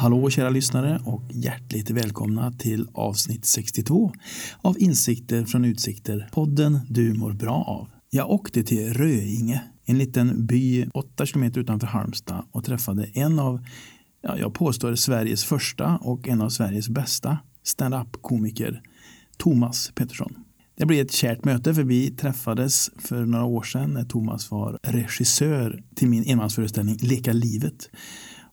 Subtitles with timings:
[0.00, 4.12] Hallå kära lyssnare och hjärtligt välkomna till avsnitt 62
[4.62, 7.88] av Insikter från Utsikter, podden du mår bra av.
[8.10, 13.66] Jag åkte till Röinge, en liten by 8 kilometer utanför Halmstad och träffade en av,
[14.22, 18.82] ja, jag påstår Sveriges första och en av Sveriges bästa stand-up-komiker,
[19.36, 20.44] Thomas Pettersson.
[20.80, 24.78] Det blev ett kärt möte för vi träffades för några år sedan när Thomas var
[24.82, 27.90] regissör till min enmansföreställning Leka livet.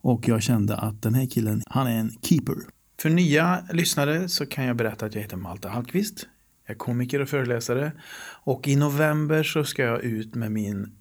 [0.02, 2.56] Och jag kände att den här killen, han är en keeper.
[3.00, 6.28] För nya lyssnare så kan jag berätta att jag heter Malte Hallqvist.
[6.66, 7.92] Jag är komiker och föreläsare.
[8.44, 10.96] Och i november så ska jag ut med min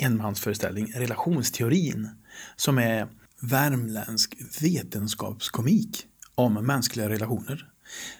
[0.00, 2.08] enmansföreställning Relationsteorin.
[2.56, 3.08] Som är
[3.42, 7.68] värmländsk vetenskapskomik om mänskliga relationer.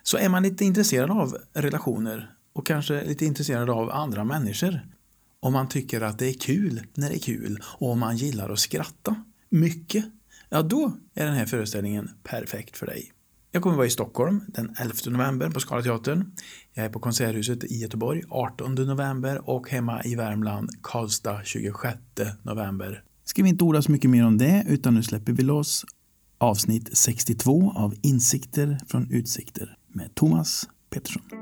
[0.03, 4.81] Så är man lite intresserad av relationer och kanske lite intresserad av andra människor.
[5.41, 8.51] Om man tycker att det är kul när det är kul och om man gillar
[8.51, 10.05] att skratta mycket
[10.53, 13.13] ja då är den här föreställningen perfekt för dig.
[13.51, 16.33] Jag kommer vara i Stockholm den 11 november på Scalateatern.
[16.73, 21.99] Jag är på Konserthuset i Göteborg 18 november och hemma i Värmland Karlstad 26
[22.43, 23.03] november.
[23.25, 25.85] Ska vi inte orda så mycket mer om det utan nu släpper vi loss
[26.39, 31.42] avsnitt 62 av Insikter från utsikter med Thomas Pettersson.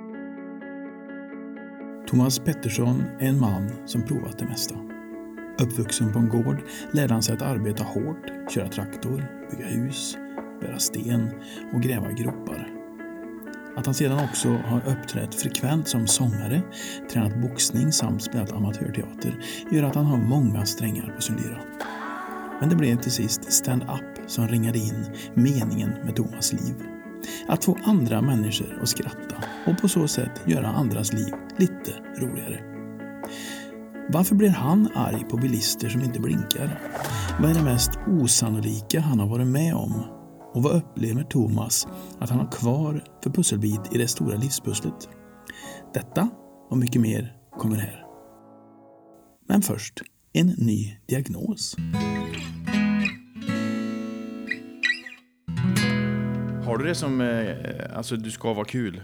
[2.10, 4.74] Thomas Pettersson är en man som provat det mesta.
[5.58, 10.16] Uppvuxen på en gård lärde han sig att arbeta hårt, köra traktor, bygga hus,
[10.60, 11.30] bära sten
[11.74, 12.68] och gräva gropar.
[13.76, 16.62] Att han sedan också har uppträtt frekvent som sångare,
[17.12, 21.60] tränat boxning samt spelat amatörteater gör att han har många strängar på sin lyra.
[22.60, 26.74] Men det blev till sist stand-up som ringade in meningen med Thomas liv.
[27.48, 32.60] Att få andra människor att skratta och på så sätt göra andras liv lite roligare.
[34.12, 36.80] Varför blir han arg på bilister som inte blinkar?
[37.40, 40.04] Vad är det mest osannolika han har varit med om?
[40.52, 45.08] Och vad upplever Thomas att han har kvar för pusselbit i det stora livspusslet?
[45.94, 46.28] Detta
[46.70, 48.04] och mycket mer kommer här.
[49.48, 50.02] Men först,
[50.32, 51.76] en ny diagnos.
[56.70, 59.02] Har du det som, eh, alltså du ska vara kul?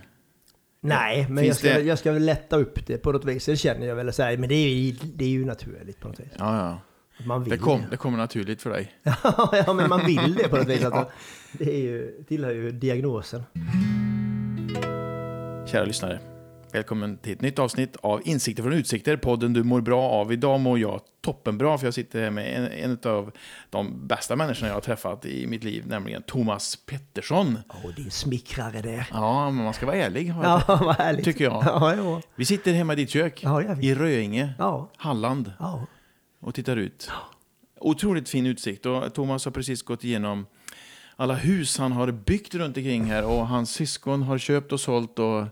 [0.80, 1.80] Nej, men jag ska, det...
[1.80, 3.46] jag ska väl lätta upp det på något vis.
[3.46, 4.12] Det känner jag väl.
[4.12, 6.32] Så här, men det är, ju, det är ju naturligt på något vis.
[6.38, 6.80] Ja, ja.
[7.26, 8.92] Man vill det, kom, det kommer naturligt för dig.
[9.66, 10.80] ja, men man vill det på något vis.
[10.82, 11.10] ja.
[11.52, 13.42] Det är ju, tillhör ju diagnosen.
[15.66, 16.35] Kära lyssnare.
[16.72, 20.32] Välkommen till ett nytt avsnitt av Insikter från Utsikter, podden du mår bra av.
[20.32, 23.32] Idag mår jag toppenbra för jag sitter här med en, en av
[23.70, 27.58] de bästa människorna jag har träffat i mitt liv, nämligen Thomas Pettersson.
[27.68, 29.06] Åh, oh, din smickrare det.
[29.10, 31.24] Ja, men man ska vara ärlig, ja, vad härligt.
[31.24, 31.64] tycker jag.
[31.66, 32.22] Ja, ja.
[32.36, 34.90] Vi sitter hemma i ditt kök, ja, i Röinge, ja.
[34.96, 35.86] Halland, ja.
[36.40, 37.10] och tittar ut.
[37.80, 40.46] Otroligt fin utsikt och Thomas har precis gått igenom
[41.16, 45.18] alla hus han har byggt runt omkring här och hans syskon har köpt och sålt
[45.18, 45.44] och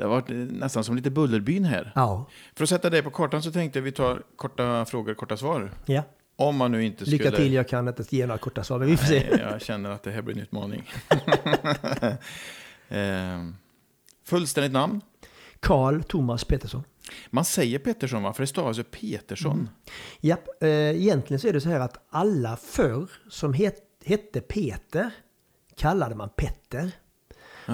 [0.00, 1.92] det har varit nästan som lite Bullerbyn här.
[1.94, 2.26] Ja.
[2.54, 5.70] För att sätta det på kartan så tänkte jag vi tar korta frågor, korta svar.
[5.86, 6.02] Ja.
[6.36, 7.16] Om man nu inte skulle...
[7.16, 9.28] Lycka till, jag kan inte ge några korta svar, men vi får se.
[9.30, 10.90] Nej, jag känner att det här blir en utmaning.
[12.88, 12.98] eh,
[14.24, 15.00] fullständigt namn?
[15.60, 16.84] Karl Thomas Pettersson.
[17.30, 18.32] Man säger Pettersson va?
[18.32, 19.52] För det stavas ju Petersson.
[19.52, 19.68] Mm.
[20.20, 25.10] Ja, eh, egentligen så är det så här att alla förr som het, hette Peter
[25.76, 26.90] kallade man Petter.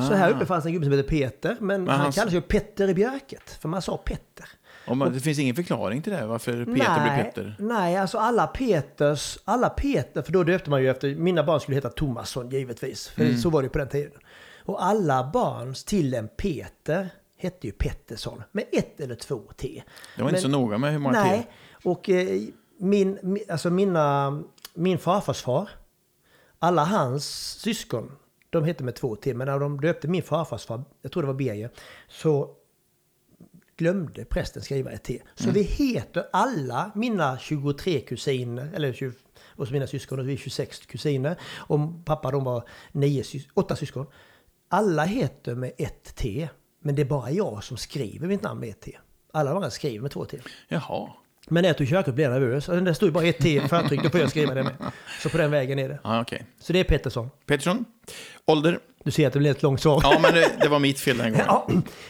[0.02, 2.14] Så här uppe fanns en gubbe som hette Peter, men, men han hans...
[2.14, 4.48] kallades ju Petter i Björket, för man sa Petter.
[4.86, 7.56] Och man, det finns ingen förklaring till det, varför Peter nej, blir Petter?
[7.58, 11.74] Nej, alltså alla Peters, alla Peter, för då döpte man ju efter, mina barn skulle
[11.74, 13.38] heta Tomasson givetvis, för mm.
[13.38, 14.20] så var det ju på den tiden.
[14.64, 19.82] Och alla barn till en Peter hette ju Pettersson, med ett eller två T.
[20.16, 21.36] Det var men, inte så noga med hur många nej, T.
[21.36, 21.48] Nej,
[21.84, 22.40] och eh,
[22.78, 24.38] min, alltså mina,
[24.74, 25.68] min farfars far,
[26.58, 27.24] alla hans
[27.60, 28.12] syskon
[28.50, 31.26] de hette med två T, men när de döpte min farfars far, jag tror det
[31.26, 31.70] var Birger,
[32.08, 32.56] så
[33.76, 35.22] glömde prästen skriva ett T.
[35.34, 35.54] Så mm.
[35.54, 39.12] vi heter alla mina 23 kusiner, eller 20,
[39.56, 41.36] och mina syskon, och vi är 26 kusiner.
[41.56, 44.06] Och pappa de var nio, åtta syskon.
[44.68, 46.48] Alla heter med ett T.
[46.80, 48.98] Men det är bara jag som skriver mitt namn med ett T.
[49.32, 50.38] Alla de andra skriver med två T.
[50.68, 51.12] Jaha.
[51.48, 52.66] Men när jag tog körkort blev jag nervös.
[52.66, 54.74] Det stod bara ett T förtryck, då får jag skriva det med.
[55.22, 55.98] Så på den vägen är det.
[56.02, 56.38] Ah, okay.
[56.60, 57.30] Så det är Pettersson.
[57.46, 57.84] Pettersson.
[58.44, 58.78] Ålder?
[59.04, 60.00] Du ser att det blev ett långt svar.
[60.02, 61.46] Ja, men det, det var mitt fel den gången.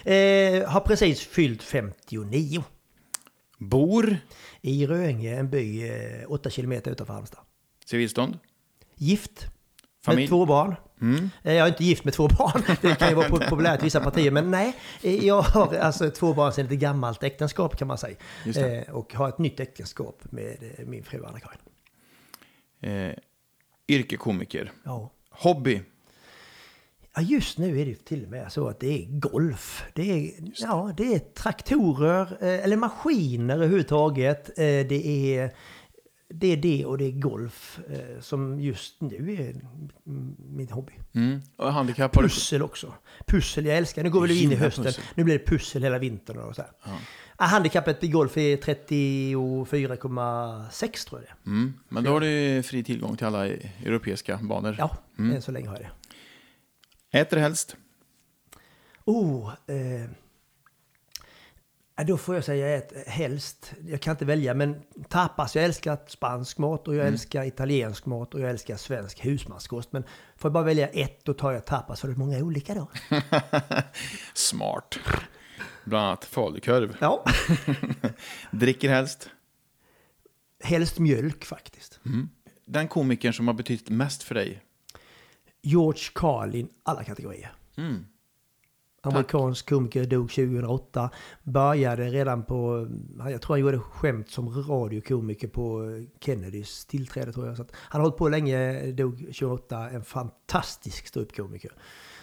[0.04, 0.12] Ja.
[0.12, 2.64] Eh, har precis fyllt 59.
[3.58, 4.16] Bor?
[4.60, 5.92] I Röinge, en by eh,
[6.28, 7.40] 8 kilometer utanför Halmstad.
[7.84, 8.38] Civilstånd?
[8.96, 9.46] Gift.
[10.06, 10.22] Familj?
[10.22, 10.74] Med två barn.
[11.00, 11.30] Mm.
[11.42, 12.62] Eh, Jag är inte gift med två barn.
[12.82, 14.30] Det kan ju vara po- populärt i vissa partier.
[14.30, 18.16] Men nej, eh, jag har alltså två barn sedan ett gammalt äktenskap kan man säga.
[18.56, 20.56] Eh, Och har ett nytt äktenskap med
[20.86, 21.58] min fru Anna-Karin.
[22.80, 23.14] Eh,
[23.88, 24.72] yrkekomiker.
[24.84, 25.10] Ja.
[25.30, 25.82] Hobby.
[27.14, 29.84] Ja, just nu är det till och med så att det är golf.
[29.94, 34.50] Det är, ja, det är traktorer, eller maskiner överhuvudtaget.
[34.56, 35.06] Det
[35.38, 35.50] är
[36.28, 39.54] det, är det och det är golf eh, som just nu är
[40.54, 40.92] min hobby.
[41.14, 41.40] Mm.
[41.56, 42.28] Och handikapp har du...
[42.28, 42.94] Pussel också.
[43.26, 44.02] Pussel, jag älskar.
[44.02, 44.84] Nu går vi in i hösten.
[44.84, 45.04] pussel.
[45.14, 46.70] Nu blir det pussel hela vintern och så här.
[47.36, 51.50] Ah, handikappet i golf är 34,6 tror jag det.
[51.50, 51.74] Mm.
[51.88, 54.74] Men då har du fri tillgång till alla europeiska banor.
[54.78, 55.36] Ja, Mm.
[55.36, 55.90] än så länge har jag det.
[57.18, 57.76] Äter helst?
[59.04, 60.10] Oh, eh,
[61.96, 63.72] ja, då får jag säga ett helst.
[63.86, 65.56] Jag kan inte välja, men tapas.
[65.56, 69.92] Jag älskar spansk mat och jag älskar italiensk mat och jag älskar svensk husmanskost.
[69.92, 70.02] Men
[70.36, 72.00] får jag bara välja ett, då tar jag tapas.
[72.00, 72.88] För det är många olika då.
[74.34, 74.98] Smart.
[75.84, 76.96] Bland annat falukorv.
[77.00, 77.24] Ja,
[78.50, 79.30] Dricker helst?
[80.62, 82.00] helst mjölk faktiskt.
[82.64, 84.62] Den komikern som har betytt mest för dig?
[85.62, 87.52] George Carlin, alla kategorier.
[87.76, 88.06] Mm.
[89.06, 91.10] Amerikansk komiker, dog 2008.
[91.42, 92.88] Började redan på,
[93.30, 95.82] jag tror han gjorde skämt som radiokomiker på
[96.20, 97.56] Kennedys tillträde tror jag.
[97.56, 99.90] Så han har hållit på länge, dog 2008.
[99.90, 101.72] En fantastisk ståuppkomiker.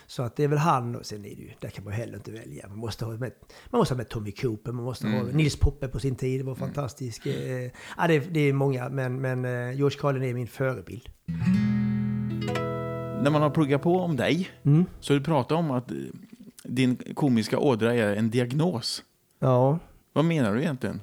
[0.08, 2.16] Så att det är väl han, och sen är det ju, där kan man heller
[2.16, 2.68] inte välja.
[2.68, 3.32] Man måste ha med,
[3.70, 6.56] man måste ha med Tommy Cooper, man måste ha Nils Poppe på sin tid, var
[6.56, 7.26] fantastisk.
[7.26, 7.34] Eh,
[7.98, 11.10] ja, det, är- det är många, men, men eh, George Carlin är min förebild.
[13.24, 14.86] När man har pluggat på om dig Mm.
[15.00, 15.98] så har du pratat om att eh,
[16.64, 19.04] din komiska ådra är en diagnos.
[19.40, 19.80] Ja.
[20.14, 21.02] Vad menar du egentligen?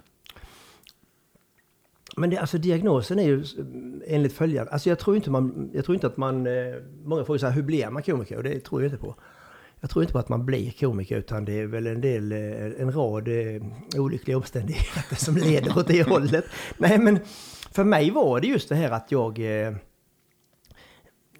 [2.16, 3.44] Men det, alltså diagnosen är ju
[4.06, 4.72] enligt följande.
[4.72, 6.46] Alltså jag tror inte, man, jag tror inte att man...
[6.46, 6.52] eh,
[7.04, 8.36] Många frågar så här, hur blir man komiker?
[8.36, 9.14] Och det tror jag inte på.
[9.80, 12.82] Jag tror inte på att man blir komiker utan det är väl en del, eh,
[12.82, 13.62] en rad eh,
[14.00, 16.44] olyckliga omständigheter som leder åt det hållet.
[16.78, 17.18] Nej men
[17.72, 19.38] för mig var det just det här att jag...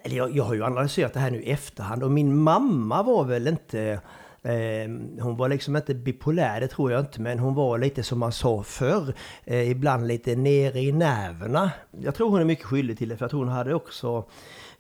[0.03, 3.25] Eller jag, jag har ju analyserat det här nu i efterhand och min mamma var
[3.25, 4.01] väl inte...
[4.43, 4.89] Eh,
[5.21, 8.33] hon var liksom inte bipolär, det tror jag inte, men hon var lite som man
[8.33, 9.15] sa förr,
[9.45, 11.71] eh, ibland lite nere i nerverna.
[12.01, 14.25] Jag tror hon är mycket skyldig till det, för att hon hade också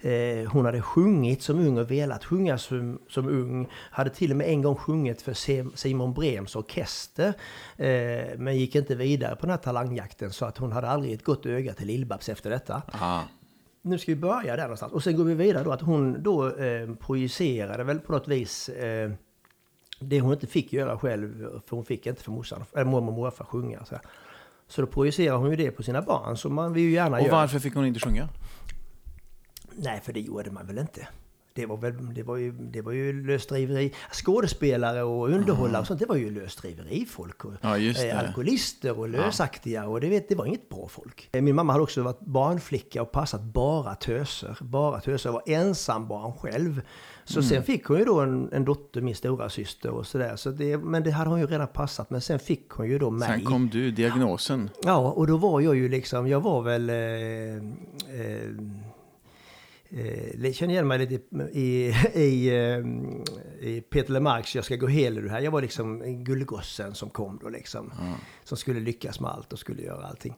[0.01, 3.69] eh, hon hade sjungit som ung och velat sjunga som, som ung.
[3.73, 5.35] Hade till och med en gång sjungit för
[5.77, 7.33] Simon Brems orkester.
[7.77, 11.25] Eh, men gick inte vidare på den här talangjakten så att hon hade aldrig ett
[11.25, 13.21] gott öga till Lill-Babs efter detta ah
[13.83, 14.93] nu ska vi börja där någonstans.
[14.93, 18.69] Och sen går vi vidare då att hon då eh, projicerade väl på något vis
[18.69, 19.11] eh,
[20.01, 23.15] det hon inte fick göra själv, för hon fick inte för morsan, eller mormor och
[23.15, 23.85] morfar sjunga.
[23.85, 24.05] Så, här.
[24.69, 27.23] så då projicerar hon ju det på sina barn, som man vill ju gärna Och
[27.23, 27.33] göra.
[27.33, 28.29] varför fick hon inte sjunga?
[29.77, 31.09] Nej, för det gjorde man väl inte.
[31.61, 33.93] Det var, väl, det var ju, det var ju lösdriveri.
[34.13, 37.45] Skådespelare och underhållare och sånt, det var ju lösdriverifolk.
[37.45, 39.87] Och, Ja, eh, alkoholister och lösaktiga.
[39.89, 41.29] Och det, vet, det var inget bra folk.
[41.33, 44.59] Eh, Min mamma hade också varit barnflicka och passat bara töser.
[44.61, 45.31] Bara töser.
[45.31, 46.81] Var ensam barn själv.
[47.25, 47.49] Så Mm.
[47.49, 50.37] sen fick hon ju då en, en dotter, min stora syster och sådär.
[50.37, 52.11] Så det, men det hade hon ju redan passat.
[52.11, 53.29] Men sen fick hon ju då mig.
[53.29, 54.71] Sen kom du, diagnosen.
[54.83, 56.91] Ja, och då var jag ju liksom, jag var väl...
[56.91, 56.97] Eh,
[58.21, 58.51] eh,
[59.91, 61.15] eh, känner igen mig lite
[61.53, 62.79] i, i, eh,
[63.69, 65.41] i Peter Lemarks Jag ska gå hel ur det här.
[65.41, 67.93] Jag var liksom gullgossen som kom då liksom.
[68.45, 70.35] Som skulle lyckas med allt och skulle göra allting.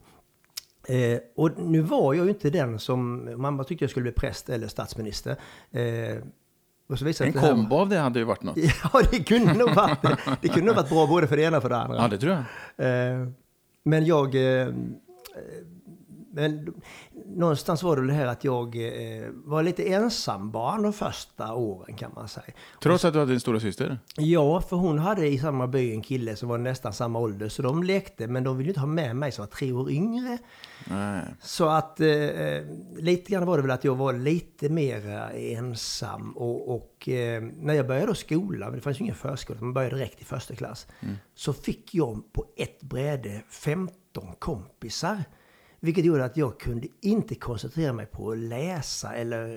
[0.87, 4.49] Eh, och nu var jag ju inte den som, mamma tyckte jag skulle bli präst
[4.49, 5.35] eller statsminister.
[5.71, 6.17] Eh,
[6.87, 8.57] och så visade En det det här- kombo av det hade ju varit något.
[8.93, 9.99] Ja, det kunde nog varit,
[10.41, 11.97] det kunde nog varit bra både för det ena och för det andra.
[11.97, 12.45] Ja, det tror
[12.77, 13.11] jag.
[13.21, 13.27] Eh,
[13.83, 14.35] men jag...
[14.61, 14.73] Eh,
[16.35, 16.73] men
[17.35, 22.11] någonstans var det det här att jag eh, var lite ensambarn de första åren kan
[22.15, 22.53] man säga.
[22.81, 23.99] Trots att du hade en stora syster.
[24.15, 27.49] Ja, för hon hade i samma by en kille som var nästan samma ålder.
[27.49, 30.37] Så de lekte, men de ville inte ha med mig som var tre år yngre.
[30.85, 31.23] Nej.
[31.41, 32.07] Så att eh,
[32.97, 36.31] lite grann var det väl att jag var lite mer ensam.
[36.31, 39.95] Och, och eh, när jag började då skolan, det fanns ju ingen förskola, man började
[39.95, 40.87] direkt i första klass.
[41.35, 45.23] Så fick jag på ett bräde 15 kompisar.
[45.83, 49.47] Vilket gjorde att jag kunde inte koncentrera mig på att läsa eller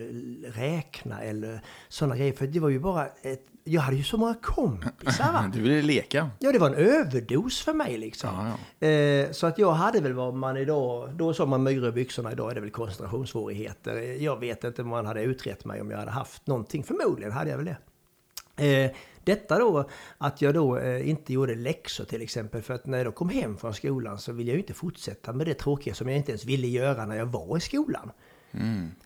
[0.53, 2.33] räkna eller sådana grejer.
[2.33, 5.51] För det var ju bara ett, jag hade ju så många kompisar va?
[5.55, 6.31] Du ville leka.
[6.39, 8.31] Ja, det var en överdos för mig liksom.
[8.81, 11.93] Ja, Eh, så att jag hade väl vad man idag, då sa man myror i
[11.93, 14.23] byxorna, idag är det väl koncentrationssvårigheter.
[14.23, 17.51] Jag vet inte om man hade utrett mig om jag hade haft någonting, förmodligen hade
[17.51, 17.77] jag väl det.
[18.85, 18.91] Eh,
[19.27, 23.07] detta då, att jag då eh, inte gjorde läxor till exempel, för att när jag
[23.07, 26.09] då kom hem från skolan så ville jag ju inte fortsätta med det tråkiga som
[26.09, 28.11] jag inte ens ville göra när jag var i skolan.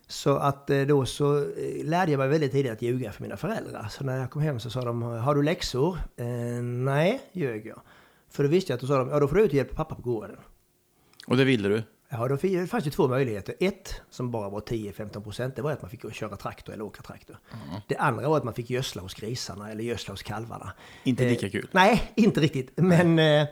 [0.07, 3.37] Så att eh, då så eh, lärde jag mig väldigt tidigt att ljuga för mina
[3.37, 3.87] föräldrar.
[3.89, 5.97] Så när jag kom hem så sa de, har du läxor?
[6.15, 6.25] Eh,
[6.63, 7.81] nej, ljög jag.
[8.29, 9.75] För då visste jag att då sa de, ja då får du ut och hjälpa
[9.75, 10.37] pappa på gården.
[11.27, 11.83] Och det ville du?
[12.13, 13.55] Ja, då det fanns ju två möjligheter.
[13.59, 17.01] Ett, som bara var 10-15 procent, det var att man fick köra traktor eller åka
[17.01, 17.37] traktor.
[17.87, 20.73] Det andra var att man fick gödsla hos grisarna eller gödsla hos kalvarna.
[21.03, 21.67] Inte Eh, lika kul.
[21.71, 22.71] Nej, inte riktigt.
[22.75, 23.47] Men, eh,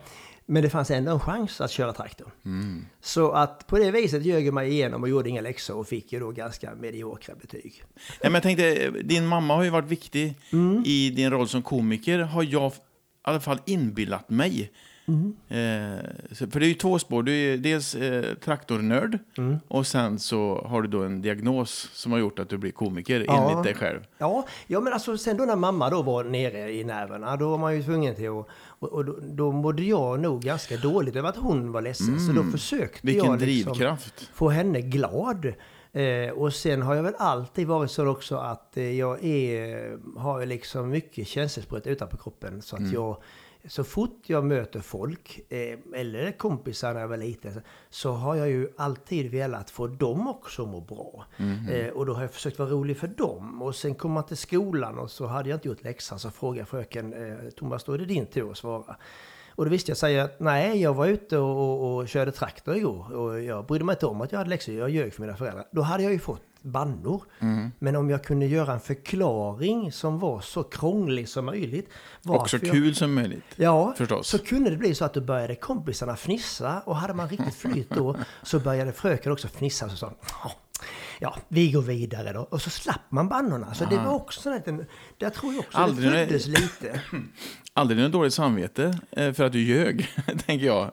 [0.46, 2.32] men det fanns ändå en chans att köra traktor.
[2.46, 2.86] Mm.
[3.02, 6.20] Så att på det viset ljög mig igenom och gjorde inga läxor och fick ju
[6.20, 7.84] då ganska mediokra betyg.
[7.96, 10.34] Nej, men jag tänkte, din mamma har ju varit viktig
[10.86, 12.76] i din roll som komiker, har jag i
[13.22, 14.72] alla fall inbillat mig.
[15.48, 17.24] Eh, så, för det är ju två spår.
[17.24, 19.18] Du är dels eh, traktornörd
[19.68, 23.24] och sen så har du då en diagnos som har gjort att du blir komiker
[23.28, 23.50] Ja.
[23.52, 24.00] enligt dig själv.
[24.18, 27.58] Ja, ja, men alltså sen då när mamma då var nere i nerverna, då var
[27.58, 28.48] man ju tvungen till att...
[28.82, 32.20] Och, och då, då mådde jag nog ganska dåligt över att hon var ledsen.
[32.20, 34.30] Så då försökte Vilken jag liksom drivkraft.
[34.34, 35.54] få henne glad.
[35.92, 40.46] Eh, och sen har jag väl alltid varit så också att eh, jag är, har
[40.46, 42.62] liksom mycket känselspröt utanpå kroppen.
[42.62, 43.18] Så att jag,
[43.68, 48.50] så fort jag möter folk, eh, eller kompisar när jag var liten, så- har jag
[48.50, 51.26] ju alltid velat få dem också att må bra.
[51.72, 53.62] Eh, och då har jag försökt vara rolig för dem.
[53.62, 56.66] Och sen kom man till skolan och så hade jag inte gjort läxan, så frågade
[56.66, 58.96] fröken eh, Thomas, då är det din tur att svara.
[59.56, 62.76] Och då visste jag säga att nej, jag var ute och, och, och körde traktor
[62.76, 65.36] igår och jag brydde mig inte om att jag hade läxor, jag ljög för mina
[65.36, 65.66] föräldrar.
[65.72, 67.24] Då hade jag ju fått bannor.
[67.40, 67.72] Mm.
[67.80, 71.90] Men om jag kunde göra en förklaring som var så krånglig som möjligt.
[71.90, 73.44] Och så varför jag- kul som möjligt.
[73.56, 74.28] Ja, Förstås.
[74.28, 77.90] så kunde det bli så att då började kompisarna fnissa och hade man riktigt flyt
[77.90, 80.14] då så började fröken också fnissa och så sa
[81.20, 82.40] "Ja, vi går vidare då.
[82.42, 83.74] Och så slapp man bannorna.
[83.74, 84.86] Så det var också här liten...
[85.18, 87.02] Där tror jag också Aldrig det föddes lite.
[87.74, 90.08] Aldrig något dåligt samvete eh, för att du ljög,
[90.46, 90.92] tänker jag.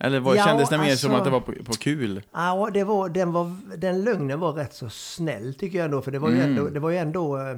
[0.00, 2.22] Eller vad, Ja, kändes det mer som alltså- att det var på, på kul?
[2.32, 6.02] Ja, det var, den, var, den lögnen var rätt så snäll tycker jag ändå.
[6.02, 6.64] För det var ju ändå...
[6.68, 7.56] Det var ju ändå eh,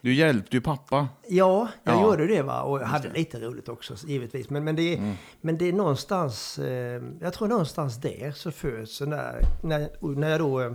[0.00, 1.08] Du hjälpte ju pappa.
[1.28, 2.02] Ja, jag Ja.
[2.02, 2.62] gjorde det va.
[2.62, 4.50] Och jag hade lite roligt också givetvis.
[4.50, 8.98] Men, men, det, är, men det är någonstans, eh, jag tror någonstans där så föds
[8.98, 10.72] den där, när, när jag då, eh,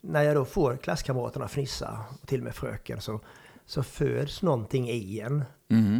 [0.00, 3.20] när jag då får klasskamraterna fnissa, och till och med fröken, så,
[3.70, 5.44] så föds någonting i en.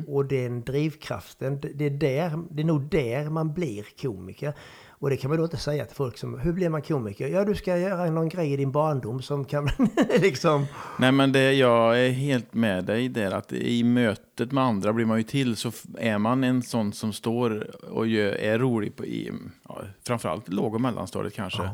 [0.07, 4.55] Och den drivkraften, det, det, är där, det är nog där man blir komiker.
[4.89, 7.29] Och det kan man då inte säga till folk som, hur blir man komiker?
[7.29, 9.69] Ja, du ska göra någon grej i din barndom som kan
[10.21, 10.67] liksom...
[10.99, 15.07] Nej, men det, jag är helt med dig där att i mötet med andra blir
[15.07, 19.05] man ju till så är man en sån som står och gör, är rolig på,
[19.05, 19.33] i
[19.69, 21.71] ja, framförallt låg och mellanstadiet kanske.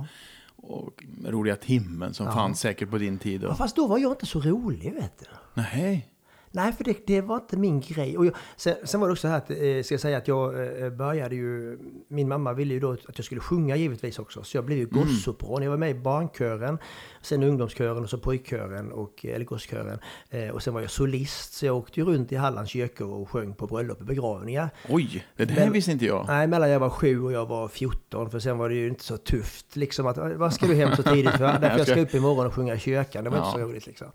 [0.69, 3.43] Och roliga timmen som fanns säkert på din tid.
[3.43, 5.27] Ja, Och, fast då var jag inte så rolig, vet du.
[5.55, 6.09] nej,
[6.51, 8.19] Nej, för det, det var inte min grej.
[8.19, 10.29] Och jag, sen, sen var det också så här att, eh, ska jag säga att
[10.29, 11.79] jag eh, började ju...
[12.09, 14.43] Min mamma ville ju då att jag skulle sjunga givetvis också.
[14.43, 15.63] Så jag blev ju gossoprån.
[15.63, 16.79] Jag var med i barnkören,
[17.27, 19.99] sen ungdomskören och så pojkkören, och, eller gosskören.
[20.31, 23.55] Eh, och sen var jag solist, så jag åkte runt i Hallands kyrkor och sjöng
[23.55, 24.71] på bröllop och begravningar.
[24.89, 26.25] oj, det där Men- visste inte jag.
[26.29, 28.31] Nej, mellan jag var sju och jag var 14.
[28.31, 31.03] För sen var det ju inte så tufft liksom att, vad ska du hem så
[31.03, 31.59] tidigt för?
[31.61, 33.25] Därför jag ska upp imorgon och sjunga i kyrkan.
[33.25, 33.53] Det var inte Ja.
[33.53, 34.07] så roligt liksom.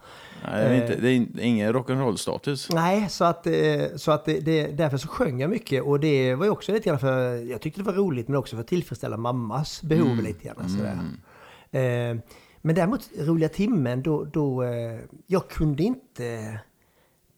[0.51, 2.69] Nej, det, är inte, det är ingen rock'n'roll-status.
[2.75, 3.53] Nej, så att, eh,
[3.95, 5.83] så att det, det, därför så sjöng jag mycket.
[5.83, 8.55] Och det var ju också lite grann för, jag tyckte det var roligt, men också
[8.55, 10.69] för att tillfredsställa mammas behov lite grann.
[10.69, 10.97] Sådär.
[11.71, 12.17] Eh,
[12.61, 16.59] men däremot, roliga timmen, då, då eh, jag kunde inte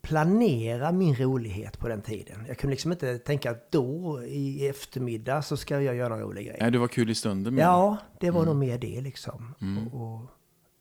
[0.01, 2.45] planera min rolighet på den tiden.
[2.47, 6.45] Jag kunde liksom inte tänka att då i eftermiddag så ska jag göra någon rolig
[6.47, 6.57] grej.
[6.61, 7.55] Nej, du var kul i stunden.
[7.55, 9.55] men- Ja, det var nog mer det liksom.
[9.91, 10.21] Och, och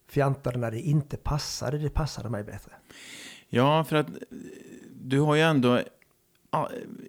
[0.09, 2.73] fjantade när det inte passade, det passade mig bättre.
[3.49, 4.07] Ja, för att
[4.93, 5.81] du har ju ändå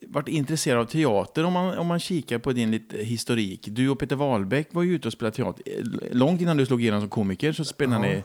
[0.07, 3.67] varit intresserad av teater om man, om man kikar på din lite historik.
[3.71, 5.63] Du och Peter Wahlbeck var ju ute och spelade teater.
[6.11, 8.13] Långt innan du slog igenom som komiker så spelade Ja.
[8.13, 8.23] ni...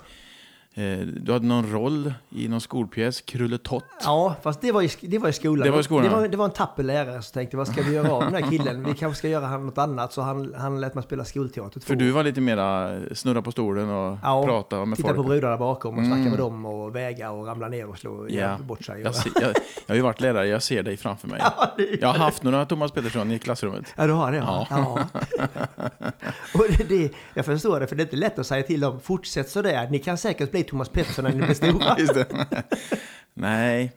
[0.79, 3.85] Eh, du hade någon roll i någon skolpjäs, Krulletott.
[4.05, 5.65] Ja, fast det var i, det var i skolan.
[5.65, 7.83] Det var i skolan, Det var, det var en tapper lärare som tänkte, vad ska
[7.83, 8.85] vi göra av den här killen?
[8.85, 10.13] Vi kanske ska göra han något annat.
[10.13, 11.81] Så han, han lät mig spela skolteater.
[11.81, 11.99] För år.
[11.99, 15.17] du var lite mera snurra på stolen och Ja, prata med Titta folk.
[15.17, 18.57] på brudarna bakom och snacka med dem och väga och ramla ner och slå Ja.
[18.61, 19.01] bort sig.
[19.03, 19.55] Jag, ser, jag, jag
[19.89, 21.41] har ju varit lärare, jag ser dig framför mig.
[21.59, 23.85] Ja, Jag har haft några Thomas Pettersson i klassrummet.
[23.97, 24.39] Ja, du har det?
[24.39, 24.67] Ja.
[24.71, 24.99] ja.
[26.55, 29.01] och det, det, jag förstår det, för det är inte lätt att säga till dem,
[29.01, 29.89] fortsätt så där.
[29.91, 31.95] Ni kan säkert bli Thomas Pettersson när ni blir stora.
[31.95, 32.65] Det.
[33.35, 33.93] Nej.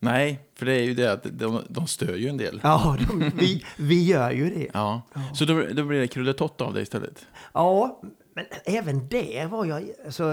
[0.00, 2.60] Nej, för det är ju det att de, de stör ju en del.
[2.62, 4.68] Ja, de, vi, vi gör ju det.
[4.74, 5.02] Ja.
[5.34, 7.26] Så då, då blir det krulletott av dig istället?
[7.54, 8.00] Ja,
[8.34, 9.90] men även där var jag...
[10.06, 10.24] Alltså,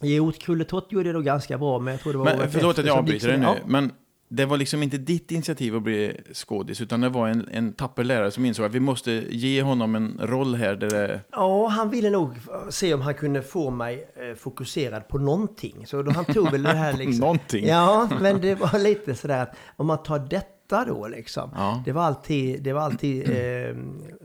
[0.00, 2.36] jo, Krulletott gjorde det då ganska bra, men jag tror det var...
[2.36, 3.56] Men förlåt att jag avbryter dig nu, Ja.
[3.66, 3.92] men
[4.32, 8.04] det var liksom inte ditt initiativ att bli skådis, utan det var en, en tapper
[8.04, 11.20] lärare som insåg att vi måste ge honom en roll här där det...
[11.32, 12.34] Ja, han ville nog
[12.70, 15.86] se om han kunde få mig eh, fokuserad på någonting.
[15.86, 17.20] Så då han tog väl det här liksom...
[17.20, 17.66] någonting?
[17.66, 21.50] Ja, men det var lite sådär att om man tar detta då liksom.
[21.54, 21.82] Ja.
[21.84, 23.76] Det var alltid, det var alltid eh,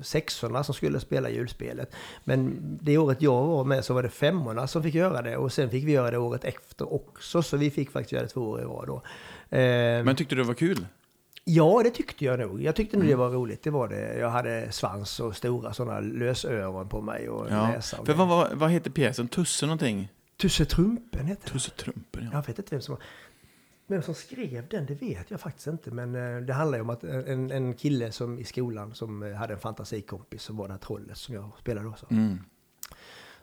[0.02, 1.96] sexorna som skulle spela julspelet.
[2.24, 5.38] Men det året jag var med så var det femmorna som fick göra det.
[5.38, 7.42] Och sen fick vi göra det året efter också.
[7.42, 9.02] Så vi fick faktiskt göra det två år i rad då.
[9.50, 9.60] Eh,
[10.06, 10.86] Men tyckte du det var kul?
[11.48, 12.62] Ja, det tyckte jag nog.
[12.62, 13.64] Jag tyckte nog det var roligt.
[13.64, 14.18] Det var det.
[14.18, 17.68] Jag hade svans och stora sådana lösöron på mig och Ja.
[17.68, 18.00] näsa.
[18.00, 19.28] och För vad, vad, vad heter pjäsen?
[19.28, 20.12] Tusse någonting?
[20.38, 21.52] Tusse Trumpen hette det.
[21.52, 22.30] Tusse Trumpen, ja.
[22.34, 22.98] Jag vet inte vem som,
[23.88, 25.92] vem som skrev den, det vet jag faktiskt inte.
[25.92, 29.54] Men eh, det handlar ju om att en, en kille som i skolan som hade
[29.54, 31.96] en fantasikompis som var det här trollet som jag spelade då.
[31.98, 32.40] Så, Mm.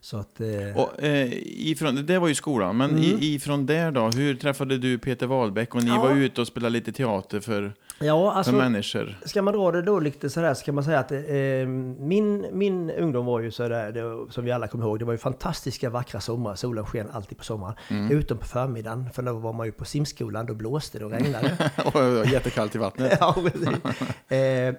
[0.04, 0.40] Så att...
[0.40, 1.28] eh, Och, eh,
[1.70, 3.02] ifrån, det var ju skolan, men Mm.
[3.02, 4.08] i, ifrån där då?
[4.08, 6.02] Hur träffade du Peter Wahlbeck och ni Ja.
[6.02, 8.52] var ute och spelade lite teater för, ja, för alltså...
[8.52, 9.18] människor?
[9.24, 11.18] Ska man dra det då lite sådär så kan man säga att eh,
[11.98, 15.18] min, min ungdom var ju sådär, det, som vi alla kommer ihåg, det var ju
[15.18, 17.74] fantastiska vackra somrar, solen sken alltid på sommaren.
[18.10, 21.70] Utom på förmiddagen, för då var man ju på simskolan, då blåste det och regnade.
[21.84, 23.16] Och det var jättekallt i vattnet.
[23.20, 23.36] ja,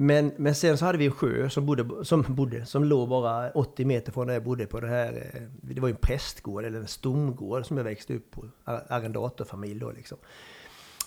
[0.00, 3.50] men, men sen så hade vi en sjö som bodde, som bodde, som låg bara
[3.50, 6.64] 80 meter från där jag bodde på det här, eh, det var ju en prästgård
[6.64, 10.18] eller en stomgård som jag växte upp på, ar- arrendatorfamilj då liksom.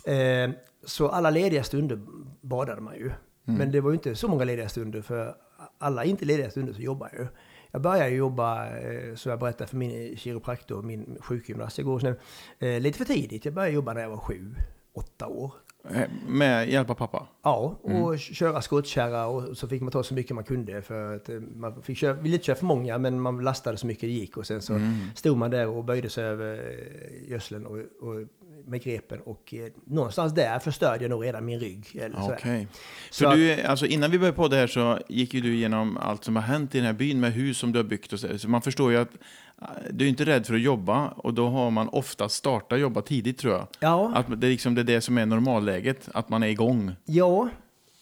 [0.06, 0.50] Eh,
[0.86, 2.00] så alla lediga stunder
[2.42, 3.12] badade man ju.
[3.44, 5.36] Men det var ju inte så många lediga stunder för
[5.78, 7.28] alla inte lediga stunder så jobbar jag ju.
[7.72, 12.16] Jag började jobba, eh, som jag berättade för min kiropraktor, min sjukgymnast igår, sen,
[12.60, 13.46] eh, lite för tidigt.
[13.46, 14.56] Jag började jobba när jag var sju,
[14.94, 15.54] åtta år.
[15.90, 17.28] Eh, Med hjälp av pappa?
[17.42, 21.30] Ja, och köra skottkärra och så fick man ta så mycket man kunde för att
[21.30, 24.08] eh, man fick köra, ville inte köra för många men man lastade så mycket det
[24.14, 24.80] gick och sen så
[25.16, 28.28] stod man där och böjde sig över eh, gödseln och, och
[28.66, 31.88] med grepen och eh, någonstans där förstörde jag nog redan min rygg.
[31.96, 32.38] Eller Okej.
[32.42, 32.68] sådär.
[33.10, 35.98] Så Så du, alltså innan vi började på det här så gick ju du igenom
[35.98, 38.20] allt som har hänt i den här byn med hus som du har byggt och
[38.20, 39.14] så, så man förstår ju att
[39.62, 43.02] eh, du är inte rädd för att jobba och då har man ofta startat jobba
[43.02, 43.68] tidigt tror jag.
[43.80, 46.92] Ja, Att det, är liksom, det är det som är normalläget, att man är igång.
[47.06, 47.50] ja,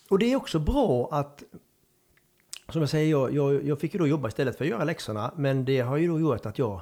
[0.09, 1.43] och det är också bra att
[2.69, 5.31] som jag säger, jag, jag, jag fick ju då jobba istället för att göra läxorna.
[5.35, 6.81] Men det har ju då gjort att jag,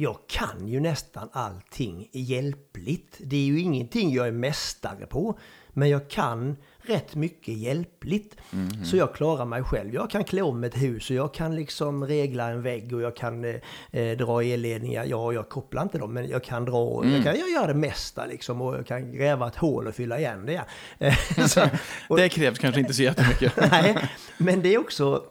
[0.00, 3.16] jag kan ju nästan allting hjälpligt.
[3.20, 5.38] Det är ju ingenting jag är mästare på.
[5.72, 8.36] Men jag kan rätt mycket hjälpligt.
[8.84, 9.94] Så jag klarar mig själv.
[9.94, 13.16] Jag kan klä om ett hus och jag kan liksom regla en vägg och jag
[13.16, 13.54] kan eh,
[13.92, 15.04] eh, dra elledningar.
[15.04, 18.26] Ja, jag kopplar inte dem men jag kan dra, jag kan jag göra det mesta
[18.26, 18.60] liksom.
[18.62, 20.64] Och jag kan gräva ett hål och fylla igen det.
[21.48, 21.68] Så-
[22.08, 23.52] och- Det krävs kanske inte så jättemycket.
[23.70, 24.08] Nej,
[24.38, 25.22] men det är också...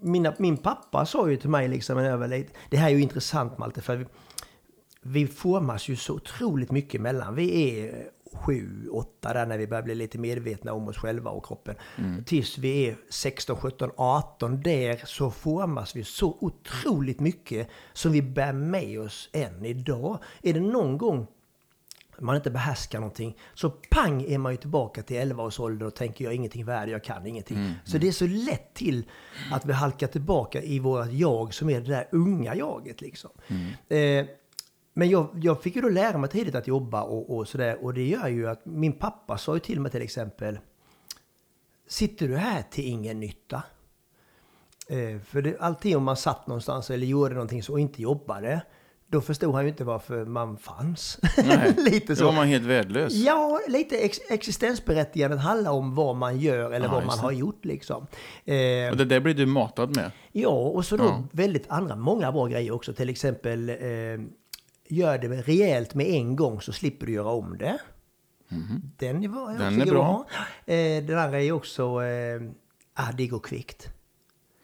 [0.00, 2.52] Mina, min pappa sa ju till mig liksom var lite...
[2.70, 4.06] Det här är ju intressant Malte, för vi,
[5.02, 7.34] vi formas ju så otroligt mycket mellan.
[7.34, 11.46] Vi är sju, åtta där när vi börjar bli lite medvetna om oss själva och
[11.46, 11.74] kroppen.
[12.26, 14.60] Tills vi är 16, 17, 18.
[14.62, 20.18] Där så formas vi så otroligt mycket som vi bär med oss än idag.
[20.42, 21.26] Är det någon gång
[22.20, 25.94] man inte behärskar någonting, så pang är man ju tillbaka till 11 års ålder och
[25.94, 27.74] tänker jag är ingenting värd, jag kan ingenting.
[27.84, 29.10] Så det är så lätt till
[29.52, 33.30] att vi halkar tillbaka i vårt jag som är det där unga jaget liksom.
[33.88, 34.26] Eh,
[34.94, 37.84] men jag, jag fick ju då lära mig tidigt att jobba och, och sådär.
[37.84, 40.58] Och det gör ju att min pappa sa ju till mig till exempel
[41.86, 43.62] Sitter du här till ingen nytta?
[44.88, 48.62] Eh, för det, alltid om man satt någonstans eller gjorde någonting så och inte jobbade
[49.14, 51.18] då förstod han ju inte varför man fanns.
[51.44, 52.24] Nej, lite Då så.
[52.24, 53.12] var man helt värdelös.
[53.12, 57.64] Ja, lite ex existensberättigandet handlar om vad man gör eller Ja, vad man har gjort
[57.64, 58.06] liksom.
[58.44, 60.10] Eh, Och det där blir du matad med.
[60.32, 61.24] Ja, och så då Ja.
[61.32, 62.92] väldigt andra, många bra grejer också.
[62.94, 63.76] Till exempel, eh,
[64.88, 67.78] gör det rejält med en gång så slipper du göra om det.
[68.98, 69.58] Den är, bra, Mhm.
[69.58, 70.26] Den är bra.
[70.66, 72.42] Eh, den andra är också, eh,
[72.94, 73.88] ah, det går kvickt.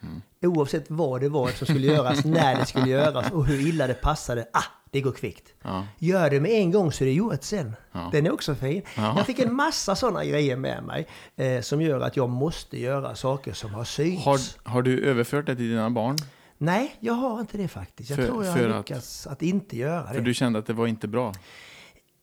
[0.03, 0.23] Mm.
[0.43, 3.95] Oavsett vad det var som skulle göras, när det skulle göras och hur illa det
[3.95, 5.55] passade, ah, det går kvickt.
[5.63, 5.87] Ja.
[5.99, 7.77] Gör det med en gång så är det gjort sen.
[7.93, 8.09] Ja.
[8.13, 8.83] Den är också fin.
[8.97, 9.15] Ja.
[9.17, 13.15] Jag fick en massa sådana grejer med mig eh, som gör att jag måste göra
[13.15, 14.25] saker som har synts.
[14.25, 14.39] Har,
[14.71, 16.17] har du överfört det till dina barn?
[16.59, 18.11] Nej, jag har inte det faktiskt.
[18.11, 20.21] Jag För- tror jag för har att- lyckats att, inte göra För det.
[20.21, 21.33] du kände att det var inte bra?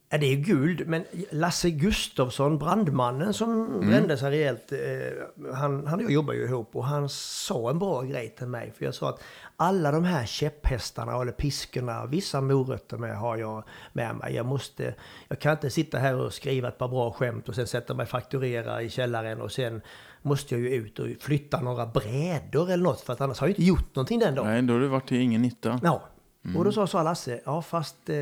[0.10, 3.90] Ja, det är guld, men Lasse Gustafsson, brandmannen som Mm.
[3.90, 7.80] brände sig rejält, eh, han, han och jag jobbar ju ihop och han sa en
[7.80, 8.74] bra grej till mig.
[8.78, 9.20] För jag sa att
[9.56, 14.36] alla de här käpphästarna eller piskorna, vissa morötter med har jag med mig.
[14.36, 14.94] Jag, måste,
[15.28, 18.06] jag kan inte sitta här och skriva ett par bra skämt och sen sätta mig
[18.06, 19.82] fakturera i källaren och sen
[20.22, 23.52] måste jag ju ut och flytta några brädor eller något för att annars har jag
[23.52, 24.48] inte gjort någonting den dagen.
[24.48, 25.80] Nej, då har du varit till ingen nytta.
[25.84, 26.02] Ja,
[26.58, 28.16] och då sa, sa Lasse, ja fast eh,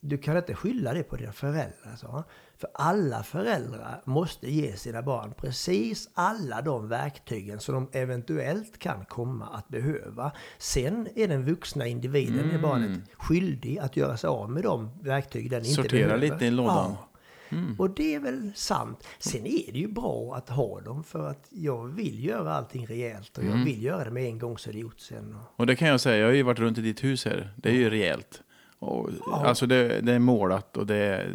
[0.00, 2.22] du kan inte skylla det på dina föräldrar, sa han.
[2.58, 9.04] För alla föräldrar måste ge sina barn precis alla de verktygen som de eventuellt kan
[9.04, 10.32] komma att behöva.
[10.58, 12.62] Sen är den vuxna individen, mm.
[12.62, 16.18] barnet, skyldig att göra sig av med de verktyg den inte Sortera behöver.
[16.18, 16.92] lite i lådan.
[16.98, 17.06] Ja.
[17.52, 17.76] Mm.
[17.78, 19.06] Och det är väl sant.
[19.18, 23.38] Sen är det ju bra att ha dem för att jag vill göra allting rejält
[23.38, 23.64] och jag Mm.
[23.64, 25.36] vill göra det med en gång så är det gjort sen.
[25.56, 27.52] Och det kan jag säga, jag har ju varit runt i ditt hus här.
[27.56, 28.42] Det är ju rejält.
[28.82, 31.26] Och, Alltså det, det är målat och det,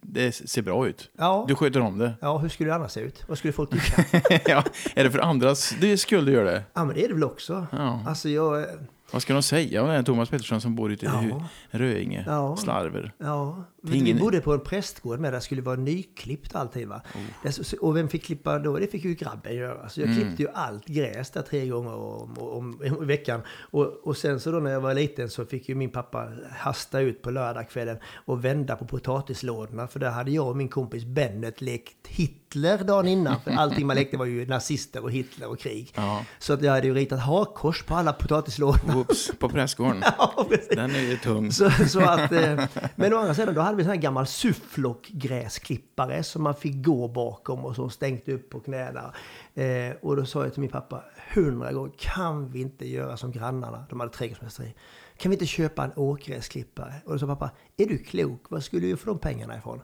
[0.00, 1.10] det ser bra ut.
[1.18, 1.44] Ja.
[1.48, 2.12] Du sköter om det.
[2.20, 3.24] Ja, hur skulle det annars se ut?
[3.28, 4.04] Vad skulle folk tycka?
[4.50, 4.64] ja,
[4.94, 6.62] är det för andras det skull du gör det?
[6.74, 7.66] ja, men det är det väl också.
[7.72, 8.00] Ja.
[8.06, 8.66] Alltså jag...
[9.12, 11.44] Vad ska de säga om den här Thomas Pettersson som bor ute i Ja.
[11.70, 12.24] Röinge?
[12.26, 12.56] Ja.
[12.56, 13.12] Slarver.
[13.18, 17.00] Ja, Ingen- vi bodde på en prästgård med där skulle vara nyklippt alltid va.
[17.44, 17.78] Oh.
[17.80, 18.78] Och vem fick klippa då?
[18.78, 19.88] Det fick ju grabben göra.
[19.88, 20.20] Så jag Mm.
[20.22, 23.40] klippte ju allt gräs där tre gånger om, om, om, veckan.
[23.70, 27.00] Och, och sen så då när jag var liten så fick ju min pappa hasta
[27.00, 29.86] ut på lördagskvällen och vända på potatislådorna.
[29.88, 33.40] För där hade jag och min kompis Bennet lekt Hitler dagen innan.
[33.40, 35.92] För allting man lekte var ju nazister och Hitler och krig.
[35.96, 36.24] Ja.
[36.38, 38.96] Så att jag hade ju ritat hakkors på alla potatislådorna.
[38.96, 40.02] Oops, på prästgården.
[40.18, 40.46] Ja.
[40.70, 41.52] Den är ju tung.
[41.52, 42.60] Så, så att, eh,
[42.96, 46.84] men å andra sidan, då hade vi en sån här gammal sufflock-gräsklippare som man fick
[46.84, 49.14] gå bakom och som stänkte upp på knäna.
[49.54, 51.04] Eh, och då sa jag till min pappa
[51.34, 53.84] hundra gånger, kan vi inte göra som grannarna?
[53.90, 54.74] De hade trädgårdsmästeri.
[55.16, 56.94] Kan vi inte köpa en åkgräsklippare?
[57.04, 58.42] Och då sa pappa, är du klok?
[58.48, 59.82] Vad skulle du få de pengarna ifrån?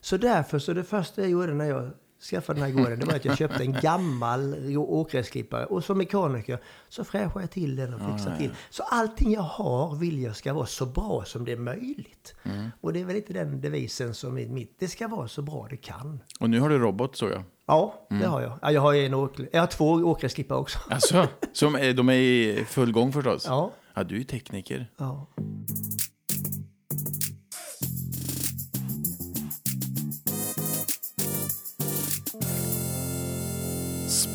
[0.00, 1.90] Så därför, så det första jag gjorde när jag
[2.26, 5.66] skaffade den här gården, det var att jag köpte en gammal åkgräsklippare.
[5.66, 6.58] Och som mekaniker
[6.88, 8.50] så fräschade jag till den och fixade till.
[8.70, 12.34] Så allting jag har vill jag ska vara så bra som det är möjligt.
[12.80, 14.76] Och det är väl lite den devisen som är mitt.
[14.78, 16.20] Det ska vara så bra det kan.
[16.40, 17.42] Och nu har du robot såg jag.
[17.66, 18.58] Ja, det har jag.
[18.62, 19.40] Ja, jag har en åk...
[19.52, 20.78] Jag har två åkgräsklippare också.
[20.90, 23.44] Alltså, som är, de är i full gång förstås?
[23.48, 23.72] Ja.
[23.94, 24.90] Ja, du är tekniker.
[24.98, 25.26] ja.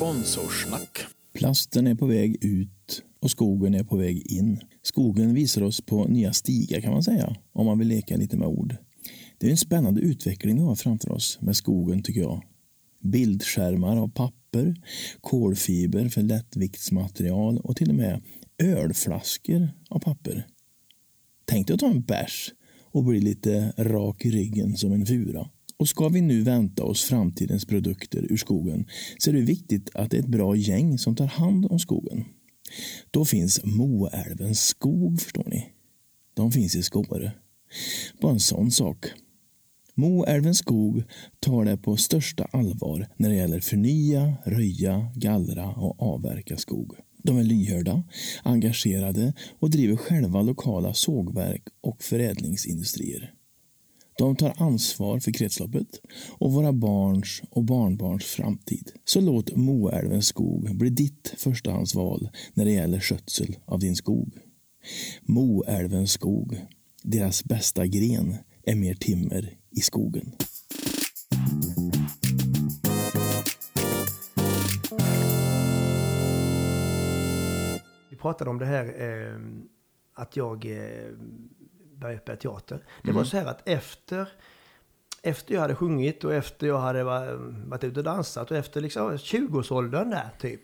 [0.01, 0.99] Sponsorsnack.
[1.33, 4.59] Plasten är på väg ut och skogen är på väg in.
[4.81, 8.47] Skogen visar oss på nya stigar kan man säga, om man vill leka lite med
[8.47, 8.75] ord.
[9.37, 12.43] Det är en spännande utveckling vi har framför oss med skogen tycker jag.
[12.99, 14.75] Bildskärmar av papper,
[15.21, 18.21] kolfiber för lättviktsmaterial och till och med
[18.57, 20.47] ölflaskor av papper.
[21.45, 22.53] Tänk dig att ta en bärs
[22.91, 25.49] och bli lite rak i ryggen som en fura.
[25.81, 28.85] Och ska vi nu vänta oss framtidens produkter ur skogen
[29.17, 32.25] så är det viktigt att det är ett bra gäng som tar hand om skogen.
[33.11, 35.69] Då finns Moälvens skog, förstår ni.
[36.33, 37.31] De finns i Skåre.
[38.21, 39.05] Bara en sån sak.
[39.95, 41.03] Moälvens skog
[41.39, 46.95] tar det på största allvar när det gäller förnya, röja, gallra och avverka skog.
[47.23, 48.03] De är lyhörda,
[48.43, 53.33] engagerade och driver själva lokala sågverk och förädlingsindustrier.
[54.21, 55.87] De tar ansvar för kretsloppet
[56.37, 58.91] och våra barns och barnbarns framtid.
[59.05, 64.33] Så låt Moälvens skog bli ditt förstahandsval när det gäller skötsel av din skog.
[65.21, 66.65] Moälvens skog,
[67.03, 70.31] deras bästa gren är mer timmer i skogen.
[78.09, 79.39] Vi pratade om det här eh,
[80.13, 81.11] att jag eh,
[82.01, 82.83] började spela teater.
[83.03, 84.27] Det var så här att efter,
[85.21, 87.35] efter jag hade sjungit och efter jag hade va-
[87.65, 90.61] varit ute och dansat och efter liksom 20-årsåldern där typ.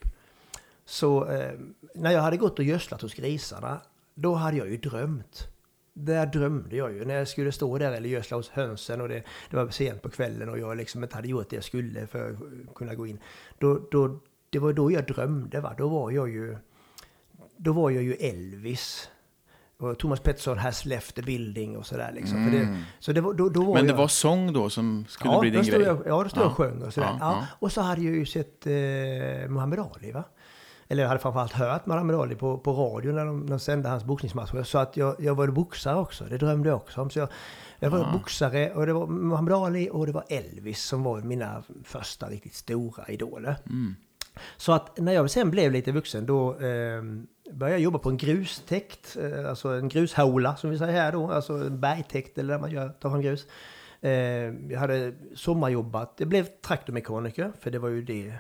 [0.86, 1.52] Så eh,
[1.95, 3.82] när jag hade gått och gödslat hos grisarna,
[4.13, 5.47] då hade jag ju drömt.
[5.93, 7.06] Där drömde jag ju.
[7.06, 10.10] När jag skulle stå där eller gödsla hos hönsen och det, det var sent på
[10.10, 13.19] kvällen och jag liksom inte hade gjort det jag skulle för att kunna gå in.
[13.58, 14.19] Då, då,
[14.50, 15.73] det var då jag drömde va.
[15.78, 16.58] Då var jag ju,
[17.58, 19.10] då var jag ju Elvis.
[19.80, 22.52] Och Thomas Pettersson has left the building och sådär liksom.
[22.52, 25.34] Det, så det var, då, då var Men det jag, var sång då som skulle
[25.34, 25.82] ja, bli din grej?
[25.82, 27.08] Jag, ja, då stod jag och sjöng och sådär.
[27.08, 27.48] Ja, Ja, ja.
[27.60, 28.74] Och så hade jag ju sett eh,
[29.50, 30.24] Muhammad Ali va.
[30.88, 34.04] Eller jag hade framförallt hört Muhammad Ali på, på radio när de, de sände hans
[34.04, 34.63] boxningsmatcher.
[34.63, 37.10] Så att jag, jag var boxare också, det drömde jag också om.
[37.10, 37.30] Så jag,
[37.80, 41.63] jag var boxare och det var Muhammad Ali och det var Elvis som var mina
[41.84, 43.56] första riktigt stora idoler.
[44.58, 47.04] Så att när jag sen blev lite vuxen då eh,
[47.51, 51.53] började jobba på en grustäkt, eh, alltså en grushaula som vi säger här då, alltså
[51.53, 53.45] en bergtäkt eller där man gör, tar fram grus.
[54.01, 54.12] Eh,
[54.71, 58.33] jag hade sommarjobbat, jag blev traktormekaniker för det var ju det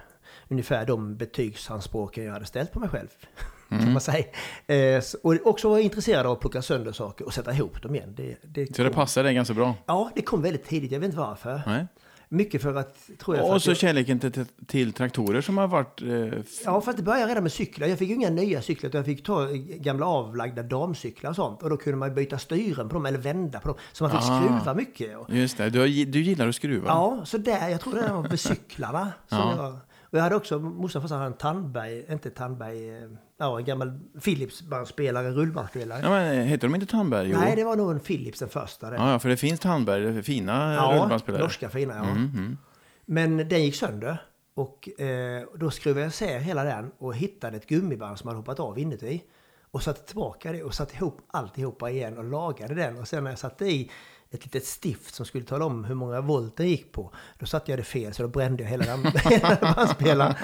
[0.47, 3.07] ungefär de betygsanspråken jag hade ställt på mig själv.
[3.69, 4.25] Kan man säga.
[4.67, 7.95] Eh, och också var jag intresserad av att plocka sönder saker och sätta ihop dem
[7.95, 8.13] igen.
[8.17, 9.75] Det, det Så det passar dig ganska bra?
[9.85, 10.91] Ja, det kom väldigt tidigt.
[10.91, 11.61] Jag vet inte varför.
[11.65, 11.87] Nej?
[12.29, 13.49] Mycket för att, tror jag...
[13.53, 16.01] Och så jag, kärleken till, till traktorer som har varit...
[16.01, 17.87] Eh, Ja, för att det började redan med cyklar.
[17.87, 19.47] Jag fick ju inga nya cyklar utan jag fick ta
[19.79, 21.63] gamla avlagda damcyklar och sånt.
[21.63, 23.77] Och då kunde man byta styren på dem eller vända på dem.
[23.93, 24.41] Så man fick Ah.
[24.41, 25.17] skruva mycket.
[25.17, 26.87] Och, just det, du, du gillar att skruva.
[26.87, 29.11] ja, så där, jag tror det var med cyklarna.
[29.29, 29.53] Ja.
[29.57, 29.73] jag,
[30.09, 33.03] och jag hade också, morsan och farsan hade en Tandberg, inte Tandberg, eh,
[33.37, 35.99] ja en gammal Philips-bandspelare, rullbandspelare.
[36.03, 37.29] Ja, men, heter de inte Tandberg?
[37.29, 37.39] Jo.
[37.39, 38.95] Nej, det var nog en Philips den första.
[38.95, 41.41] Ja, ja, för det finns Tandberg, fina Ja, rullbandspelare.
[41.43, 42.03] norska fina ja.
[42.03, 42.57] Mm, mm.
[43.05, 44.21] Men den gick sönder.
[44.53, 48.59] Och eh, då skruvade jag isär hela den och hittade ett gummiband som hade hoppat
[48.59, 49.23] av inuti.
[49.71, 52.97] Och satte tillbaka det och satte ihop alltihopa igen och lagade den.
[52.97, 53.91] Och sen när jag satte i
[54.31, 57.13] ett litet stift som skulle tala om hur många volt den gick på.
[57.39, 58.97] Då satte jag det fel så då brände jag hela
[59.75, 60.35] bandspelaren.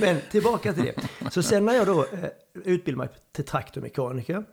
[0.00, 1.30] Men tillbaka till det.
[1.30, 4.44] Så sen när jag då eh, utbildade mig till traktormekaniker.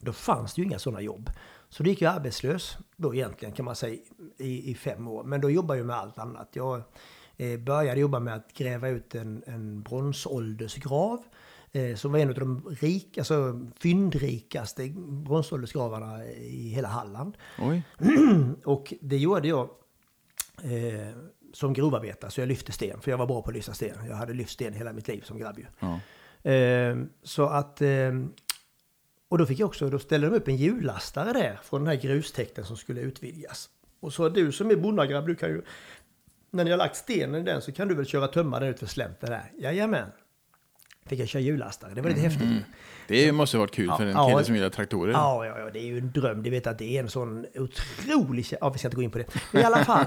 [0.00, 1.30] Då fanns det ju inga sådana jobb.
[1.68, 3.98] Så då gick jag arbetslös, då egentligen kan man säga,
[4.38, 5.24] i, i fem år.
[5.24, 6.48] Men då jobbade jag med allt annat.
[6.52, 6.82] Jag
[7.36, 11.24] eh, började jobba med att gräva ut en, en bronsåldersgrav.
[11.72, 17.36] Eh, som var en av de rik, alltså, fyndrikaste bronsåldersgravarna i hela Halland.
[18.64, 19.70] Och det gjorde jag
[20.62, 21.16] eh,
[21.52, 23.00] som grovarbetare, så jag lyfte sten.
[23.00, 23.96] För jag var bra på att lyfta sten.
[24.08, 25.66] Jag hade lyft sten hela mitt liv som grabb ju.
[25.78, 26.00] Ja.
[26.50, 27.82] Eh, så att...
[27.82, 28.12] Eh,
[29.28, 32.02] och då fick jag också, då ställde de upp en hjullastare där från den här
[32.02, 33.68] grustäkten som skulle utvidgas.
[34.00, 35.62] Och så du som är bondagrabb, du kan ju...
[36.50, 38.78] När ni har lagt stenen i den så kan du väl köra tömma den ut
[38.78, 39.52] för slänten där?
[39.58, 40.08] Jajamän.
[41.06, 42.48] Fick jag köra hjullastare, det var lite häftigt.
[42.48, 42.62] ju.
[43.08, 44.44] Det måste ha varit kul för en Ja, kille ja.
[44.44, 45.12] som gillar traktorer.
[45.12, 46.42] Ja, ja, ja, det är ju en dröm.
[46.42, 48.46] Du vet att det är en sån otrolig...
[48.60, 49.24] Ja, vi ska inte gå in på det.
[49.52, 50.04] Men i alla fall.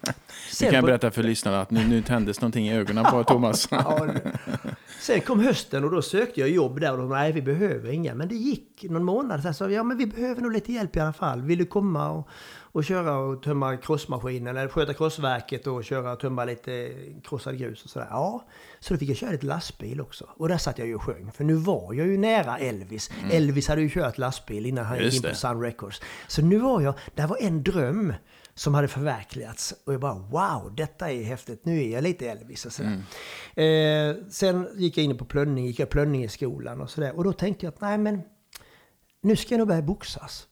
[0.52, 3.68] Sen kan på- berätta för lyssnarna att nu, nu tändes någonting i ögonen på Thomas.
[3.70, 4.06] Ja,
[5.00, 8.14] Sen kom hösten och då sökte jag jobb där och de nej vi behöver inga.
[8.14, 10.96] Men det gick någon månad så här, så ja men vi behöver nog lite hjälp
[10.96, 11.42] i alla fall.
[11.42, 12.28] Vill du komma och,
[12.76, 16.92] och köra och tömma krossmaskinen eller sköta krossverket och köra och tömma lite
[17.24, 18.06] krossad grus och sådär.
[18.10, 18.44] Ja,
[18.80, 20.28] så då fick jag köra lite lastbil också.
[20.36, 21.32] Och där satt jag ju och sjöng.
[21.32, 23.10] För nu var jag ju nära Elvis.
[23.32, 25.34] Elvis hade ju kört lastbil innan han gick Just in på det.
[25.34, 26.02] Sun Records.
[26.28, 28.14] Så nu var jag, det här var en dröm
[28.54, 29.74] som hade förverkligats.
[29.84, 31.64] Och jag bara wow, detta är häftigt.
[31.64, 33.02] Nu är jag lite Elvis och sådär.
[33.54, 37.16] Eh, sen gick jag in på plönning, gick jag plönning i skolan och sådär.
[37.16, 38.22] Och då tänkte jag att nej men,
[39.22, 40.48] nu ska jag nog börja boxas.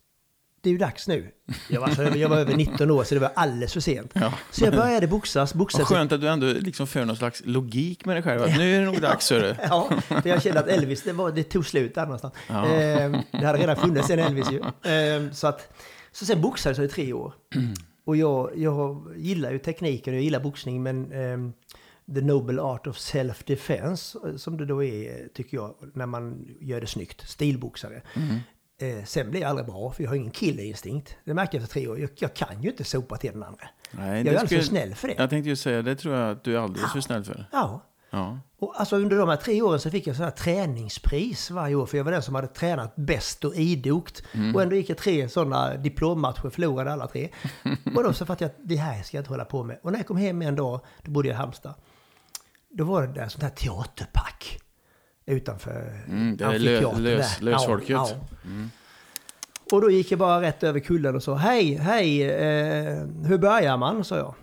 [0.64, 1.30] Det är ju dags nu.
[1.68, 4.10] Jag var, så, jag var över 19 år så det var alldeles för sent.
[4.14, 4.32] Ja.
[4.50, 5.54] Så jag började boxas.
[5.54, 8.42] Vad boxas skönt att du ändå liksom för någon slags logik med dig själv.
[8.42, 9.54] Att nu är det nog dags, hörru.
[9.68, 12.34] Ja, för jag kände att Elvis, det, var, det tog slut där någonstans.
[12.48, 12.66] Ja.
[12.66, 14.90] Eh, det hade redan funnits en Elvis ju.
[14.90, 15.74] Eh, så, att,
[16.12, 17.34] så sen boxades jag i tre år.
[18.04, 21.52] Och jag, jag gillar ju tekniken och jag gillar boxning, men ehm,
[22.14, 26.80] The Noble Art of Self-Defense, eh, som det då är, tycker jag, när man gör
[26.80, 27.28] det snyggt.
[27.28, 28.02] Stilboxare.
[28.84, 31.16] Eh, sen blir jag aldrig bra, för jag har ingen killerinstinkt.
[31.24, 32.00] Det märker jag efter tre år.
[32.00, 33.68] Jag, jag kan ju inte sopa till den andra.
[33.90, 35.14] Nej, jag är alldeles för snäll för det.
[35.18, 37.46] Jag tänkte ju säga, det tror jag att du är alldeles för snäll för.
[37.52, 37.82] Ja.
[38.10, 38.38] Ja.
[38.58, 41.86] Och alltså under de här tre åren så fick jag sådana här träningspris varje år.
[41.86, 44.22] För jag var den som hade tränat bäst och idogt.
[44.54, 47.28] Och ändå gick jag tre sådana diplommatcher, förlorade alla tre.
[47.96, 49.78] och då så fattade jag att det här ska jag inte hålla på med.
[49.82, 51.74] Och när jag kom hem en dag, då bodde jag i Halmstad.
[52.70, 54.60] Då var det där sånt här teaterpack.
[55.26, 57.90] Utanför Mm, det är amfiteatern lös- lösfolket.
[57.90, 58.16] Ja, ja.
[59.72, 63.76] Och då gick jag bara rätt över kullen och sa hej, hej, eh, hur börjar
[63.76, 64.04] man?
[64.04, 64.34] sa jag.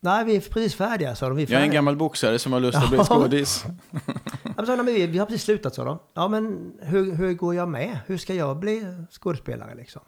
[0.00, 1.36] Nej, vi är precis färdiga, sa de.
[1.36, 1.74] Vi är Jag är en färdiga.
[1.78, 3.64] gammal boxare som har lust att bli skådis.
[4.56, 5.98] Jag sa, vi, vi har precis slutat, sa de.
[6.14, 7.98] Ja, men hur, hur går jag med?
[8.06, 10.02] Hur ska jag bli skådespelare liksom?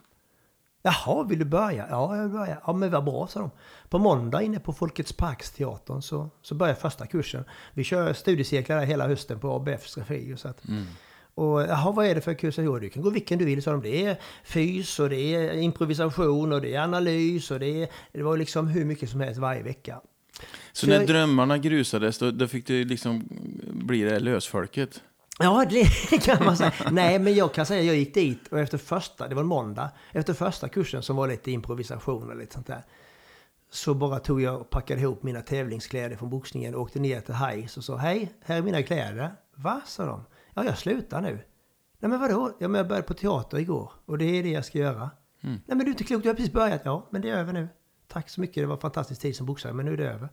[0.86, 1.86] Jaha, vill du börja?
[1.90, 2.58] Ja, jag vill börja.
[2.66, 3.50] Ja, men vad bra, sa de.
[3.88, 7.44] På måndag inne på Folkets Parksteatern så, så börjar första kursen.
[7.74, 10.34] Vi kör studiecirklar där hela hösten på ABFs regi.
[10.36, 10.62] Så att,
[11.34, 12.54] Och jaha, vad är det för kurs?
[12.58, 13.82] Jo, du kan gå vilken du vill, sa de.
[13.82, 17.88] Det är fys och det är improvisation och det är analys och det är...
[18.12, 20.00] Det var liksom hur mycket som helst varje vecka.
[20.72, 23.28] Så Så när jag- drömmarna grusades, då, då fick du liksom
[23.72, 25.02] bli det lösfolket.
[25.38, 25.84] Ja, det
[26.22, 26.72] kan man säga.
[26.90, 29.48] Nej, men jag kan säga att jag gick dit och efter första, det var en
[29.48, 32.82] måndag, efter första kursen som var lite improvisation och lite sånt där.
[33.70, 37.34] Så bara tog jag och packade ihop mina tävlingskläder från boxningen och åkte ner till
[37.34, 39.30] Hajs och sa hej, här är mina kläder.
[39.54, 40.24] Va, sa de.
[40.54, 41.32] Ja, jag slutar nu.
[41.98, 42.52] Nej, men vadå?
[42.58, 45.10] Ja, men jag började på teater igår och det är det jag ska göra.
[45.40, 46.80] Nej, men du är inte klok, du har precis börjat.
[46.84, 47.68] Ja, men det är över nu.
[48.08, 50.28] Tack så mycket, det var en fantastisk tid som boxare, men nu är det över.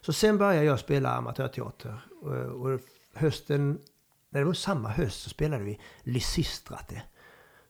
[0.00, 2.06] Så sen började jag spela amatörteater.
[2.22, 2.80] Och, och
[3.14, 3.78] hösten,
[4.32, 7.02] när det var samma höst så spelade vi Lysistrate.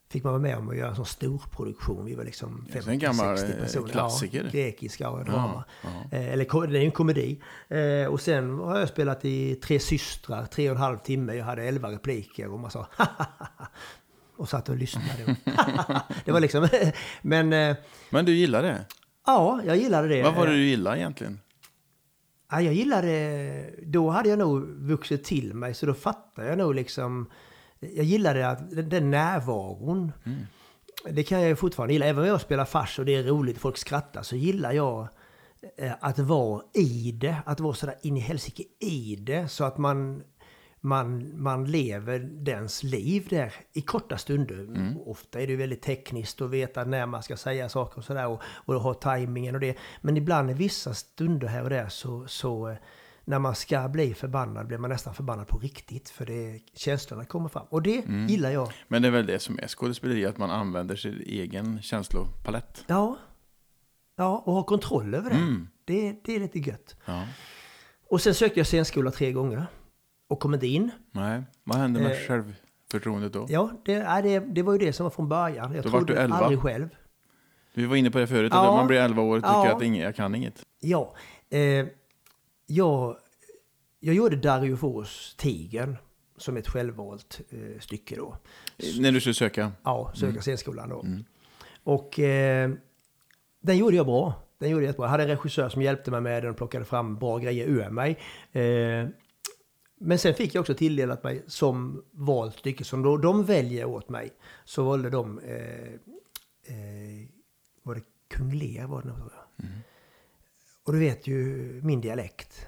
[0.09, 2.05] Fick man vara med om att göra en sån stor produktion.
[2.05, 3.87] Vi var liksom Det är en gammal, 50-60 eh, personer.
[3.87, 4.43] klassiker.
[4.43, 5.63] Ja, grekiska och drama.
[5.81, 7.41] Ja, Eh, Eller det är ju en komedi.
[7.67, 11.33] Eh, och sen har jag spelat i Tre systrar, tre och en halv timme.
[11.33, 12.87] Jag hade elva repliker och man sa
[14.37, 15.35] och satt och lyssnade.
[16.25, 16.67] det var liksom,
[17.21, 17.75] men...
[18.09, 18.85] Men du gillar det?
[19.25, 20.23] Ja, jag gillade det.
[20.23, 21.39] Vad var det du gillade egentligen?
[22.51, 23.69] Ja, jag gillade...
[23.83, 27.29] Då hade jag nog vuxit till mig, så då fattade jag nog liksom...
[27.79, 30.11] Jag gillade att, den, närvaron.
[31.09, 32.05] Det kan jag fortfarande gilla.
[32.05, 35.07] Även om jag spelar fars och det är roligt, folk skrattar, så gillar jag
[35.77, 37.35] eh, att vara i det.
[37.45, 39.47] Att vara sådär in i helsike i det.
[39.47, 40.23] Så att man,
[40.85, 44.67] man, man lever dens liv där i korta stunder.
[45.05, 48.27] Ofta är det väldigt tekniskt att veta när man ska säga saker och sådär.
[48.27, 49.77] Och, och ha tajmingen och det.
[50.01, 52.75] Men ibland i vissa stunder här och där så, så eh,
[53.25, 56.09] när man ska bli förbannad blir man nästan förbannad på riktigt.
[56.09, 57.65] För det, känslorna kommer fram.
[57.69, 58.71] Och det gillar jag.
[58.87, 62.83] Men det är väl det som är skådespeleri, att man använder sin egen känslopalett.
[62.87, 63.17] Ja.
[64.15, 65.35] Ja, och ha kontroll över det.
[65.35, 65.67] Mm.
[65.85, 66.95] Det, det är lite gött.
[67.05, 67.27] Ja.
[68.09, 69.67] Och sen sökte jag scenskola tre gånger.
[70.33, 70.91] Och kom inte in.
[71.11, 73.45] Nej, vad hände med Eh, självförtroendet då?
[73.49, 75.73] Ja, det, nej, det, det var ju det som var från början.
[75.75, 76.35] Jag Då trodde du elva.
[76.35, 76.89] aldrig själv.
[77.73, 78.69] Vi var inne på det förut, Ja.
[78.69, 79.75] att man blir 11 år och tycker Ja.
[79.75, 80.65] att ingen, jag kan inget.
[80.79, 81.15] Ja.
[81.49, 81.85] Eh,
[82.65, 83.17] jag,
[83.99, 85.97] jag gjorde Dario Fors Tigern
[86.37, 88.37] som ett självvalt eh, stycke då.
[88.99, 89.71] När du skulle söka?
[89.83, 91.05] Ja, söka scenskolan då.
[91.83, 92.71] Och eh,
[93.61, 94.33] den gjorde jag bra.
[94.59, 95.05] Den gjorde jag jättebra.
[95.05, 97.89] Jag hade en regissör som hjälpte mig med den och plockade fram bra grejer ur
[97.89, 98.19] mig.
[98.51, 99.07] Eh,
[100.03, 104.09] men sen fick jag också tilldelat mig som valt stycke som då de väljer åt
[104.09, 104.33] mig.
[104.65, 105.93] Så valde de, eh,
[106.65, 107.27] eh,
[107.83, 109.65] var det Kung Lear var det nog jag.
[110.85, 111.35] Och du vet ju
[111.83, 112.65] min dialekt.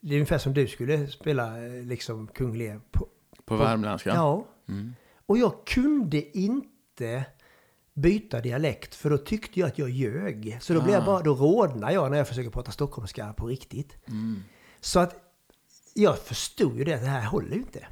[0.00, 3.08] Det är ungefär som du skulle spela eh, liksom Kung Lear på,
[3.44, 4.10] På värmländska?
[4.10, 4.46] Ja.
[4.68, 4.94] Mm.
[5.26, 7.24] Och jag kunde inte
[7.94, 10.58] byta dialekt för då tyckte jag att jag ljög.
[10.60, 11.06] Så då, blev jag Ah.
[11.06, 13.96] bara, då rodnar jag när jag försöker prata stockholmska på riktigt.
[14.08, 14.42] Mm.
[14.80, 15.25] Så att
[15.96, 17.86] jag förstod ju det att det här håller ju inte.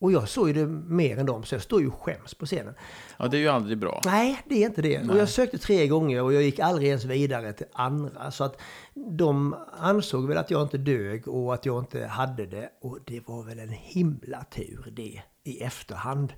[0.00, 2.46] Och jag såg ju det mer än dem, så jag står ju och skäms på
[2.46, 2.74] scenen.
[3.16, 4.02] Ja, det är ju aldrig bra.
[4.04, 5.10] Nej, det är inte det.
[5.10, 8.30] Och jag sökte tre gånger och jag gick aldrig ens vidare till andra.
[8.30, 8.60] Så att
[8.94, 12.70] de ansåg väl att jag inte dög och att jag inte hade det.
[12.80, 16.32] Och det var väl en himla tur det i efterhand.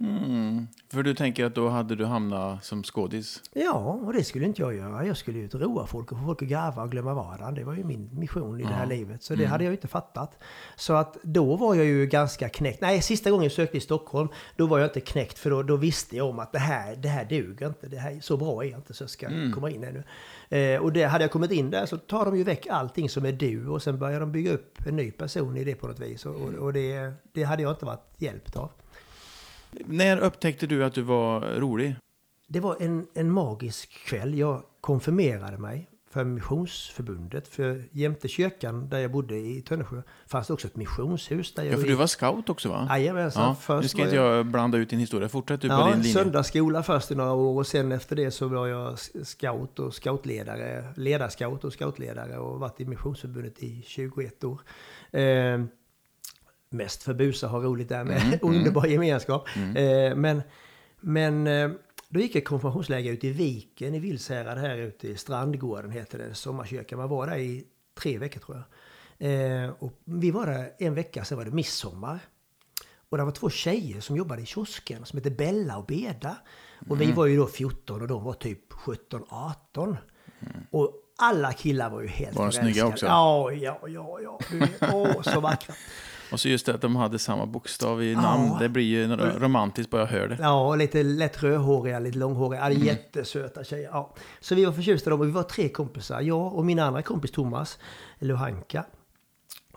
[0.00, 0.68] Mm.
[0.92, 3.42] För du tänker att då hade du hamnat som skådis?
[3.52, 5.06] Ja, och det skulle inte jag göra.
[5.06, 7.54] Jag skulle och roa folk och få folk att garva och glömma vardagen.
[7.54, 9.22] Det var ju min mission i det här livet.
[9.22, 10.38] Så det hade jag ju inte fattat.
[10.76, 12.80] Så att då var jag ju ganska knäckt.
[12.80, 15.38] Nej, sista gången jag sökte i Stockholm, då var jag inte knäckt.
[15.38, 17.88] För då, då visste jag om att det här, det här duger inte.
[17.88, 20.02] Det här, så bra är jag inte så jag ska komma in ännu.
[20.48, 23.24] Eh, och det, hade jag kommit in där så tar de ju väck allting som
[23.24, 26.00] är du och sen börjar de bygga upp en ny person i det på något
[26.00, 26.26] vis.
[26.26, 28.70] Och, och, och det, det hade jag inte varit hjälpt av.
[29.70, 31.96] När upptäckte du att du var rolig?
[32.46, 34.34] Det var en, en magisk kväll.
[34.38, 37.48] Jag konfirmerade mig för Missionsförbundet.
[37.48, 41.54] För jämte kyrkan där jag bodde i Tönnesjö fanns det också ett missionshus.
[41.54, 42.86] Där jag Ja, för gick- du var scout också va?
[42.90, 43.42] Jajamensan.
[43.48, 45.28] Ja, Först nu ska inte jag blanda ut din historia.
[45.28, 46.12] Fortsätt du på din Ja, linje.
[46.12, 50.84] söndagsskola först i några år och sen efter det så var jag scout och scoutledare,
[50.96, 54.60] ledarscout och scoutledare och varit i Missionsförbundet i 21 år.
[55.10, 55.60] Eh,
[56.70, 59.48] mest för busa ha roligt där med underbar gemenskap.
[59.56, 60.42] Eh, men
[61.00, 61.70] men eh,
[62.08, 66.34] då gick jag konfirmationsläger ute i Viken i Vilshärad här ute i Strandgården heter det,
[66.34, 66.98] sommarkyrkan.
[66.98, 67.64] Man var där i
[68.00, 68.66] tre veckor tror jag.
[69.64, 72.18] Eh, och vi var där en vecka, sen var det midsommar.
[73.10, 76.36] Och det var två tjejer som jobbade i kiosken som hette Bella och Beda.
[76.88, 77.06] Och Mm.
[77.08, 79.96] vi var ju då 14 och de var typ 17-18.
[80.70, 83.06] Och alla killar var ju helt Var de snygga också?
[83.06, 84.38] Ja, ja, ja, ja.
[84.50, 85.74] Du Åh, så vackra.
[86.32, 88.56] Och så just det att de hade samma bokstav i namn.
[88.58, 90.36] Det blir ju romantiskt bara jag hör det.
[90.40, 92.70] Ja, och lite lätt rödhåriga, lite långhåriga.
[92.70, 93.88] Ja, jättesöta tjejer.
[93.92, 94.14] Ja.
[94.40, 96.20] Så vi var förtjusta i dem och vi var tre kompisar.
[96.20, 97.78] Jag och min andra kompis Thomas
[98.18, 98.84] Lohanka.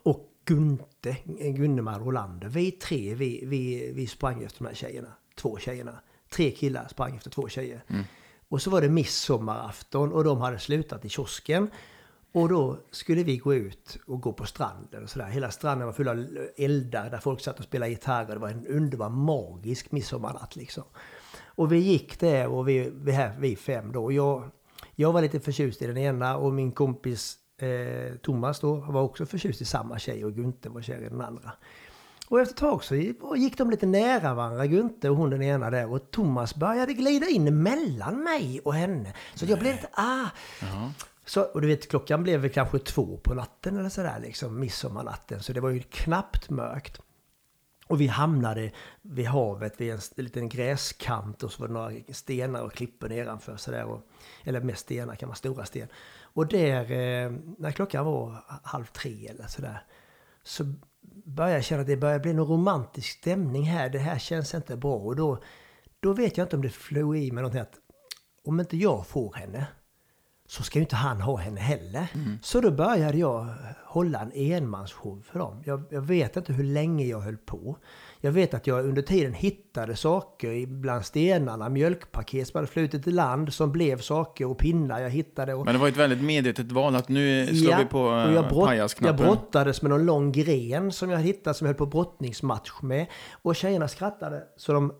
[0.03, 2.47] Och Gunte, Gunnemar Rolander.
[2.47, 5.09] Vi tre, vi, vi, vi sprang efter de här tjejerna.
[5.35, 5.99] Två tjejerna.
[6.29, 7.83] Tre killar sprang efter två tjejer.
[8.49, 11.69] Och så var det midsommarafton och de hade slutat i kiosken.
[12.33, 15.25] Och då skulle vi gå ut och gå på stranden och sådär.
[15.25, 16.25] Hela stranden var full av
[16.57, 18.25] eldar där folk satt och spelade gitarr.
[18.25, 20.83] Det var en underbar magisk midsommarnatt liksom.
[21.45, 24.11] Och vi gick där och vi, vi, här, vi fem då.
[24.11, 24.49] Jag,
[24.95, 29.25] jag var lite förtjust i den ena och min kompis eh, Thomas då var också
[29.25, 31.51] förtjust i samma tjej och Gunther var kär i den andra.
[32.27, 32.95] Och efter ett tag så
[33.35, 35.91] gick de lite nära varandra, Gunther och hon den ena där.
[35.91, 39.13] Och Thomas började glida in mellan mig och henne.
[39.33, 40.27] Så jag blev lite, ah.
[41.25, 45.43] Så, och du vet, klockan blev väl kanske två på natten eller sådär, liksom midsommarnatten.
[45.43, 46.99] Så det var ju knappt mörkt.
[47.87, 52.61] Och vi hamnade vid havet vid en liten gräskant och så var det några stenar
[52.61, 53.85] och klippor nedanför sådär.
[53.85, 54.01] Och,
[54.43, 55.87] eller mest stenar kan vara stora sten.
[56.21, 59.85] Och där, eh, när klockan var halv tre eller sådär,
[60.43, 60.73] så
[61.25, 63.89] började jag känna att det börjar bli någon romantisk stämning här.
[63.89, 64.95] Det här känns inte bra.
[64.95, 65.43] Och då,
[65.99, 67.79] då vet jag inte om det flög i mig någonting att
[68.43, 69.67] om inte jag får henne,
[70.47, 72.07] så ska ju inte han ha henne heller.
[72.41, 73.47] Så då började jag
[73.85, 75.63] hålla en enmansshow för dem.
[75.65, 77.77] Jag, jag vet inte hur länge jag höll på.
[78.21, 83.11] Jag vet att jag under tiden hittade saker bland stenarna, mjölkpaket som hade flutit i
[83.11, 85.53] land som blev saker och pinnar jag hittade.
[85.53, 88.35] Och, Men det var ett väldigt medvetet val att nu slår vi på och jag,
[88.35, 89.25] eh, brott, jag pajasknappen.
[89.25, 93.05] brottades med någon lång gren som jag hittade som jag höll på brottningsmatch med.
[93.31, 94.93] Och tjejerna skrattade så de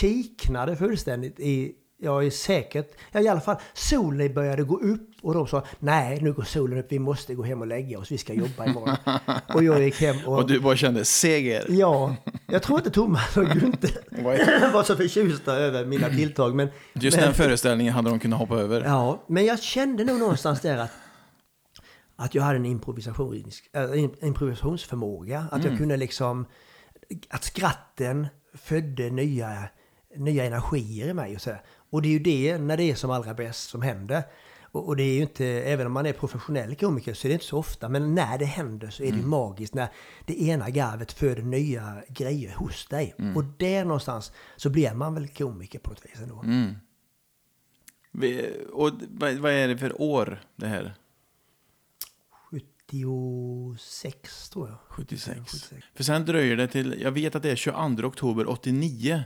[0.00, 5.34] kiknade fullständigt i jag är säkert, ja i alla fall, solen började gå upp och
[5.34, 8.18] de sa nej nu går solen upp, vi måste gå hem och lägga oss, vi
[8.18, 8.96] ska jobba imorgon.
[9.54, 10.38] och jag gick hem och...
[10.38, 11.66] Och du bara kände seger.
[11.68, 16.54] Ja, jag tror inte Thomas och Gunther var så förtjusta över mina tilltag.
[16.54, 18.84] Men, Just men, den föreställningen hade de kunnat hoppa över.
[18.84, 20.90] Ja, men jag kände nog någonstans där att,
[22.16, 25.46] att jag hade en improvisationisk, äh, improvisationsförmåga.
[25.50, 26.46] Att jag kunde liksom,
[27.28, 29.68] att skratten födde nya,
[30.16, 31.62] nya energier i mig och sådär.
[31.90, 34.22] Och det är ju det, när det är som allra bäst, som händer.
[34.72, 37.44] Och, det är ju inte, även om man är professionell komiker så är det inte
[37.46, 39.74] så ofta, men när det händer så är det ju magiskt.
[39.74, 39.88] När
[40.26, 43.14] det ena garvet föder nya grejer hos dig.
[43.36, 46.42] Och där någonstans så blir man väl komiker på något vis ändå.
[48.12, 50.94] Vi- Och vad är det för år det här?
[52.88, 54.78] 76 tror jag.
[54.88, 55.38] 76.
[55.40, 55.86] 76.
[55.94, 59.22] För sen dröjer det till, jag vet att det är 22 oktober 89.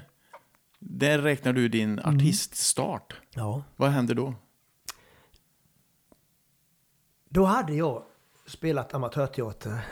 [0.85, 3.21] Där räknar du din artiststart.
[3.35, 3.65] Ja.
[3.77, 4.35] Vad händer då?
[7.29, 8.05] Då hade jag
[8.47, 9.87] spelat amatörteater.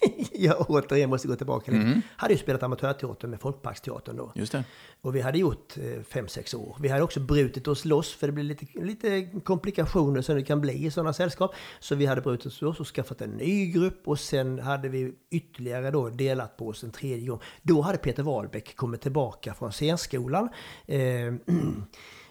[0.32, 2.00] jag återigen måste gå tillbaka lite.
[2.16, 4.32] Hade ju spelat amatörteater med Folkparksteatern då.
[4.34, 4.64] Just det.
[5.00, 6.76] Och vi hade gjort eh, fem, sex år.
[6.80, 10.60] Vi hade också brutit oss loss för det blir lite, lite komplikationer som det kan
[10.60, 11.54] bli i sådana sällskap.
[11.80, 15.14] Så vi hade brutit oss loss och skaffat en ny grupp och sen hade vi
[15.30, 17.40] ytterligare då delat på oss en tredje gång.
[17.62, 20.48] Då hade Peter Wahlbeck kommit tillbaka från scenskolan.
[20.86, 20.98] Eh,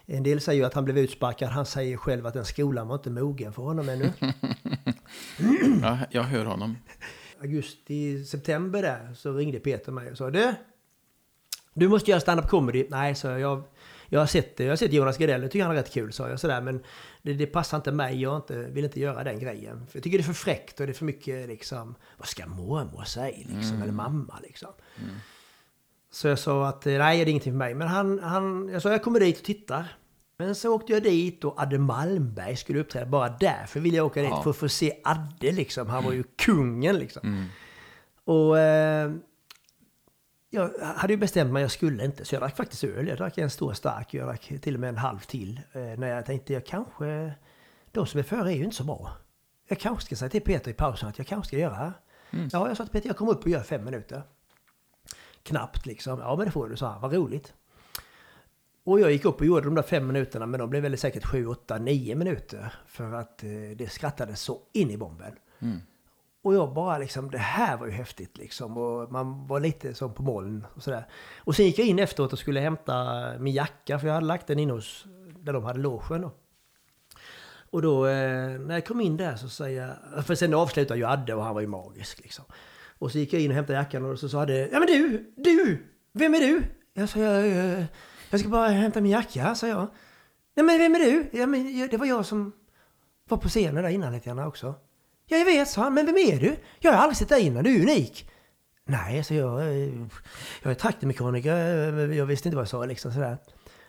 [0.06, 1.48] en del säger att han blev utsparkad.
[1.48, 4.12] Han säger själv att den skolan var inte mogen för honom ännu.
[5.82, 6.76] Ja, jag hör honom.
[7.40, 10.54] Augusti, september där så ringde Peter mig och sa du,
[11.74, 12.86] du måste göra stand-up comedy.
[12.90, 13.62] Nej, så jag.
[14.12, 14.60] Jag har sett.
[14.60, 15.42] Jag har sett Jonas Gardell.
[15.42, 16.40] Jag tycker han är rätt kul, sa jag.
[16.40, 16.82] Sådär, men
[17.22, 18.22] det, det passar inte mig.
[18.22, 19.86] Jag inte, vill inte göra den grejen.
[19.86, 21.94] För jag tycker det är för fräckt och det är för mycket liksom...
[22.16, 23.82] Vad ska mormor säga liksom?
[23.82, 24.68] Eller mamma liksom.
[26.10, 27.74] Så jag sa att nej, det är ingenting för mig.
[27.74, 29.96] Men han, han, jag sa jag kommer dit och tittar.
[30.40, 33.06] Men så åkte jag dit och Adde Malmberg skulle uppträda.
[33.06, 34.30] Bara därför ville jag åka dit.
[34.30, 34.42] Ja.
[34.42, 35.88] För att få se Adde liksom.
[35.88, 37.48] Han var ju kungen liksom.
[38.24, 39.12] Och eh,
[40.50, 42.24] jag hade ju bestämt mig jag skulle inte.
[42.24, 43.08] Så jag drack faktiskt öl.
[43.08, 44.14] Jag drack en stor stark.
[44.14, 45.60] Jag drack till och med en halv till.
[45.72, 47.32] Eh, när jag tänkte jag kanske...
[47.92, 49.12] De som är före är ju inte så bra.
[49.68, 51.92] Jag kanske ska säga till Peter i pausen att jag kanske ska göra.
[52.30, 54.22] Ja, jag sa till Peter jag kommer upp och gör fem minuter.
[55.42, 56.18] Knappt liksom.
[56.18, 57.00] Ja, men det får du, sa han.
[57.00, 57.54] Vad roligt.
[58.84, 61.24] Och jag gick upp och gjorde de där fem minuterna, men de blev väl säkert
[61.24, 62.72] sju, åtta, nio minuter.
[62.86, 65.32] För att eh, det skrattades så in i bomben.
[66.42, 68.76] Och jag bara liksom, det här var ju häftigt liksom.
[68.76, 71.06] Och man var lite som på moln och sådär.
[71.38, 74.46] Och sen gick jag in efteråt och skulle hämta min jacka, för jag hade lagt
[74.46, 75.04] den in hos,
[75.38, 76.32] där de hade logen då.
[77.70, 81.06] Och då eh, när jag kom in där så säger jag, för sen avslutade ju
[81.06, 82.44] Adde och han var ju magisk liksom.
[82.98, 85.32] Och så gick jag in och hämtade jackan och så sa Adde, ja men du,
[85.36, 86.62] du, vem är du?
[86.94, 87.84] Jag sa, jag, jag,
[88.30, 89.88] jag ska bara hämta min jacka, sa jag.
[90.54, 91.30] Nej men vem är du?
[91.32, 92.52] Ja men det var jag som
[93.28, 94.74] var på scenen där innan lite grann också.
[95.26, 96.56] Ja jag vet, sa han, men vem är du?
[96.78, 98.30] Jag har aldrig sett dig innan, du är unik.
[98.84, 99.62] Nej, så jag,
[100.62, 101.56] jag är traktormekaniker,
[102.12, 103.38] jag visste inte vad jag sa liksom sådär.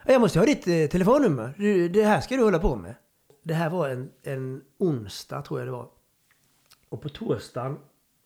[0.06, 2.96] Jag måste ha ditt eh, telefonnummer, du, det här ska du hålla på med.
[3.44, 5.90] Det här var en, en onsdag tror jag det var.
[6.90, 7.78] Och på torsdagen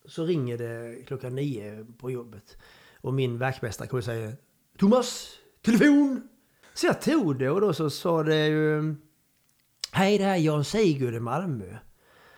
[0.05, 2.57] så ringer det klockan nio på jobbet.
[3.01, 4.33] Och min verkmästare kommer och säger
[4.77, 5.29] Thomas,
[5.65, 6.27] telefon!
[6.73, 8.95] Så jag tog det och då så sa det ju
[9.91, 11.77] Hej, det här är Jan Sigurd i Malmö.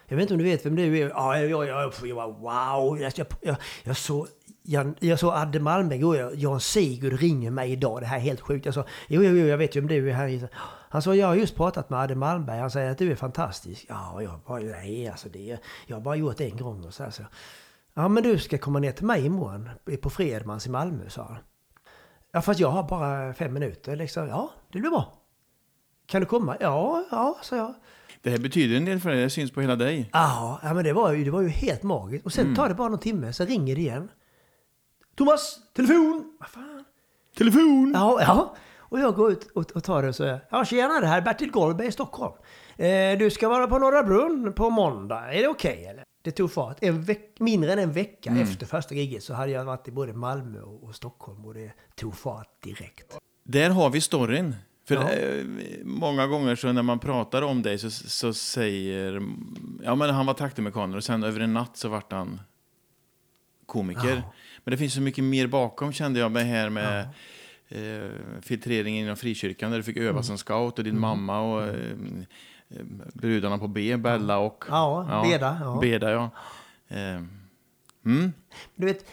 [0.07, 1.09] Jag vet inte om du vet vem du är?
[1.09, 2.99] Ja, jag, jag, jag, jag bara wow!
[3.01, 4.27] Jag, jag, jag, jag såg
[4.69, 6.31] jag, jag såg Adde Malmö igår.
[6.35, 8.01] Jan Sigurd ringer mig idag.
[8.01, 8.65] Det här är helt sjukt.
[8.65, 10.49] Jag sa, jo, jo, jo, jag vet ju om du är här.
[10.89, 12.59] Han sa, jag har just pratat med Adde Malmberg.
[12.59, 13.85] Han säger att du är fantastisk.
[13.89, 16.85] Ja, jag bara, nej, alltså det, jag har bara gjort det en gång.
[16.85, 17.23] Och så här, så.
[17.93, 19.69] Ja, men du ska komma ner till mig imorgon
[20.01, 21.37] på Fredmans i Malmö, sa han.
[22.31, 23.95] Ja, fast jag har bara fem minuter.
[23.95, 24.27] Liksom.
[24.27, 25.13] Ja, det blir bra.
[26.05, 26.57] Kan du komma?
[26.59, 27.73] Ja, ja, sa jag.
[28.21, 30.09] Det här betyder en del för dig, det syns på hela dig.
[30.13, 32.25] Ja, ja men det var, ju, det var ju helt magiskt.
[32.25, 34.09] Och sen tar det bara någon timme, så ringer det igen.
[35.15, 36.37] Thomas, telefon!
[36.39, 36.83] Vad fan?
[37.37, 37.91] Telefon!
[37.95, 38.55] Ja, ja.
[38.77, 41.21] Och jag går ut och, och tar det och säger Ja, tjena, det här är
[41.21, 42.33] Bertil Goldberg i Stockholm.
[42.77, 45.33] Eh, du ska vara på Norra Brunn på måndag.
[45.33, 46.03] Är det okej eller?
[46.27, 46.77] Det tog fart.
[46.81, 50.13] En veck, mindre än en vecka efter första giget så hade jag varit i både
[50.13, 53.17] Malmö och, och Stockholm och det tog fart direkt.
[53.43, 54.55] Där har vi storyn.
[54.87, 55.11] För Ja.
[55.11, 55.45] eh,
[55.83, 59.21] många gånger så när man pratar om dig så, så säger...
[59.83, 62.39] Ja, men han var traktormekaniker och sen över en natt så vart han
[63.65, 64.15] komiker.
[64.15, 64.33] Ja.
[64.63, 67.07] Men det finns så mycket mer bakom kände jag med här med
[67.69, 68.11] eh,
[68.41, 70.23] filtreringen inom frikyrkan där du fick öva Mm.
[70.23, 72.23] som scout och din mamma och eh, eh,
[73.13, 74.63] brudarna på B, Bella och...
[74.67, 75.79] Ja, Beda, ja.
[75.81, 76.29] Beda, ja.
[76.87, 77.23] Eh,
[78.05, 78.33] mm.
[78.75, 79.05] Du vet,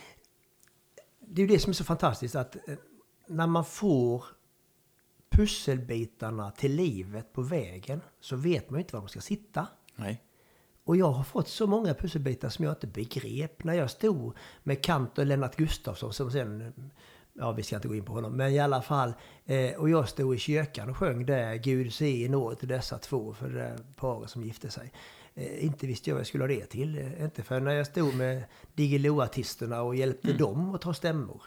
[1.20, 2.74] det är ju det som är så fantastiskt att eh,
[3.26, 4.24] när man får
[5.30, 9.66] pusselbitarna till livet på vägen så vet man ju inte var man ska sitta.
[9.96, 10.22] Nej.
[10.84, 14.82] Och jag har fått så många pusselbitar som jag inte begrep när jag stod med
[14.84, 16.72] Kant och Lennart Gustafsson som sen,
[17.34, 19.14] ja vi ska inte gå in på honom, men i alla fall.
[19.44, 22.98] Eh, och jag stod i kyrkan och sjöng där Gud se i nåd till dessa
[22.98, 24.92] två för det där paret som gifte sig.
[25.34, 26.98] Eh, inte visste jag vad jag skulle ha det till.
[26.98, 31.42] Eh, inte för när jag stod med Diggiloo-artisterna och hjälpte dem att ta stämmor.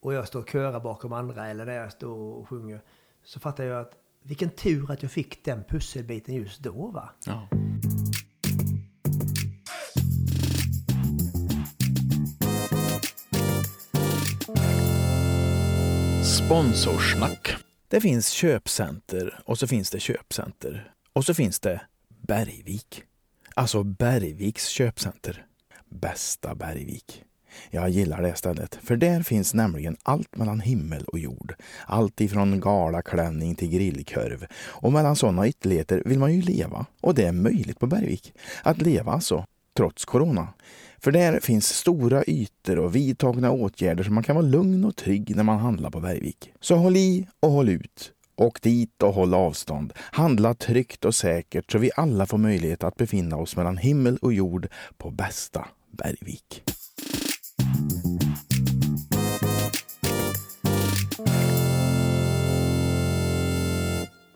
[0.00, 2.80] Och jag står och körar bakom andra eller när jag står och sjunger.
[3.24, 3.92] Så fattar jag att
[4.22, 7.10] vilken tur att jag fick den pusselbiten just då va.
[7.26, 7.48] Ja.
[16.50, 17.56] Sponsorsnack.
[17.88, 20.92] Det finns köpcenter och så finns det köpcenter.
[21.12, 21.80] Och så finns det
[22.26, 23.02] Bergvik.
[23.54, 25.46] Alltså Bergviks köpcenter.
[25.88, 27.24] Bästa Bergvik.
[27.70, 31.54] Jag gillar det stället, för där finns nämligen allt mellan himmel och jord.
[31.86, 34.46] Allt ifrån galaklänning till grillkorv.
[34.54, 36.86] Och mellan sådana ytterligheter vill man ju leva.
[37.00, 38.32] Och det är möjligt på Bergvik.
[38.62, 39.44] Att leva alltså,
[39.76, 40.48] trots corona.
[41.02, 45.36] För där finns stora ytor och vidtagna åtgärder så man kan vara lugn och trygg
[45.36, 46.52] när man handlar på Bergvik.
[46.60, 48.12] Så håll i och håll ut.
[48.36, 49.92] Åk dit och håll avstånd.
[49.96, 54.32] Handla tryggt och säkert så vi alla får möjlighet att befinna oss mellan himmel och
[54.32, 56.62] jord på bästa Bergvik.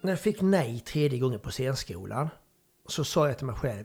[0.03, 2.29] När jag fick nej tredje gången på scenskolan
[2.89, 3.85] så sa jag till mig själv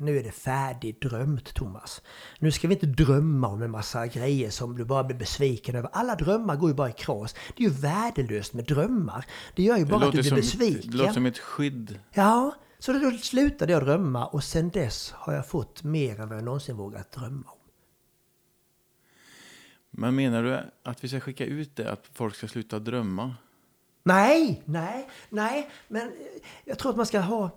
[0.00, 2.02] nu är det färdigdrömt Thomas.
[2.38, 5.90] Nu ska vi inte drömma om en massa grejer som du bara blir besviken över.
[5.92, 7.34] Alla drömmar går ju bara i kras.
[7.56, 9.26] Det är ju värdelöst med drömmar.
[9.56, 10.90] Det gör ju bara att du blir som, besviken.
[10.90, 11.98] det låter som ett skydd.
[12.12, 16.38] Ja, så då slutade jag drömma och sen dess har jag fått mer än vad
[16.38, 17.58] jag någonsin vågat drömma om.
[19.90, 23.34] Men menar du att vi ska skicka ut det, att folk ska sluta drömma?
[24.02, 26.12] Nej, nej, nej, men
[26.64, 27.50] jag tror att man ska ha...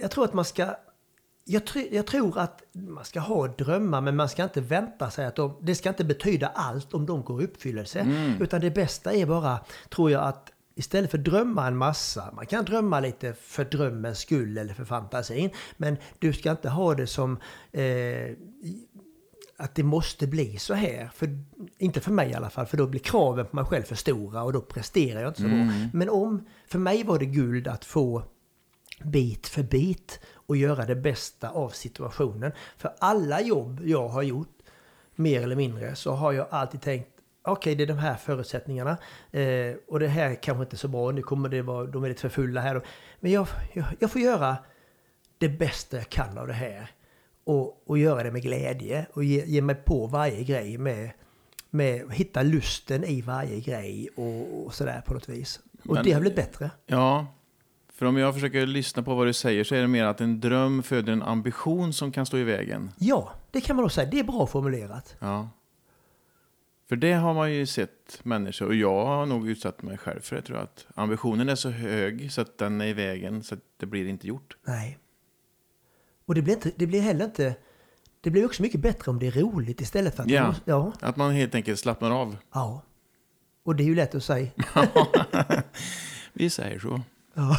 [0.00, 0.76] Jag tror att man ska...
[1.50, 5.26] Jag, tr- jag tror att man ska ha drömmar, men man ska inte vänta sig
[5.26, 5.56] att de...
[5.62, 8.06] Det ska inte betyda allt om de går i uppfyllelse.
[8.40, 12.64] Utan det bästa är bara, tror jag, att istället för drömma en massa, man kan
[12.64, 17.38] drömma lite för drömmens skull eller för fantasin, men du ska inte ha det som
[17.72, 18.30] eh,
[19.56, 21.10] att det måste bli så här.
[21.14, 21.28] För,
[21.78, 24.42] inte för mig i alla fall, för då blir kraven på mig själv för stora
[24.42, 25.56] och då presterar jag inte så bra.
[25.92, 28.22] Men om, för mig var det guld att få
[29.04, 32.52] bit för bit och göra det bästa av situationen.
[32.76, 34.56] För alla jobb jag har gjort,
[35.14, 37.08] mer eller mindre, så har jag alltid tänkt
[37.42, 38.98] Okej, det är de här förutsättningarna.
[39.30, 41.10] Eh, och det här kanske inte är så bra.
[41.10, 42.82] Nu kommer det vara, de är lite för fulla här.
[43.20, 44.56] Men jag, jag, jag får göra
[45.38, 46.90] det bästa jag kan av det här.
[47.44, 49.06] Och, och göra det med glädje.
[49.12, 51.10] Och ge, ge mig på varje grej med,
[51.70, 55.60] med hitta lusten i varje grej och, och sådär på något vis.
[55.84, 56.70] Och Men- det har blivit bättre.
[56.86, 57.26] Ja,
[57.98, 60.40] för om jag försöker lyssna på vad du säger så är det mer att en
[60.40, 62.90] dröm föder en ambition som kan stå i vägen.
[62.98, 64.10] Ja, det kan man nog säga.
[64.10, 65.16] Det är bra formulerat.
[65.18, 65.48] Ja.
[66.88, 70.36] För det har man ju sett människor, och jag har nog utsatt mig själv för
[70.36, 70.64] det, tror jag.
[70.64, 74.06] Att ambitionen är så hög så att den är i vägen så att det blir
[74.06, 74.56] inte gjort.
[74.64, 74.98] Nej.
[76.26, 77.54] Och det blir, inte, det blir heller inte...
[78.20, 80.30] Det blir också mycket bättre om det är roligt istället för att...
[80.30, 80.54] Ja.
[80.64, 80.92] ja.
[81.00, 82.36] Att man helt enkelt slappnar av.
[82.52, 82.82] Ja.
[83.62, 84.48] Och det är ju lätt att säga.
[86.32, 87.02] Vi säger så.
[87.38, 87.56] Ja.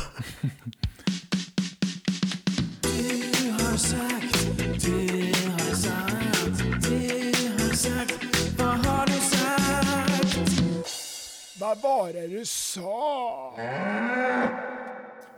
[11.59, 13.55] Vad var det du sa?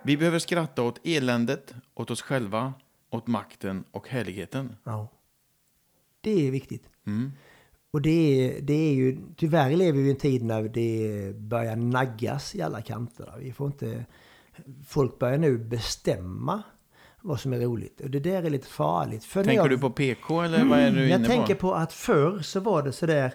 [0.03, 2.73] Vi behöver skratta åt eländet, åt oss själva,
[3.09, 4.75] åt makten och härligheten.
[4.83, 5.07] ja.
[6.21, 6.89] Det är viktigt.
[7.91, 9.17] Och det är, det är ju...
[9.37, 13.33] Tyvärr lever vi i en tid när det börjar naggas i alla kanter.
[13.39, 14.05] Vi får inte...
[14.87, 16.63] Folk börjar nu bestämma
[17.21, 18.01] vad som är roligt.
[18.01, 19.23] Och det där är lite farligt.
[19.23, 21.59] För Tänker jag- du på PK eller vad är du jag inne tänker på?
[21.59, 23.33] på att förr så var det sådär,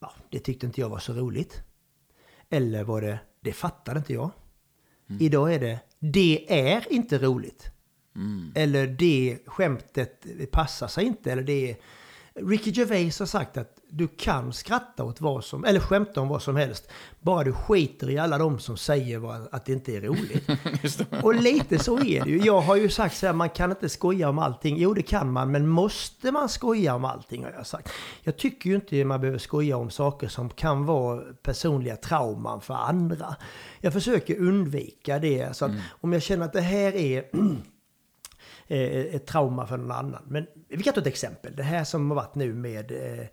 [0.00, 1.62] ja, det tyckte inte jag var så roligt.
[2.50, 4.30] Eller var det, det fattade inte jag.
[5.10, 5.22] Mm.
[5.22, 7.70] Idag är det, det är inte roligt.
[8.16, 8.52] Mm.
[8.54, 11.32] Eller det skämtet passar sig inte.
[11.32, 11.76] Eller det,
[12.34, 16.42] Ricky Gervais har sagt att du kan skratta åt vad som, eller skämta om vad
[16.42, 16.90] som helst,
[17.20, 20.48] bara du skiter i alla de som säger att det inte är roligt.
[21.22, 22.38] Och lite så är det ju.
[22.38, 24.76] Jag har ju sagt så här, man kan inte skoja om allting.
[24.78, 27.88] Jo, det kan man, men måste man skoja om allting har jag sagt.
[28.22, 32.74] Jag tycker ju inte man behöver skoja om saker som kan vara personliga trauman för
[32.74, 33.36] andra.
[33.80, 35.56] Jag försöker undvika det.
[35.56, 37.24] Så att om jag känner att det här är
[38.66, 40.22] eh, ett trauma för någon annan.
[40.28, 41.56] Men vi kan ta ett exempel.
[41.56, 43.26] Det här som har varit nu med eh,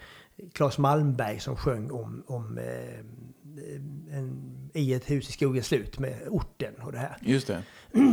[0.53, 2.99] Claes Malmberg som sjöng om, om eh,
[4.17, 7.17] en, i ett hus i skogens slut med orten och det här.
[7.21, 7.63] Just det.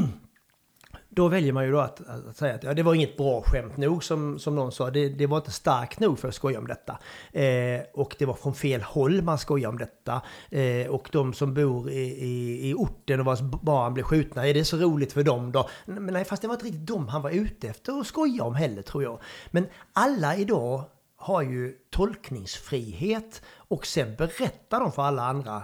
[1.09, 3.77] Då väljer man ju då att, att säga att ja, det var inget bra skämt
[3.77, 4.91] nog som, som någon sa.
[4.91, 6.99] Det, det var inte starkt nog för att skoja om detta.
[7.33, 10.23] Eh, och det var från fel håll man skojade om detta.
[10.51, 14.55] Eh, och de som bor i, i, i orten och vars barn blev skjutna, är
[14.55, 15.69] det så roligt för dem då?
[15.85, 18.55] Men nej, fast det var inte riktigt dem han var ute efter att skoja om
[18.55, 19.21] heller tror jag.
[19.51, 20.85] Men alla idag
[21.17, 25.63] har ju tolkningsfrihet och sen berättar de för alla andra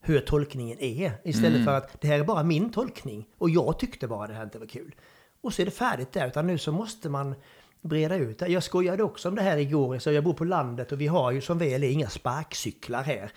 [0.00, 1.12] hur tolkningen är.
[1.24, 4.44] Istället för att det här är bara min tolkning och jag tyckte bara det här
[4.44, 4.94] inte var kul.
[5.40, 7.34] Och så är det färdigt där, utan nu så måste man
[7.80, 8.48] breda ut det.
[8.48, 11.32] Jag skojade också om det här igår, så jag bor på landet och vi har
[11.32, 13.32] ju som väl är inga sparkcyklar här.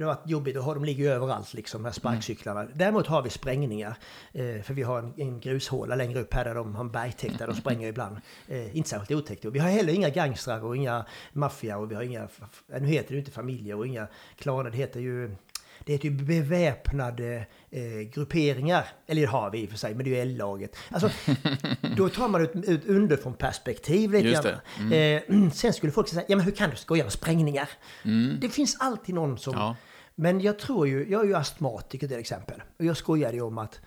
[0.00, 2.66] För det har varit jobbigt ha, de ligger ju överallt liksom, de här sparkcyklarna.
[2.74, 3.96] Däremot har vi sprängningar.
[4.32, 7.38] Eh, för vi har en, en grushåla längre upp här där de har en bergtäkt
[7.38, 8.16] där de spränger ibland.
[8.48, 9.44] Eh, inte särskilt otäckt.
[9.44, 12.28] Och Vi har heller inga gangstrar och inga maffia och vi har inga,
[12.66, 15.36] nu heter det ju inte familjer och inga klaner, det heter ju
[15.84, 17.82] det heter ju beväpnade eh,
[18.14, 18.86] grupperingar.
[19.06, 20.76] Eller det har vi i och för sig, men det är ju L-laget.
[20.90, 21.10] Alltså,
[21.96, 24.92] då tar man ut, ut underifrån perspektiv lite Just grann.
[24.92, 27.68] Eh, sen skulle folk säga, ja men hur kan du skoja om sprängningar?
[28.40, 29.54] Det finns alltid någon som...
[29.54, 29.76] Ja.
[30.20, 32.62] Men jag tror ju, jag är ju astmatiker till exempel.
[32.78, 33.80] Och jag skojade ju om att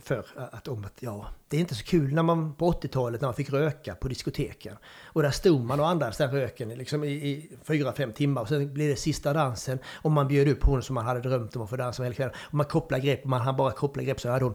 [0.00, 3.28] för att, om att ja, det är inte så kul när man på 80-talet när
[3.28, 4.76] man fick röka på diskoteken.
[5.04, 8.48] Och där stod man och andades den röken liksom i, i fyra, fem timmar och
[8.48, 11.62] sen blev det sista dansen och man bjöd upp hon som man hade drömt om
[11.62, 12.34] att få dansa med hela kvällen.
[12.40, 14.54] Och man kopplade grepp och man hann bara koppla grepp så hade hon...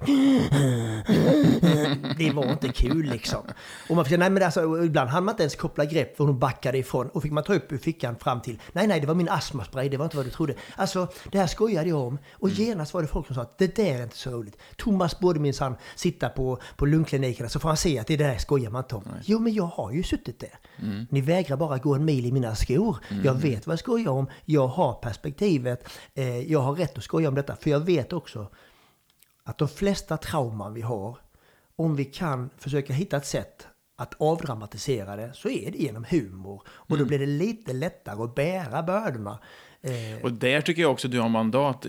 [2.18, 3.42] Det var inte kul liksom.
[3.90, 6.40] Och man fick, nej men alltså, ibland hann man inte ens koppla grepp för hon
[6.40, 7.10] backade ifrån.
[7.10, 9.90] Och fick man ta upp ur fickan fram till, nej nej det var min astmaspray,
[9.90, 10.54] det var inte vad du trodde.
[10.76, 12.18] Alltså det här skojade jag om.
[12.32, 14.58] Och genast var det folk som sa att det där är inte så roligt.
[14.76, 18.72] Thomas borde minsann sitta på, på lungklinikerna så får han se att det där skojar
[18.72, 19.04] man inte om.
[19.24, 20.60] Jo men jag har ju suttit där.
[21.10, 22.98] Ni vägrar bara gå en mil i mina skor.
[23.24, 24.28] Jag vet vad jag skojar om.
[24.46, 25.90] Jag har perspektivet.
[26.14, 27.56] Eh, jag har rätt att skoja om detta.
[27.56, 28.48] För jag vet också
[29.44, 31.18] att de flesta trauman vi har,
[31.76, 33.68] om vi kan försöka hitta ett sätt
[33.98, 36.62] att avdramatisera det, så är det genom humor.
[36.68, 39.40] Och då blir det lite lättare att bära bördorna.
[39.82, 41.86] Eh, Och där tycker jag också du har mandat.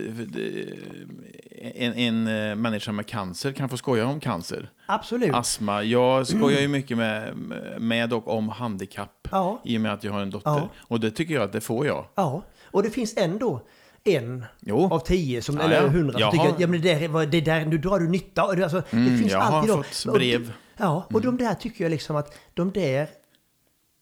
[1.75, 4.69] En, en eh, människa med cancer kan få skoja om cancer.
[4.85, 5.33] absolut.
[5.35, 5.83] Astma.
[5.83, 7.37] Jag skojar ju mycket med,
[7.79, 9.27] med och om handikapp.
[9.31, 9.61] Ja.
[9.65, 10.49] I och med att jag har en dotter.
[10.51, 10.69] Ja.
[10.79, 12.05] Och det tycker jag att det får jag.
[12.15, 13.61] Ja, och det finns ändå
[14.03, 14.93] en Jo.
[14.93, 15.87] av tio, som, Ja, eller ja.
[15.87, 18.41] hundra, som tycker har- att ja, men det, där, det där, nu drar du nytta
[18.43, 18.63] av det.
[18.63, 20.53] Alltså, det Mm, finns jag har alltid fått och- brev.
[20.77, 23.07] Ja, och de där tycker jag liksom att de där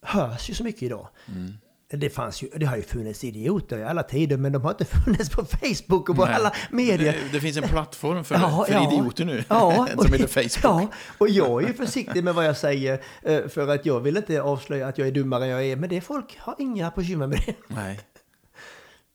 [0.02, 1.08] hörs ju så mycket idag.
[1.28, 1.54] Mm.
[1.92, 4.86] Det, fanns ju, det har ju funnits idioter i alla tider, men de har inte
[5.06, 6.36] funnits på Facebook och på Nej.
[6.36, 7.14] alla medier.
[7.14, 8.94] Det, det finns en plattform för, Ja, för ja.
[8.94, 9.44] idioter nu.
[9.48, 10.64] Ja, som heter Facebook.
[10.64, 10.88] Ja,
[11.18, 14.42] och jag är ju försiktig med vad jag säger eh, för att jag vill inte
[14.42, 15.76] avslöja att jag är dummare än jag är.
[15.76, 17.56] Men det folk har inga bekymmer med det.
[17.68, 18.00] Nej.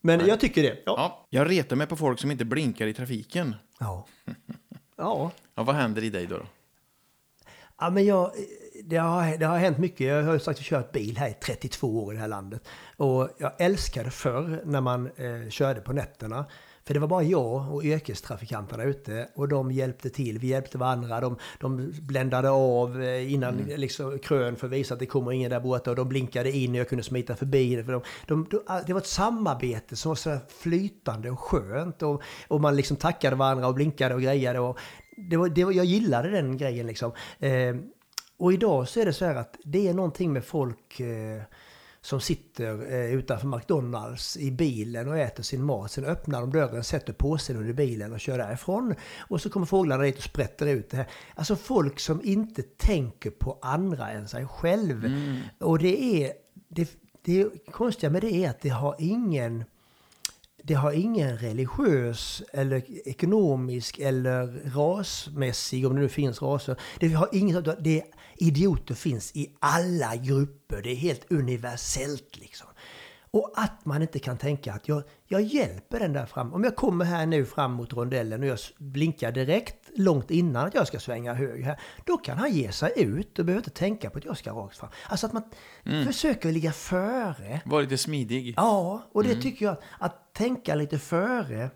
[0.00, 0.68] Men jag tycker det.
[0.86, 0.94] Ja.
[0.96, 3.54] Ja, jag retar mig på folk som inte blinkar i trafiken.
[3.80, 4.06] Ja.
[4.96, 5.30] ja.
[5.54, 6.36] Ja, vad händer i dig då?
[6.36, 6.44] då?
[7.80, 8.32] Ja, men jag,
[8.82, 10.06] det, har, det har hänt mycket.
[10.06, 12.68] Jag har ju sagt kört bil här i 32 år i det här landet.
[12.96, 16.46] Och jag älskade förr när man eh, körde på nätterna.
[16.86, 20.38] För det var bara jag och yrkestrafikanterna ute och de hjälpte till.
[20.38, 21.20] Vi hjälpte varandra.
[21.20, 25.50] De, de bländade av eh, innan liksom, krön för att visa att det kommer ingen
[25.50, 25.90] där borta.
[25.90, 27.76] Och de blinkade in och jag kunde smita förbi.
[27.76, 27.84] det.
[27.84, 32.02] För de, de, de, det var ett samarbete som var så flytande och skönt.
[32.02, 34.60] Och, och man liksom tackade varandra och blinkade och grejade.
[34.60, 34.78] Och
[35.30, 37.12] det var, det var, jag gillade den grejen liksom.
[37.38, 37.74] Eh,
[38.36, 41.42] och idag så är det så här att det är någonting med folk eh,
[42.00, 45.90] som sitter eh, utanför McDonalds i bilen och äter sin mat.
[45.90, 48.94] Sen öppnar de dörren, sätter påsen under bilen och kör därifrån.
[49.18, 51.06] Och så kommer fåglarna dit och sprätter ut det här.
[51.34, 55.04] Alltså folk som inte tänker på andra än sig själv.
[55.60, 56.32] Och det är...
[56.68, 56.90] Det,
[57.22, 59.64] det konstiga med det är att det har ingen
[60.66, 66.76] det har ingen religiös eller ekonomisk eller rasmässig, om det nu finns raser.
[67.00, 67.78] Det har inget sånt.
[67.80, 68.02] Det
[68.36, 70.82] idioter finns i alla grupper.
[70.82, 72.66] Det är helt universellt liksom.
[73.30, 76.54] Och att man inte kan tänka att jag, jag hjälper den där fram.
[76.54, 80.74] Om jag kommer här nu fram mot rondellen och jag blinkar direkt långt innan att
[80.74, 81.80] jag ska svänga höger här.
[82.04, 84.76] Då kan han ge sig ut och behöver inte tänka på att jag ska rakt
[84.76, 84.90] fram.
[85.08, 85.42] Alltså att man
[86.04, 87.60] försöker ligga före.
[87.64, 88.54] Var lite smidig.
[88.56, 91.70] Ja, och det tycker jag att tänka lite före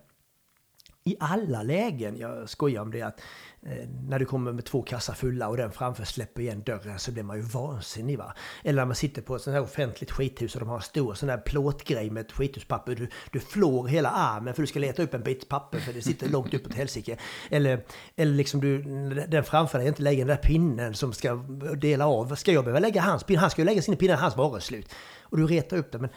[1.09, 2.17] i alla lägen.
[2.17, 3.21] Jag skojar om det att
[3.63, 7.13] eh, när du kommer med två kassar fulla och den framför släpper igen dörren så
[7.13, 8.35] blir man ju vansinnig va.
[8.65, 11.15] Eller när man sitter på ett sånt här offentligt skithus och de har en stor
[11.15, 12.95] sån här plåtgrej med ett skithuspapper.
[12.95, 16.03] Du, du flår hela armen för du ska leta upp en bit papper för det
[16.03, 17.17] sitter långt uppåt helsike.
[17.51, 17.85] Eller,
[18.17, 18.83] eller liksom du,
[19.29, 21.35] den framför dig inte lägger den där pinnen som ska
[21.77, 22.35] dela av.
[22.35, 23.41] Ska jag behöva lägga hans pinne?
[23.41, 24.95] Han ska ju lägga sin pinne när hans var slut.
[25.23, 26.01] Och du retar upp den.
[26.01, 26.11] Men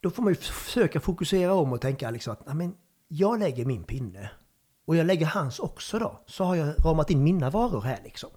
[0.00, 2.74] då får man ju försöka fokusera om och tänka liksom att "Nej, men
[3.14, 4.30] jag lägger min pinne
[4.86, 6.20] och jag lägger hans också då.
[6.26, 8.30] Så har jag ramat in mina varor här liksom.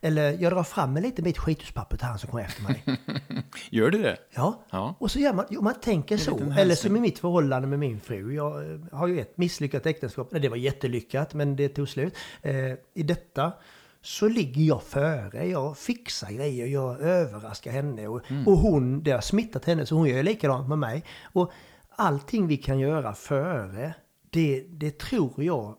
[0.00, 2.84] Eller jag drar fram en liten bit skithuspapper till han som kommer efter mig.
[3.70, 4.16] Gör du det?
[4.34, 4.64] Ja.
[4.70, 4.94] Ja.
[4.98, 6.52] Och så gör man, man tänker så.
[6.58, 8.34] Eller som i mitt förhållande med min fru.
[8.34, 10.28] Jag eh, har ju ett misslyckat äktenskap.
[10.32, 12.14] Nej, det var jättelyckat, men det tog slut.
[12.42, 12.54] Eh,
[12.94, 13.52] I detta
[14.02, 15.46] så ligger jag före.
[15.46, 18.08] Jag fixar grejer, jag överraskar henne.
[18.08, 21.04] Och, och hon, det har smittat henne, så hon gör likadant med mig.
[21.22, 21.52] Och
[21.96, 23.94] allting vi kan göra före,
[24.32, 25.76] det, det tror jag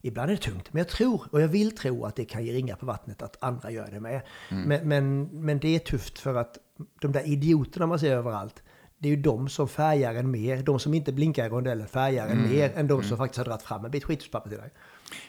[0.00, 2.52] Ibland är det tungt, men jag tror och jag vill tro att det kan ge
[2.52, 4.20] ringa på vattnet att andra gör det med.
[4.48, 6.58] Men, men, men det är tufft för att
[7.00, 8.62] de där idioterna man ser överallt,
[8.98, 10.62] det är ju de som färgar en mer.
[10.62, 13.62] De som inte blinkar i rondellen färgar en mer än de som faktiskt har dragit
[13.62, 14.70] fram en bit skithuspapper till dig.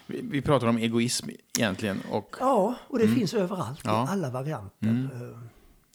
[0.06, 1.28] Vi, vi pratar om egoism
[1.58, 4.04] egentligen och Ja, och det finns överallt Ja.
[4.04, 5.08] i alla varianter.
[5.14, 5.38] Eh,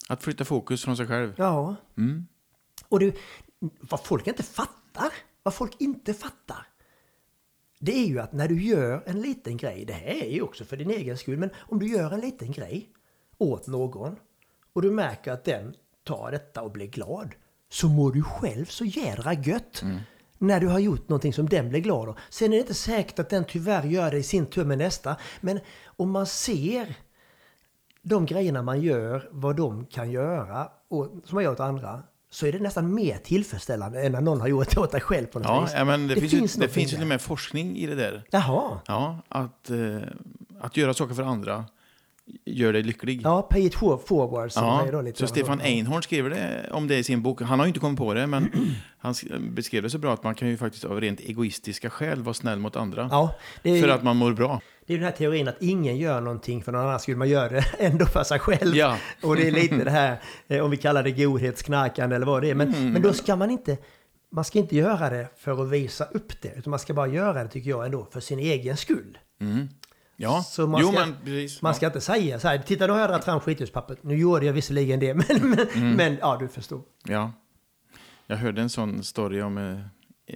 [0.08, 1.32] att flytta fokus från sig själv.
[1.36, 1.76] Ja.
[1.96, 2.26] Mm.
[2.88, 3.12] Och du,
[3.80, 5.08] vad folk inte fattar,
[5.42, 6.66] vad folk inte fattar,
[7.78, 10.64] det är ju att när du gör en liten grej, det här är ju också
[10.64, 12.88] för din egen skull, men om du gör en liten grej
[13.38, 14.16] åt någon
[14.72, 15.74] och du märker att den
[16.04, 17.34] tar detta och blir glad,
[17.68, 19.82] så mår du själv så jädra gött.
[20.38, 22.18] När du har gjort någonting som den blir glad av.
[22.30, 25.16] Sen är det inte säkert att den tyvärr gör det i sin tur med nästa.
[25.40, 26.96] Men om man ser
[28.02, 32.02] de grejerna man gör, vad de kan göra, och som man gör åt andra,
[32.34, 35.26] så är det nästan mer tillfredsställande än när någon har gjort det åt dig själv
[35.26, 35.72] på något Ja, vis.
[35.76, 38.22] ja, men det, finns, ju, det finns till och med forskning i det där.
[38.30, 38.78] Jaha.
[38.86, 39.96] Ja, att, eh,
[40.60, 41.64] att göra saker för andra
[42.44, 43.20] gör dig lycklig.
[43.24, 45.18] Ja, pay it for- forward som Ja, då lite.
[45.18, 47.42] så Stefan Einhorn skriver det om det i sin bok.
[47.42, 48.52] Han har ju inte kommit på det, men
[48.98, 52.22] han sk- beskrev det så bra att man kan ju faktiskt av rent egoistiska skäl
[52.22, 53.08] vara snäll mot andra.
[53.10, 54.60] Ja, det är, För att man mår bra.
[54.86, 57.48] Det är den här teorin att ingen gör någonting för någon annan skulle man göra
[57.48, 58.76] det ändå för sig själv.
[58.76, 58.96] Ja.
[59.22, 62.50] Och det är lite det här, eh, om vi kallar det godhetsknarkande eller vad det
[62.50, 62.54] är.
[62.54, 62.92] Men, Mm.
[62.92, 63.78] men då ska man inte,
[64.32, 66.52] man ska inte göra det för att visa upp det.
[66.56, 69.18] Utan man ska bara göra det, tycker jag, ändå för sin egen skull.
[70.16, 71.62] Ja, Så man jo ska- men precis.
[71.62, 74.02] Man ska inte säga så här, titta nu har jag dragit fram skithuspapret.
[74.02, 75.92] Nu gjorde jag visserligen det, men, men, Mm.
[75.96, 76.80] men ja, du förstår.
[77.04, 77.32] Ja.
[78.26, 79.80] Jag hörde en sån story om eh,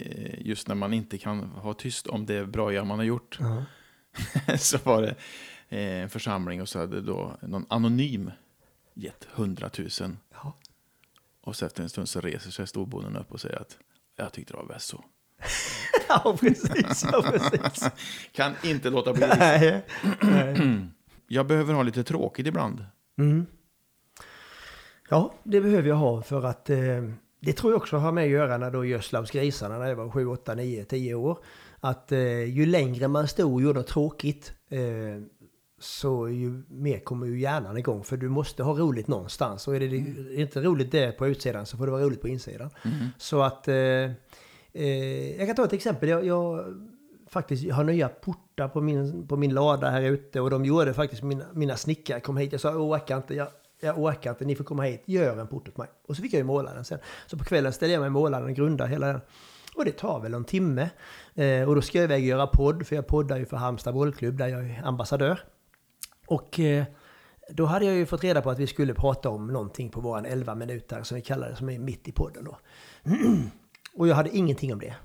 [0.01, 3.39] eh, just när man inte kan ha tyst om det bra man har gjort.
[4.57, 5.15] så var det
[5.69, 8.31] eh, en församling och så hade då någon anonym
[8.93, 10.17] gett hundratusen.
[10.33, 10.53] Ja.
[11.41, 13.77] Och så efter en stund så reser sig storbonden upp och säger att
[14.15, 15.03] jag tyckte det var bäst så.
[16.09, 17.05] ja, precis.
[17.11, 17.89] Ja, precis.
[18.31, 19.27] Kan inte låta bli.
[19.39, 19.85] Nej,
[20.21, 20.81] nej.
[21.29, 22.85] Jag behöver ha lite tråkigt ibland.
[25.09, 26.77] Ja, det behöver jag ha för att eh,
[27.39, 29.95] det tror jag också har med att göra när då gödslade hos grisarna när jag
[29.95, 31.37] var 7, 8, 9, 10 år.
[31.79, 34.79] Att eh, ju längre man stod och gjorde något tråkigt eh,
[35.79, 38.03] så ju mer kommer ju hjärnan igång.
[38.03, 39.67] För du måste ha roligt någonstans.
[39.67, 42.21] Och är det är det inte roligt där på utsidan så får det vara roligt
[42.21, 42.69] på insidan.
[43.17, 43.67] Så att...
[43.67, 43.75] Eh,
[44.73, 46.09] eh, jag kan ta ett exempel.
[46.09, 46.65] Jag, jag
[47.29, 50.41] faktiskt har nya portar på min, på min lada här ute.
[50.41, 52.51] Och de gjorde faktiskt, mina, mina snickare kom hit.
[52.51, 53.35] Jag sa jag orkar inte.
[53.35, 53.47] Jag,
[53.79, 55.87] jag orkar inte, ni får komma hit, gör en port åt mig.
[56.07, 56.99] Och så fick jag ju måla den sen.
[57.27, 59.21] Så på kvällen ställde jag mig och målade den, grundade hela den.
[59.77, 60.89] Och det tar väl en timme.
[61.35, 63.93] Eh, och då ska jag iväg och göra podd, för jag poddar ju för Halmstad
[63.93, 65.39] bollklubb där jag är ambassadör.
[66.27, 66.85] Och eh,
[67.49, 70.25] då hade jag ju fått reda på att vi skulle prata om någonting på våran
[70.25, 72.57] 11 minuter som vi kallar det, som är mitt i podden då.
[73.95, 74.95] och jag hade ingenting om det.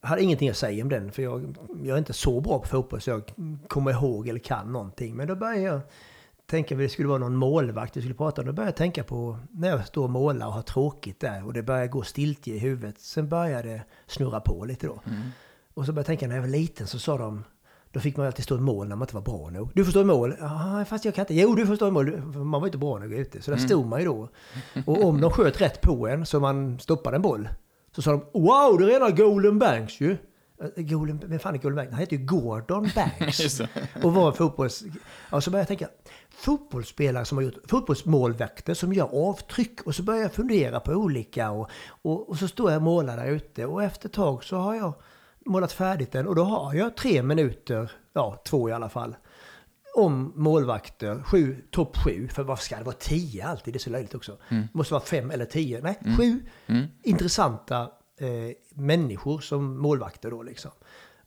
[0.00, 2.66] Jag hade ingenting att säga om den, för jag, jag är inte så bra på
[2.66, 3.32] fotboll så jag
[3.68, 5.16] kommer ihåg eller kan någonting.
[5.16, 5.80] Men då började jag
[6.46, 8.46] tänka att det skulle vara någon målvakt vi skulle prata om.
[8.46, 11.52] Då började jag tänka på när jag står och målar och har tråkigt där och
[11.52, 12.98] det börjar gå stiltje i huvudet.
[12.98, 15.00] Sen började det snurra på lite då.
[15.74, 17.44] Och så började jag tänka när jag var liten så sa de
[17.90, 19.70] då fick man alltid stå i mål när man inte var bra nog.
[19.74, 20.34] Du får stå i mål.
[20.40, 21.34] Ja, fast jag kan inte.
[21.34, 22.16] Jo, du får stå i mål.
[22.20, 23.42] Man var inte bra nog ute.
[23.42, 24.28] Så där stod man ju då.
[24.86, 27.48] Och om de sköt rätt på en så man stoppade en boll.
[27.94, 30.16] Så sa de Wow, det är rena Golden Banks ju.
[30.60, 31.90] Eh, Golden, vem fan är Golden Banks?
[31.90, 33.60] Han heter ju Gordon Banks.
[34.02, 34.84] Och var en fotbolls...
[35.30, 35.88] Ja, så började jag tänka,
[36.36, 39.82] fotbollsspelare som har gjort, fotbollsmålvakter som gör avtryck.
[39.82, 43.16] Och så började jag fundera på olika och, och, och så står jag och målar
[43.16, 43.66] där ute.
[43.66, 44.94] Och efter ett tag så har jag
[45.46, 49.16] målat färdigt den och då har jag tre minuter, ja två i alla fall,
[49.96, 53.74] om målvakter, sju, topp sju, för vad ska det vara tio alltid?
[53.74, 54.38] Det är så löjligt också.
[54.48, 56.40] Det måste vara fem eller tio, nej, sju
[57.02, 57.80] intressanta
[58.20, 58.28] eh,
[58.74, 60.70] människor som målvakter då liksom.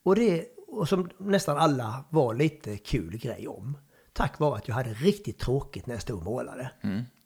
[0.03, 3.78] Och, det, och som nästan alla var lite kul grej om.
[4.20, 6.72] Tack vare att jag hade riktigt tråkigt när jag stod och målade.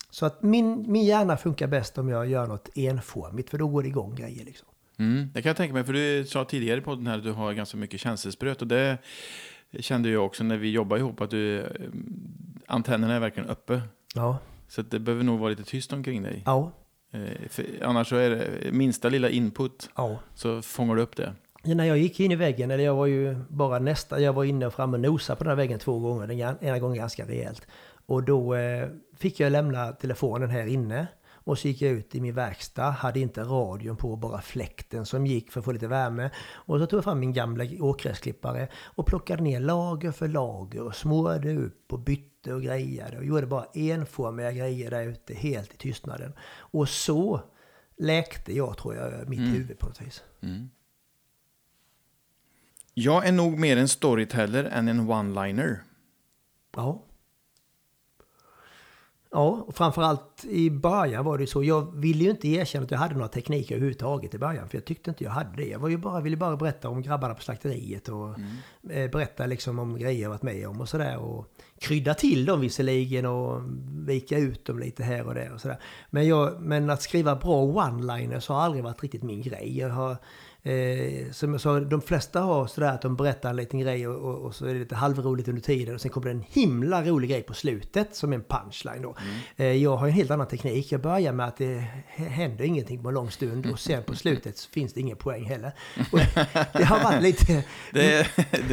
[0.10, 3.82] Så att min, min hjärna funkar bäst om jag gör något enformigt, för då går
[3.84, 4.68] det igång grejer liksom.
[5.00, 7.32] Mm, det kan jag tänka mig, för du sa tidigare på den här att du
[7.32, 8.98] har ganska mycket känselspröt och det
[9.80, 11.66] kände jag också när vi jobbade ihop att du, eh,
[12.68, 13.82] antennerna är verkligen uppe.
[14.16, 14.38] Ja.
[14.68, 16.44] Så det behöver nog vara lite tyst omkring dig.
[16.46, 16.72] Ja.
[17.12, 20.20] Eh, för annars så är det minsta lilla input Ja.
[20.36, 21.34] så fångar du upp det.
[21.66, 24.66] När jag gick in i väggen, eller jag var ju bara nästa, jag var inne
[24.66, 27.68] och framme och nosade på den här väggen två gånger, den ena gången ganska rejält.
[28.06, 28.88] Och då eh,
[29.18, 31.08] fick jag lämna telefonen här inne.
[31.46, 35.26] Och så gick jag ut i min verkstad, hade inte radion på, bara fläkten som
[35.26, 36.30] gick för att få lite värme.
[36.54, 40.96] Och så tog jag fram min gamla åkgräsklippare och plockade ner lager för lager och
[40.96, 45.78] smorde upp och bytte och grejade och gjorde bara enformiga grejer där ute helt i
[45.78, 46.34] tystnaden.
[46.58, 47.42] Och så
[47.98, 50.24] läkte jag, tror jag, mitt huvud på något vis.
[52.94, 55.78] Jag är nog mer en storyteller än en one-liner.
[56.76, 57.04] Ja.
[59.32, 61.64] Ja, och framförallt i början var det så.
[61.64, 64.70] Jag ville ju inte erkänna att jag hade några tekniker överhuvudtaget i början.
[64.70, 65.68] För jag tyckte inte jag hade det.
[65.68, 68.30] Jag var ju bara, ville bara berätta om grabbarna på slakteriet och
[68.90, 71.18] eh, berätta liksom om grejer jag varit med om och sådär.
[71.18, 71.48] Och
[71.80, 73.62] krydda till dem visserligen och
[74.08, 75.80] vika ut dem lite här och där och sådär.
[76.10, 79.80] Men, jag, men att skriva bra one-liners har aldrig varit riktigt min grej.
[79.80, 80.18] Jag har,
[80.66, 84.30] Eh, som jag sa, de flesta har sådär att de berättar en liten grej och,
[84.30, 87.04] och, och så är det lite halvroligt under tiden och sen kommer det en himla
[87.04, 89.16] rolig grej på slutet som en punchline då.
[89.58, 90.92] Eh, jag har en helt annan teknik.
[90.92, 91.84] Jag börjar med att det
[92.16, 95.46] händer ingenting på en lång stund och sen på slutet så finns det ingen poäng
[95.46, 95.72] heller.
[96.12, 96.20] Och
[96.74, 97.64] det har varit lite...
[97.92, 98.28] Det är,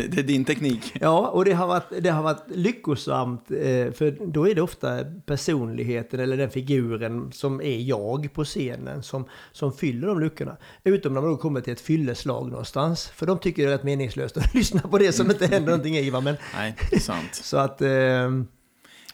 [0.09, 0.93] det är din teknik.
[1.01, 3.51] Ja, och det har varit, det har varit lyckosamt.
[3.51, 9.03] Eh, för då är det ofta personligheten eller den figuren som är jag på scenen
[9.03, 10.57] som, som fyller de luckorna.
[10.85, 13.09] Utom när man då kommer till ett fylleslag någonstans.
[13.09, 15.97] För de tycker det är rätt meningslöst att lyssna på det som inte händer någonting
[15.97, 16.11] i.
[16.11, 16.21] Va?
[16.21, 17.35] Men, Nej, det är sant.
[17.35, 17.83] så att...
[17.83, 18.31] Eh,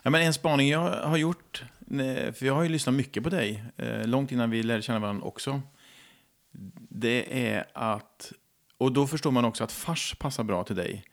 [0.06, 1.64] Ja, men en spaning jag har gjort,
[2.32, 5.26] för jag har ju lyssnat mycket på dig, eh, långt innan vi lärde känna varandra
[5.26, 5.62] också.
[6.90, 8.32] Det är att,
[8.78, 11.04] och då förstår man också att fars passar bra till dig.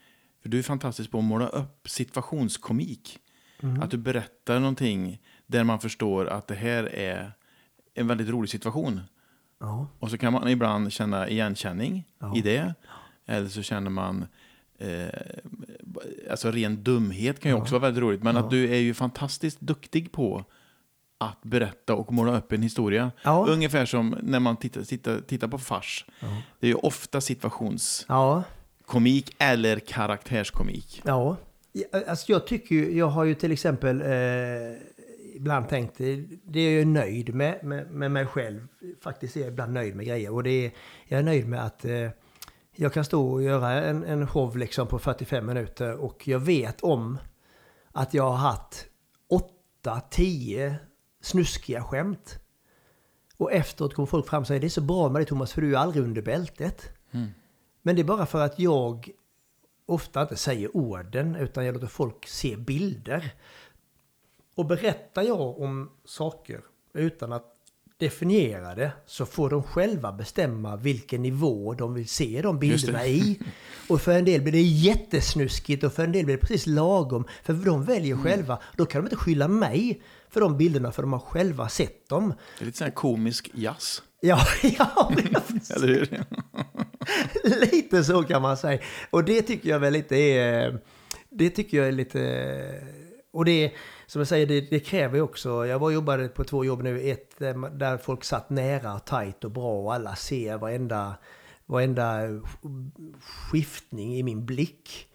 [0.41, 3.19] För du är fantastisk på att måla upp situationskomik.
[3.81, 7.33] Att du berättar någonting där man förstår att det här är
[7.93, 9.01] en väldigt rolig situation.
[9.64, 12.34] Ja, Och så kan man ibland känna igenkänning Ja.
[12.38, 12.74] i det.
[13.26, 14.26] Eller så känner man
[14.78, 15.07] eh,
[16.32, 18.24] alltså ren dumhet kan ju också vara väldigt roligt.
[18.24, 20.43] Men att du är ju fantastiskt duktig på
[21.18, 23.11] att berätta och måla upp en historia.
[23.24, 23.45] Ja.
[23.49, 26.05] Ungefär som när man tittar, tittar, tittar på fars.
[26.59, 31.01] Det är ju ofta situationskomik ja, eller karaktärskomik.
[31.05, 31.38] Ja,
[31.76, 34.07] Ja, alltså jag tycker ju, jag har ju till exempel eh,
[35.36, 35.97] ibland tänkt,
[36.43, 38.67] det är jag nöjd med, med, med mig själv.
[39.01, 40.71] Faktiskt är jag ibland nöjd med grejer och det är,
[41.07, 42.09] jag är nöjd med att eh,
[42.75, 46.81] jag kan stå och göra en, en show liksom på 45 minuter och jag vet
[46.81, 47.17] om
[47.91, 48.86] att jag har haft
[49.86, 50.75] 8-10
[51.21, 52.39] snuskiga skämt.
[53.38, 55.61] Och efteråt kommer folk fram och säger det är så bra med dig Thomas för
[55.61, 56.89] du är aldrig under bältet.
[57.81, 59.09] Men det är bara för att jag
[59.86, 63.34] ofta inte säger orden utan jag låter folk se bilder.
[64.55, 66.61] Och berättar jag om saker
[66.93, 67.53] utan att
[67.97, 73.39] definiera det så får de själva bestämma vilken nivå de vill se de bilderna i.
[73.87, 77.25] Och för en del blir det jättesnuskigt och för en del blir det precis lagom.
[77.43, 78.59] För de väljer själva.
[78.77, 82.33] Då kan de inte skylla mig för de bilderna för de har själva sett dem.
[82.57, 84.01] Det är lite sån här komisk jazz.
[84.21, 85.11] Ja, ja.
[85.75, 86.25] Eller hur?
[87.71, 88.79] lite så kan man säga.
[89.09, 90.79] Och det tycker jag väl lite är...
[91.29, 92.81] Det tycker jag är lite...
[93.33, 93.71] Och det,
[94.07, 95.65] som jag säger, det, det kräver ju också...
[95.65, 97.09] Jag var jobbade på två jobb nu.
[97.09, 101.15] Ett eh, där folk satt nära, tajt och bra och alla ser varenda,
[101.65, 102.19] varenda
[103.51, 105.09] skiftning i min blick.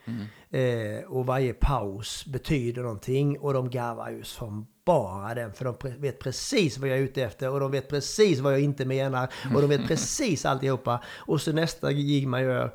[0.50, 5.52] Eh, och varje paus betyder någonting och de garvar ju som bara den.
[5.52, 8.60] För de vet precis vad jag är ute efter och de vet precis vad jag
[8.60, 9.32] inte menar.
[9.54, 11.02] Och de vet precis alltihopa.
[11.06, 12.74] Och så nästa gig man gör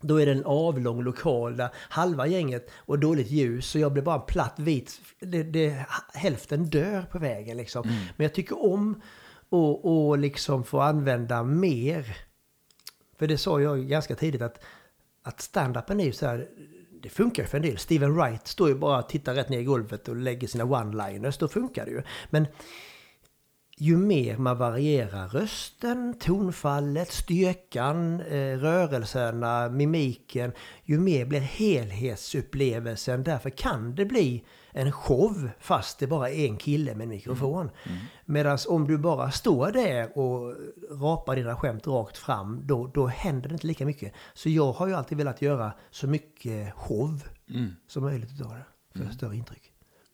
[0.00, 4.02] då är det en avlång lokal där halva gänget och dåligt ljus så jag blir
[4.02, 5.00] bara platt vit.
[5.20, 7.82] Det, det, hälften dör på vägen liksom.
[8.16, 9.02] Men jag tycker om
[9.46, 12.16] att och liksom få använda mer
[13.18, 14.64] För det sa jag ganska tidigt att,
[15.22, 16.48] att stand-upen är ju så här,
[17.02, 17.78] det funkar för en del.
[17.78, 21.36] Steven Wright står ju bara och tittar rätt ner i golvet och lägger sina one-liners,
[21.38, 22.02] då funkar det ju.
[22.30, 22.46] Men
[23.78, 30.52] ju mer man varierar rösten, tonfallet, styrkan, eh, rörelserna, mimiken,
[30.84, 33.22] ju mer blir helhetsupplevelsen.
[33.22, 37.70] Därför kan det bli en show fast det bara är en kille med en mikrofon.
[37.84, 37.98] Mm.
[38.24, 40.54] Medan om du bara står där och
[41.00, 44.12] rapar dina skämt rakt fram, då, då händer det inte lika mycket.
[44.34, 47.72] Så jag har ju alltid velat göra så mycket show mm.
[47.86, 49.12] som möjligt av det, för mm.
[49.12, 49.72] större intryck.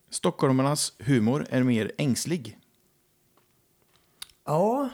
[0.09, 2.57] Stockholmarnas humor är mer ängslig.
[4.45, 4.89] Ja,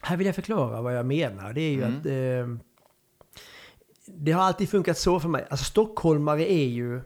[0.00, 1.52] här vill jag förklara vad jag menar.
[1.52, 1.98] Det är ju mm.
[1.98, 2.66] att eh,
[4.06, 5.46] det har alltid funkat så för mig.
[5.50, 7.00] Alltså stockholmare är ju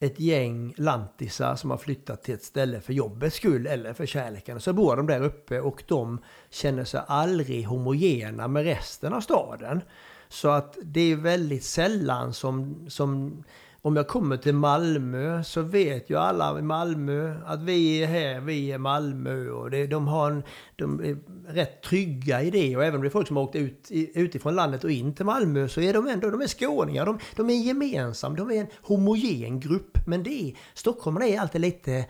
[0.00, 4.60] ett gäng lantisar som har flyttat till ett ställe för jobbets skull eller för kärleken.
[4.60, 6.18] Så bor de där uppe och de
[6.50, 9.80] känner sig aldrig homogena med resten av staden.
[10.28, 13.44] Så att det är väldigt sällan som, som
[13.82, 18.40] om jag kommer till Malmö så vet ju alla i Malmö att vi är här,
[18.40, 19.50] vi är Malmö.
[19.50, 20.42] Och det, de, har en,
[20.76, 21.16] de är
[21.48, 22.76] rätt trygga i det.
[22.76, 25.24] Och även om det är folk som har åkt ut, utifrån landet och in till
[25.24, 27.06] Malmö så är de ändå de är skåningar.
[27.06, 29.98] De, de är gemensamma, de är en homogen grupp.
[30.06, 32.06] Men det är, stockholmarna är alltid lite,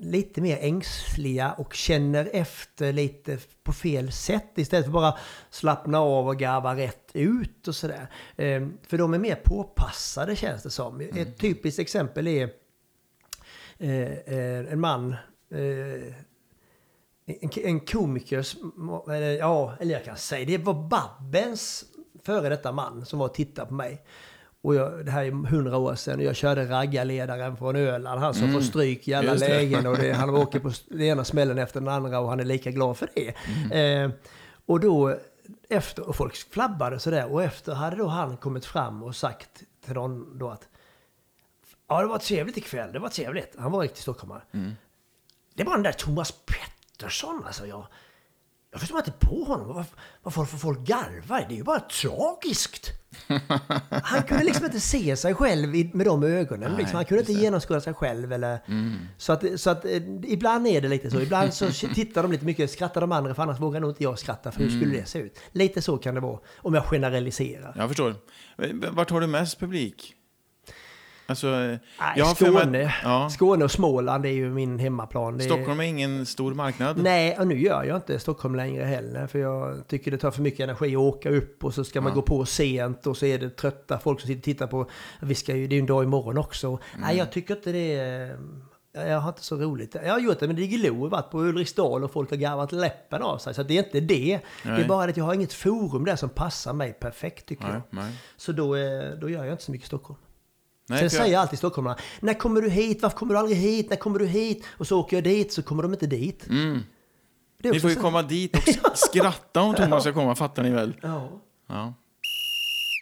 [0.00, 4.52] lite mer ängsliga och känner efter lite på fel sätt.
[4.54, 5.18] Istället för bara
[5.50, 8.06] slappna av och garva rätt ut och sådär.
[8.36, 11.00] Ehm, för de är mer påpassade känns det som.
[11.00, 11.16] Mm.
[11.16, 12.50] Ett typiskt exempel är
[13.78, 15.16] eh, eh, en man
[15.50, 16.14] eh,
[17.56, 18.46] en, komiker,
[19.38, 21.84] ja, eller jag kan säga det var Babbens
[22.24, 24.02] före detta man som var och tittade på mig.
[24.66, 26.20] Och jag, det här är hundra år sedan.
[26.20, 28.20] Jag körde raggarledaren från Öland.
[28.20, 28.54] Han som mm.
[28.54, 29.86] får stryk i alla lägen.
[29.86, 32.70] Och det, han åker på den ena smällen efter den andra och han är lika
[32.70, 33.34] glad för det.
[33.46, 34.10] Mm.
[34.10, 34.16] Eh,
[34.66, 35.18] och då
[35.68, 37.32] efter, och folk flabbade sådär.
[37.32, 40.68] Och efter hade då han kommit fram och sagt till någon då att
[41.88, 42.92] Ja, det var trevligt ikväll.
[42.92, 43.54] Det var trevligt.
[43.58, 44.42] Han var riktigt stockholmare.
[44.52, 44.72] Mm.
[45.54, 47.66] Det var den där Thomas Pettersson alltså.
[47.66, 47.86] Jag,
[48.76, 49.68] jag förstår inte på honom.
[49.68, 51.40] Varför, varför får folk garva?
[51.48, 52.90] Det är ju bara tragiskt.
[53.90, 56.70] Han kunde liksom inte se sig själv med de ögonen.
[56.70, 56.96] Nej, liksom.
[56.96, 58.32] Han kunde inte genomskåda sig själv.
[58.32, 58.94] Eller, mm.
[59.16, 61.20] Så, att, så att eh, ibland är det lite så.
[61.20, 64.18] Ibland så tittar de lite mycket, skrattar de andra, för annars vågar nog inte jag
[64.18, 64.52] skratta.
[64.52, 64.96] För hur skulle mm.
[64.96, 65.40] det se ut?
[65.52, 67.74] Lite så kan det vara, om jag generaliserar.
[67.76, 68.14] Jag förstår.
[68.90, 70.14] Vart har du mest publik?
[71.28, 71.80] Alltså, Nej,
[72.36, 72.86] Skåne.
[72.86, 73.30] Att, ja.
[73.30, 75.40] Skåne och Småland är ju min hemmaplan.
[75.40, 77.02] Stockholm är ingen stor marknad?
[77.02, 79.26] Nej, och nu gör jag inte Stockholm längre heller.
[79.26, 82.10] För jag tycker det tar för mycket energi att åka upp och så ska man
[82.10, 82.14] ja.
[82.14, 84.90] gå på sent och så är det trötta folk som sitter och tittar på.
[85.20, 86.66] Vi ska ju, det är ju en dag imorgon också.
[86.66, 86.80] Mm.
[86.98, 88.38] Nej, jag tycker inte det är...
[88.92, 89.96] Jag har inte så roligt.
[90.04, 93.38] Jag har gjort det med Diggiloo, varit på Ulriksdal och folk har garvat läppen av
[93.38, 93.54] sig.
[93.54, 94.40] Så det är inte det.
[94.64, 94.76] Nej.
[94.76, 97.72] Det är bara att jag har inget forum där som passar mig perfekt tycker nej,
[97.72, 97.82] jag.
[97.90, 98.12] Nej.
[98.36, 98.66] Så då,
[99.20, 100.20] då gör jag inte så mycket Stockholm.
[100.88, 103.02] Nej, Sen säger jag alltid stockholmarna, när kommer du hit?
[103.02, 103.90] Varför kommer du aldrig hit?
[103.90, 104.64] När kommer du hit?
[104.68, 106.46] Och så åker jag dit, så kommer de inte dit.
[106.48, 106.82] Mm.
[107.62, 108.02] Ni får ju så.
[108.02, 110.96] komma dit och skratta om Thomas ska komma, fattar ni väl?
[111.02, 111.30] Ja.
[111.68, 111.94] ja.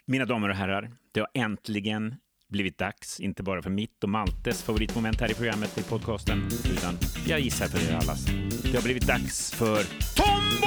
[0.07, 2.15] Mina damer och herrar, det har äntligen
[2.49, 6.97] blivit dags, inte bara för mitt och Maltes favoritmoment här i programmet, i podcasten, utan
[7.27, 8.25] jag gissar för er allas.
[8.63, 9.83] Det har blivit dags för
[10.15, 10.64] Tombolan!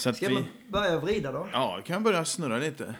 [0.00, 0.34] Så Ska vi...
[0.34, 1.48] man börja vrida då?
[1.52, 2.94] Ja, vi kan börja snurra lite.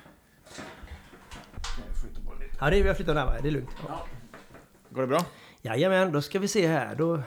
[2.61, 3.41] Ja, det är, jag flyttar närmare.
[3.43, 3.71] Det är lugnt.
[3.89, 4.07] Ja.
[4.91, 5.25] Går det bra?
[5.63, 6.95] Jajamän, då ska vi se här.
[6.95, 7.23] Då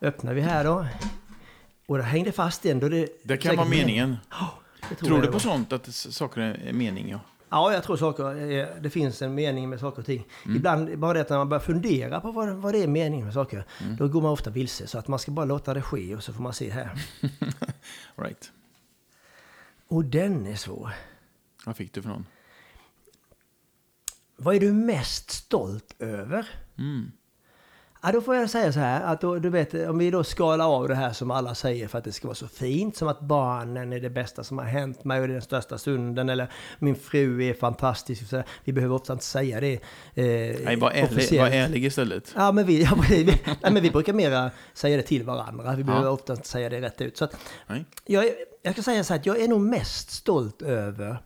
[0.00, 0.86] öppnar vi här då.
[1.86, 2.80] Och det hängde fast igen.
[2.80, 4.16] Då det, det kan vara meningen.
[4.30, 4.48] Oh,
[4.98, 7.10] tror, tror du på sånt, att saker är mening?
[7.10, 7.20] Ja.
[7.48, 10.26] Ja, jag tror saker, det finns en mening med saker och ting.
[10.44, 10.56] Mm.
[10.56, 13.34] Ibland, bara det att när man börjar fundera på vad, vad det är meningen med
[13.34, 13.96] saker, mm.
[13.96, 14.86] då går man ofta vilse.
[14.86, 16.90] Så att man ska bara låta det ske och så får man se här.
[18.16, 18.52] right.
[19.88, 20.94] Och den är svår.
[21.64, 22.26] Vad fick du för någon?
[24.36, 26.48] Vad är du mest stolt över?
[26.78, 27.12] Mm.
[28.06, 30.64] Ja, då får jag säga så här, att då, du vet, om vi då skalar
[30.64, 33.20] av det här som alla säger för att det ska vara så fint, som att
[33.20, 36.52] barnen är det bästa som har hänt mig och det är den största stunden, eller
[36.78, 38.28] min fru är fantastisk.
[38.28, 39.72] Så vi behöver ofta inte säga det.
[39.74, 39.80] Eh,
[40.64, 42.32] nej, var ärlig, var ärlig istället.
[42.36, 45.74] Ja, men vi, ja, vi, nej, men vi brukar mera säga det till varandra.
[45.76, 46.12] Vi behöver ja.
[46.12, 47.16] ofta inte säga det rätt ut.
[47.16, 47.36] Så att,
[48.04, 48.24] jag,
[48.62, 51.18] jag ska säga så här, att jag är nog mest stolt över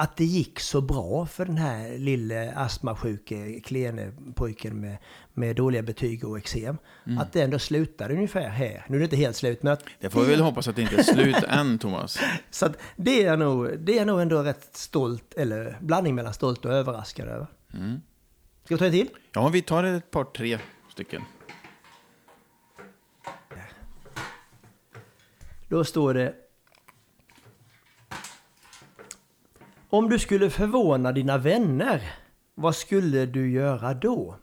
[0.00, 4.96] att det gick så bra för den här lille astmasjuke klene pojken med,
[5.34, 6.78] med dåliga betyg och eksem.
[7.06, 7.18] Mm.
[7.18, 8.84] Att det ändå slutade ungefär här.
[8.88, 9.84] Nu är det inte helt slut, men att...
[10.00, 12.18] Det får vi väl hoppas att det inte är slut än, Thomas.
[12.50, 16.64] Så att det, är nog, det är nog ändå rätt stolt, eller blandning mellan stolt
[16.64, 17.46] och överraskad över.
[17.74, 18.00] Mm.
[18.64, 19.08] Ska vi ta en till?
[19.32, 20.58] Ja, vi tar ett par, tre
[20.90, 21.22] stycken.
[25.68, 26.34] Då står det...
[29.90, 32.12] Om du skulle förvåna dina vänner,
[32.54, 34.36] vad skulle du göra då?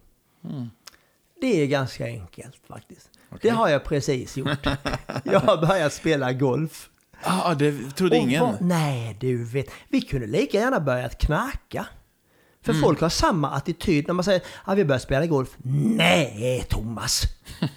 [1.41, 3.10] Det är ganska enkelt faktiskt.
[3.41, 4.66] Det har jag precis gjort.
[5.24, 6.89] Jag har börjat spela golf.
[7.24, 8.41] Ah, det trodde Och ingen.
[8.43, 9.68] vad- nej, du vet.
[9.89, 11.86] Vi kunde lika gärna börjat knarka.
[12.62, 12.84] För Mm.
[12.84, 15.50] folk har samma attityd när man säger att ah, vi börjar spela golf.
[15.98, 17.22] Nej, Thomas!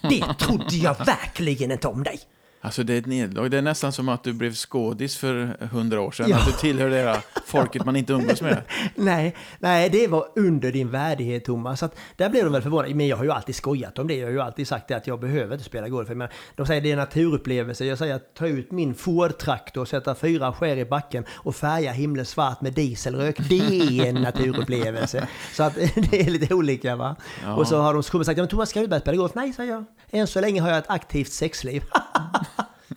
[0.09, 2.19] Det trodde jag verkligen inte om dig.
[2.63, 3.51] Alltså det är ett nederlag.
[3.51, 6.29] Det är nästan som att du blev skådis för hundra år sedan.
[6.29, 6.37] Ja.
[6.37, 8.61] Att du tillhör det här folket man inte umgås med.
[8.95, 11.79] Nej, nej, det var under din värdighet Thomas.
[11.79, 12.95] Så att där blev de väl förvånade.
[12.95, 14.15] Men jag har ju alltid skojat om det.
[14.15, 16.09] Jag har ju alltid sagt det att jag behöver inte spela golf.
[16.09, 17.85] Men de säger det är en naturupplevelse.
[17.85, 22.25] Jag säger att ta ut min Ford-traktor, sätta fyra skär i backen och färga himlen
[22.25, 23.37] svart med dieselrök.
[23.49, 25.27] Det är en naturupplevelse.
[25.53, 25.75] Så att
[26.11, 27.15] det är lite olika va.
[27.43, 27.55] Ja.
[27.55, 29.31] Och så har de kommit och sagt, men Thomas ska du börja spela golf?
[29.35, 29.85] Nej, säger jag.
[30.11, 31.83] Än så länge har jag ett aktivt sexliv.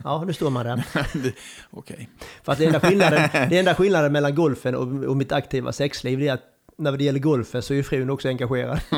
[0.04, 0.84] Ja, nu står man där.
[1.70, 2.08] Okej.
[2.42, 6.22] För att det enda skillnaden, det enda skillnaden mellan golfen och, och mitt aktiva sexliv
[6.22, 6.42] är att
[6.76, 8.80] när det gäller golfen så är ju frun också engagerad.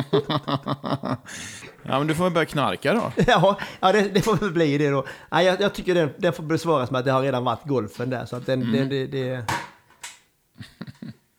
[1.88, 3.12] Ja, men du får väl börja knarka då.
[3.26, 5.06] ja, ja det, det får väl bli det då.
[5.30, 8.10] Nej, jag, jag tycker den, den får besvaras med att det har redan varit golfen
[8.10, 8.26] där.
[8.26, 9.44] Så att den, det, det, det...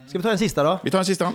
[0.07, 0.79] Ska vi ta den sista då?
[0.83, 1.33] Vi tar en sista.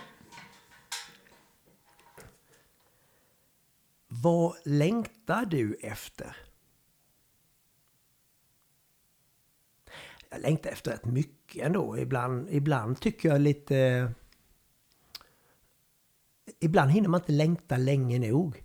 [4.09, 6.37] Vad längtar du efter?
[10.33, 11.99] Jag längtar efter rätt mycket ändå.
[11.99, 14.11] Ibland, ibland tycker jag lite...
[16.61, 18.65] Ibland hinner man inte längta länge nog.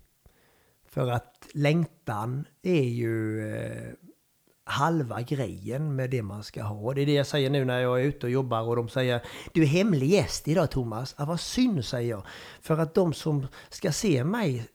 [0.86, 3.92] För att längtan är ju eh,
[4.64, 6.94] halva grejen med det man ska ha.
[6.94, 9.22] Det är det jag säger nu när jag är ute och jobbar och de säger
[9.52, 11.14] Du är hemlig gäst idag Thomas.
[11.18, 12.26] Ja, vad synd säger jag.
[12.60, 14.68] För att de som ska se mig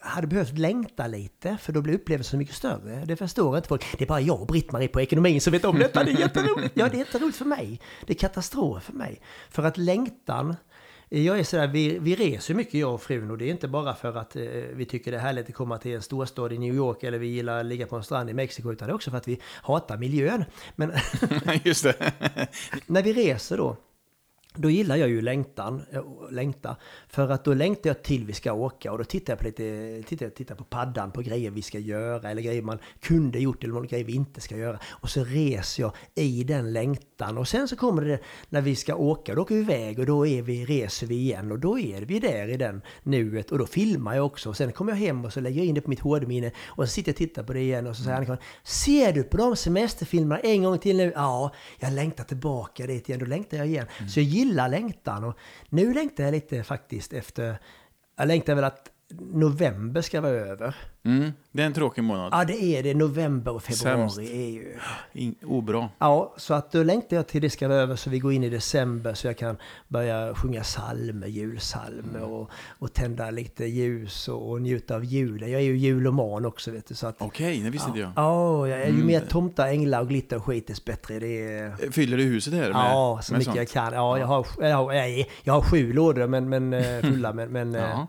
[0.00, 3.04] hade behövt längta lite för då blir upplevelsen mycket större.
[3.04, 3.84] Det förstår inte folk.
[3.98, 6.04] Det är bara jag och Britt-Marie på ekonomin som vet om detta.
[6.04, 6.72] Det är jätteroligt.
[6.74, 7.80] Ja, det är jätteroligt för mig.
[8.06, 9.20] Det är katastrof för mig.
[9.50, 10.56] För att längtan
[11.12, 13.94] jag är sådär, vi, vi reser mycket jag och frun och det är inte bara
[13.94, 14.42] för att eh,
[14.72, 17.26] vi tycker det är härligt att komma till en storstad i New York eller vi
[17.26, 19.40] gillar att ligga på en strand i Mexiko utan det är också för att vi
[19.62, 20.44] hatar miljön.
[20.76, 20.92] Men
[21.64, 21.94] Just det.
[22.86, 23.76] när vi reser då,
[24.54, 26.76] då gillar jag ju längtan, eh, längta.
[27.08, 30.02] För att då längtar jag till vi ska åka och då tittar jag på lite,
[30.08, 33.64] tittar, jag- tittar på paddan på grejer vi ska göra eller grejer man kunde gjort
[33.64, 34.78] eller grejer vi inte ska göra.
[34.88, 38.94] Och så reser jag i den längtan och sen så kommer det när vi ska
[38.94, 42.00] åka, då åker vi iväg och då är vi, reser vi igen och då är
[42.02, 44.48] vi där i den nuet och då filmar jag också.
[44.48, 46.84] Och sen kommer jag hem och så lägger jag in det på mitt hårdminne och
[46.88, 49.36] så sitter jag och tittar på det igen och så säger Annika, ser du på
[49.36, 51.12] de semesterfilmerna en gång till nu?
[51.14, 53.86] Ja, jag längtar tillbaka dit igen, då längtar jag igen.
[54.08, 55.24] Så jag gillar längtan.
[55.24, 55.38] Och
[55.68, 57.58] nu längtar jag lite faktiskt efter,
[58.16, 60.74] jag längtar väl att november ska vara över.
[61.04, 62.28] Mm, det är en tråkig månad.
[62.32, 62.94] Ja, det är det.
[62.94, 64.18] November och februari Sämst.
[64.18, 64.76] är ju...
[65.12, 65.88] In, obra.
[65.98, 68.44] Ja, så att då längtar jag till det ska vara över så vi går in
[68.44, 69.56] i december så jag kan
[69.88, 75.50] börja sjunga psalmer, julsalmer och, och tända lite ljus och, och njuta av julen.
[75.50, 76.94] Jag är ju juloman också vet du.
[76.94, 78.12] Så att, Okej, det visste inte jag.
[78.16, 79.06] Ja, jag är ju Mm.
[79.06, 81.18] mer tomtar, änglar och glitter och skit dess bättre.
[81.18, 81.90] Det är...
[81.92, 83.56] Fyller du huset här med Ja, så med mycket sånt?
[83.56, 83.92] jag kan.
[83.94, 84.92] Ja, jag har, jag har,
[85.42, 87.32] jag, har sju lådor men, men, eh, fulla.
[87.32, 88.06] Men, men, eh, Ja,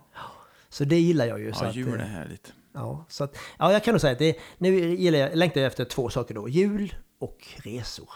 [0.71, 1.53] Så det gillar jag ju.
[1.53, 2.53] så ja att, jul är eh, härligt.
[2.73, 5.67] Ja, så att, ja, jag kan nog säga att det, nu gillar jag, längtar jag
[5.67, 6.49] efter två saker då.
[6.49, 8.09] Jul och resor.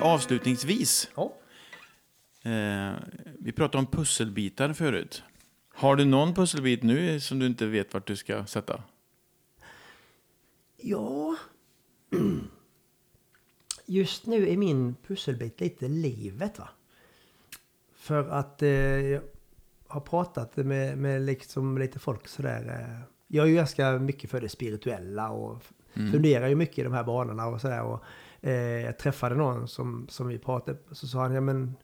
[0.00, 1.32] Avslutningsvis, Ja.
[2.50, 2.94] eh,
[3.38, 5.22] vi pratade om pusselbitar förut.
[5.68, 8.82] Har du någon pusselbit nu som du inte vet vart du ska sätta?
[10.76, 11.36] Ja.
[13.86, 16.68] Just nu är min pusselbit lite livet va.
[18.06, 19.22] För att eh, jag
[19.88, 22.68] har pratat med, med liksom lite folk sådär.
[22.80, 25.72] Eh, jag är ju ganska mycket för det spirituella och f-
[26.12, 27.82] funderar ju mycket i de här banorna och sådär.
[27.82, 28.04] Och,
[28.40, 28.52] eh,
[28.84, 31.74] jag träffade någon som, som vi pratade, så sa han, ja men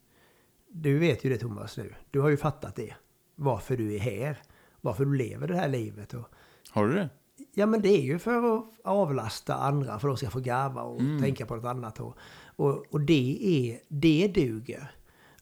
[0.68, 1.94] du vet ju det Thomas nu.
[2.10, 2.94] Du har ju fattat det.
[3.34, 4.38] Varför du är här.
[4.80, 6.14] Varför du lever det här livet.
[6.14, 6.24] Och,
[6.70, 7.08] Har du det?
[7.54, 10.82] Ja men det är ju för att avlasta andra för att de ska få garva
[10.82, 11.22] och Mm.
[11.22, 12.00] tänka på något annat.
[12.00, 12.16] Och,
[12.56, 14.90] och, och det, är, det duger.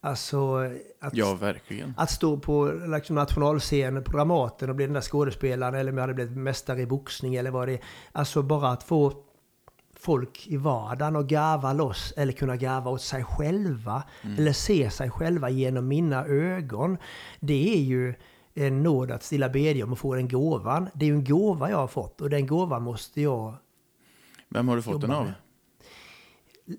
[0.00, 0.54] Alltså
[1.00, 1.94] att, Ja, verkligen.
[1.96, 6.02] att stå på liksom, nationalscenen på Dramaten och bli den där skådespelaren eller om jag
[6.02, 7.80] hade blivit mästare i boxning eller vad det är.
[8.12, 9.12] Alltså bara att få
[9.96, 14.02] folk i vardagen och garva loss eller kunna garva åt sig själva
[14.38, 16.96] eller se sig själva genom mina ögon.
[17.40, 18.14] Det är ju
[18.54, 20.88] en nåd att stilla bedja om att få den gåvan.
[20.94, 23.54] Det är ju en gåva jag har fått och den gåvan måste jag
[24.48, 25.32] Vem har du fått den av?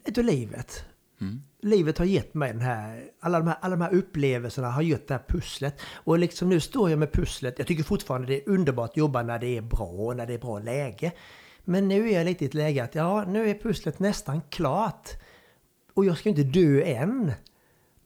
[0.06, 0.85] utav livet
[1.61, 5.07] livet har gett mig den här, alla de här, alla de här upplevelserna har gjort
[5.07, 5.81] det här pusslet.
[5.93, 7.55] Och liksom nu står jag med pusslet.
[7.57, 10.33] Jag tycker fortfarande det är underbart att jobba när det är bra och när det
[10.33, 11.11] är bra läge.
[11.63, 15.09] Men nu är jag lite i ett läge att ja, nu är pusslet nästan klart.
[15.93, 17.31] Och jag ska inte dö än.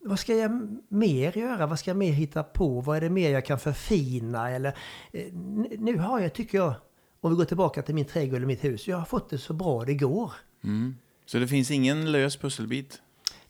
[0.04, 1.68] Vad ska jag mer göra?
[1.68, 2.82] Vad ska jag mer hitta på?
[2.82, 4.52] Vad är det mer jag kan förfina?
[4.52, 4.78] Eller,
[5.12, 5.34] eh,
[5.80, 6.74] nu har jag, tycker jag,
[7.22, 9.54] om vi går tillbaka till min trädgård eller mitt hus, jag har fått det så
[9.54, 10.32] bra det går.
[10.64, 10.96] Mm.
[11.26, 13.02] Så det finns ingen lös pusselbit?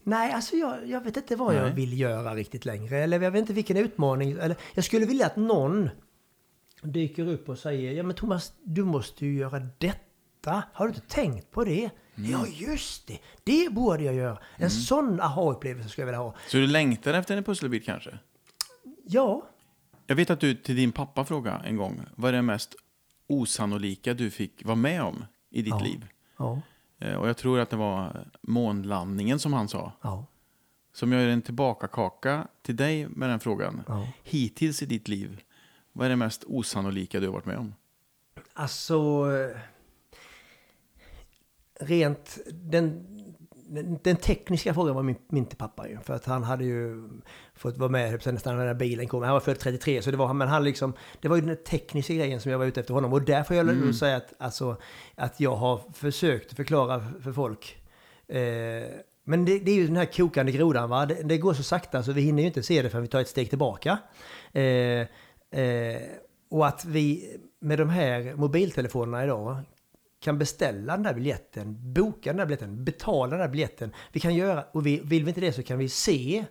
[0.07, 1.73] Nej, alltså jag, jag vet inte vad jag Nej.
[1.73, 2.98] vill göra riktigt längre.
[2.98, 4.32] Eller jag vet inte vilken utmaning.
[4.32, 5.90] Eller, jag skulle vilja att någon
[6.82, 10.64] dyker upp och säger Ja men Thomas, du måste ju göra detta.
[10.73, 11.90] Har du inte tänkt på det?
[12.15, 13.19] Ja, just det.
[13.44, 14.38] Det borde jag göra.
[14.56, 16.36] En sån aha-upplevelse skulle jag vilja ha.
[16.48, 18.18] Så du längtar efter en pusselbit kanske?
[19.03, 19.49] Ja,
[20.07, 22.76] Jag vet att du till din pappa frågade en gång, vad är det mest
[23.27, 25.80] osannolika du fick vara med om i ditt Ja.
[25.84, 26.06] liv?
[26.38, 26.61] ja,
[27.00, 29.92] Och jag tror att det var månlandningen som han sa.
[30.02, 30.26] ja.
[30.94, 33.84] Som gör en tillbakakaka till dig med den frågan.
[33.88, 34.08] Ja.
[34.24, 35.42] Hittills i ditt liv,
[35.92, 37.74] vad är det mest osannolika du har varit med om?
[38.54, 38.96] Alltså...
[39.32, 39.58] eh,
[41.80, 42.38] Rent...
[42.52, 43.06] Den,
[44.04, 45.98] den, tekniska frågan var min, min pappa ju.
[46.04, 47.10] För att han hade ju
[47.56, 49.24] fått vara med höll nästan när bilen kom.
[49.24, 50.94] Han var född 33 så det var men han liksom...
[51.22, 53.14] Det var ju den tekniska grejen som jag var ute efter honom.
[53.14, 53.94] Och därför jag mm.
[53.94, 54.78] säga att, alltså,
[55.16, 57.78] att jag har försökt förklara för folk.
[58.28, 58.38] Eh,
[59.24, 61.06] men det, det är ju den här kokande grodan va.
[61.06, 63.22] Det, det går så sakta så vi hinner ju inte se det förrän vi tar
[63.22, 64.00] ett steg tillbaka.
[64.54, 64.64] Eh,
[65.62, 66.02] eh,
[66.50, 69.58] och att vi med de här mobiltelefonerna idag
[70.26, 73.93] kan beställa den där biljetten, boka den där biljetten, betala den där biljetten.
[74.11, 76.45] Vi kan göra, och vi, vill vi inte det så kan vi se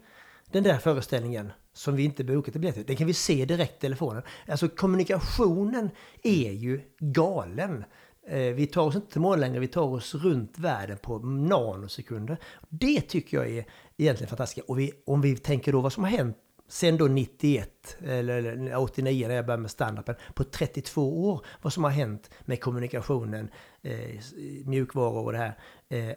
[0.50, 2.84] den där föreställningen som vi inte bokat i biljetten.
[2.86, 4.22] Den kan vi se direkt i telefonen.
[4.48, 5.90] Alltså kommunikationen
[6.22, 7.84] är ju galen.
[8.26, 12.36] Eh, vi tar oss inte till månen längre, vi tar oss runt världen på nanosekunder.
[12.68, 13.64] Det tycker jag är
[13.96, 14.68] egentligen fantastiskt.
[14.68, 16.36] Och vi, om vi tänker då vad som har hänt
[16.68, 21.46] sen då 91 eller eller 89 när jag började med standupen på 32 år.
[21.62, 23.50] Vad som har hänt med kommunikationen,
[23.82, 24.20] eh,
[24.64, 25.58] mjukvaror och det här.
[25.88, 26.14] Eh,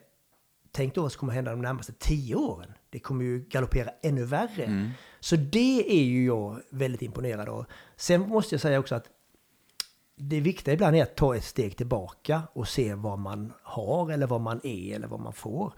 [0.71, 2.73] tänk då vad som kommer hända de närmaste 10 åren.
[2.89, 4.91] Det kommer ju galoppera ännu värre.
[5.19, 7.65] Så det är ju jag väldigt imponerad av.
[7.95, 9.09] Sen måste jag säga också att
[10.15, 14.27] det viktiga ibland är att ta ett steg tillbaka och se vad man har eller
[14.27, 15.73] vad man är eller vad man får.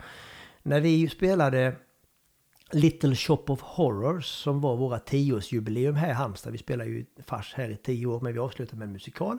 [0.64, 1.76] När vi spelade
[2.72, 6.52] Little Shop of Horrors som var våra tioårsjubileum här i Halmstad.
[6.52, 9.38] Vi spelar ju fars här i tio år men vi avslutar med en musikal.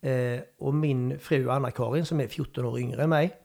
[0.00, 3.36] Eh, och min fru Anna-Karin som är 14 år yngre än mig.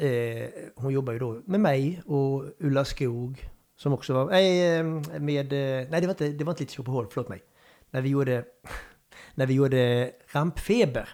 [0.00, 4.84] Eh, hon jobbar ju då med mig och Ulla Skog som också var nej, eh,
[5.20, 5.52] med...
[5.52, 7.42] eh, Nej, det var inte, det var inte Little Shop of Horrors, förlåt mig.
[7.90, 8.44] När vi gjorde,
[9.34, 11.08] när vi gjorde Rampfeber.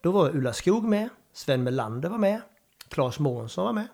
[0.00, 2.40] Då var Ulla Skog med, Sven Melander var med,
[2.88, 3.88] Claes Månsson var med.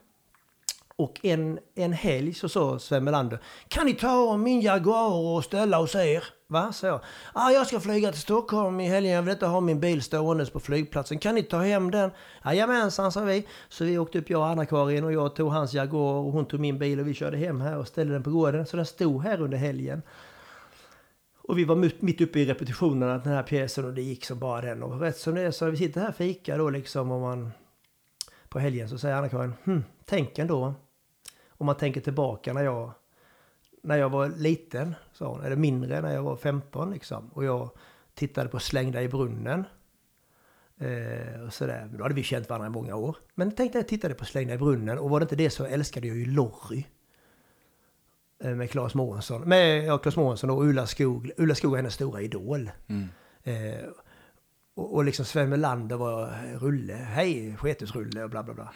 [0.97, 3.39] Och en, en helg så sa Sven Melander,
[3.69, 6.25] kan ni ta min Jaguar och ställa hos er?
[6.47, 6.73] Va?
[6.73, 7.01] sa jag.
[7.33, 10.51] Ah, jag ska flyga till Stockholm i helgen, jag vill inte ha min bil ståendes
[10.51, 11.19] på flygplatsen.
[11.19, 12.11] Kan ni ta hem den?
[12.45, 13.47] Jajamensan, sa vi.
[13.69, 16.61] Så vi åkte upp, jag och Anna-Karin och jag tog hans Jaguar och hon tog
[16.61, 18.67] min bil och vi körde hem här och ställde den på gården.
[18.67, 20.03] Så den stod här under helgen.
[21.43, 24.39] Och vi var mitt- uppe i repetitionerna av den här pjäsen och det gick som
[24.39, 24.83] bara den.
[24.83, 27.51] Och rätt som det är så vi sitter här och fikar då liksom och man
[28.55, 30.75] på helgen så säger Anna-Karin, hm, tänk ändå
[31.49, 32.91] om man tänker tillbaka när jag,
[33.83, 37.29] när jag var liten, sa hon, eller mindre när jag var 15 liksom.
[37.29, 37.71] Och jag
[38.15, 39.65] tittade på Slängda i brunnen.
[40.79, 41.91] Eh, och sådär.
[41.93, 43.17] Då hade vi känt varandra i många år.
[43.35, 46.07] Men tänkte jag tittade på Slängda i brunnen och var det inte det så älskade
[46.07, 46.85] jag ju Lorry.
[48.45, 49.49] Eh, med Claes Månsson.
[49.49, 51.31] Med ja, Claes Månsson och Ulla Skog.
[51.37, 52.71] Ulla Skog är hennes stora idol.
[53.43, 53.55] Eh,
[54.75, 56.95] och, och liksom Sven Melander var Rulle.
[56.95, 58.73] Hej, Sketus-Rulle och bla bla bla.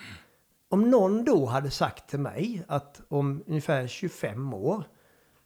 [0.69, 4.85] Om någon då hade sagt till mig att om ungefär 25 år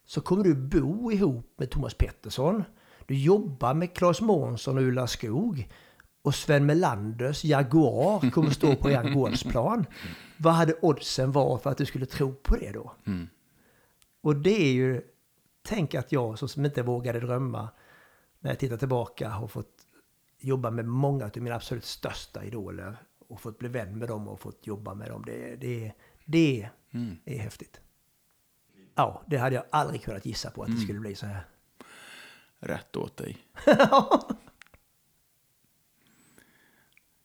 [0.05, 2.63] så kommer du bo ihop med Thomas Pettersson.
[3.05, 5.69] Du jobbar med Claes Månsson och Ulla Skog.
[6.21, 9.85] Och Sven Melanders Jaguar kommer stå på er gårdsplan.
[10.37, 12.93] Vad hade oddsen var för att du skulle tro på det då?
[14.21, 15.01] Och det är ju,
[15.67, 17.69] tänk att jag som inte vågade drömma
[18.39, 19.72] när jag tittar tillbaka har fått
[20.43, 22.97] jobba med många av mina absolut största idoler
[23.27, 25.23] och fått bli vän med dem och fått jobba med dem.
[25.25, 25.91] Det, det,
[26.25, 26.69] det
[27.25, 27.79] är häftigt.
[28.95, 31.45] Ja, det hade jag aldrig kunnat gissa på att det skulle bli så här.
[32.59, 33.37] Rätt åt dig.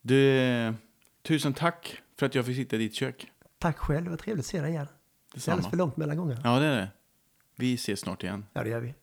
[0.03, 0.75] du,
[1.23, 3.33] tusen tack för att jag fick sitta i ditt kök.
[3.59, 4.87] Tack själv, det var trevligt att se dig igen.
[4.87, 5.53] Det är Detsamma.
[5.53, 6.41] alldeles för långt mellan gångerna.
[6.45, 6.89] Ja, det är det.
[7.57, 8.47] Vi ses snart igen.
[8.53, 8.95] Ja, det gör vi.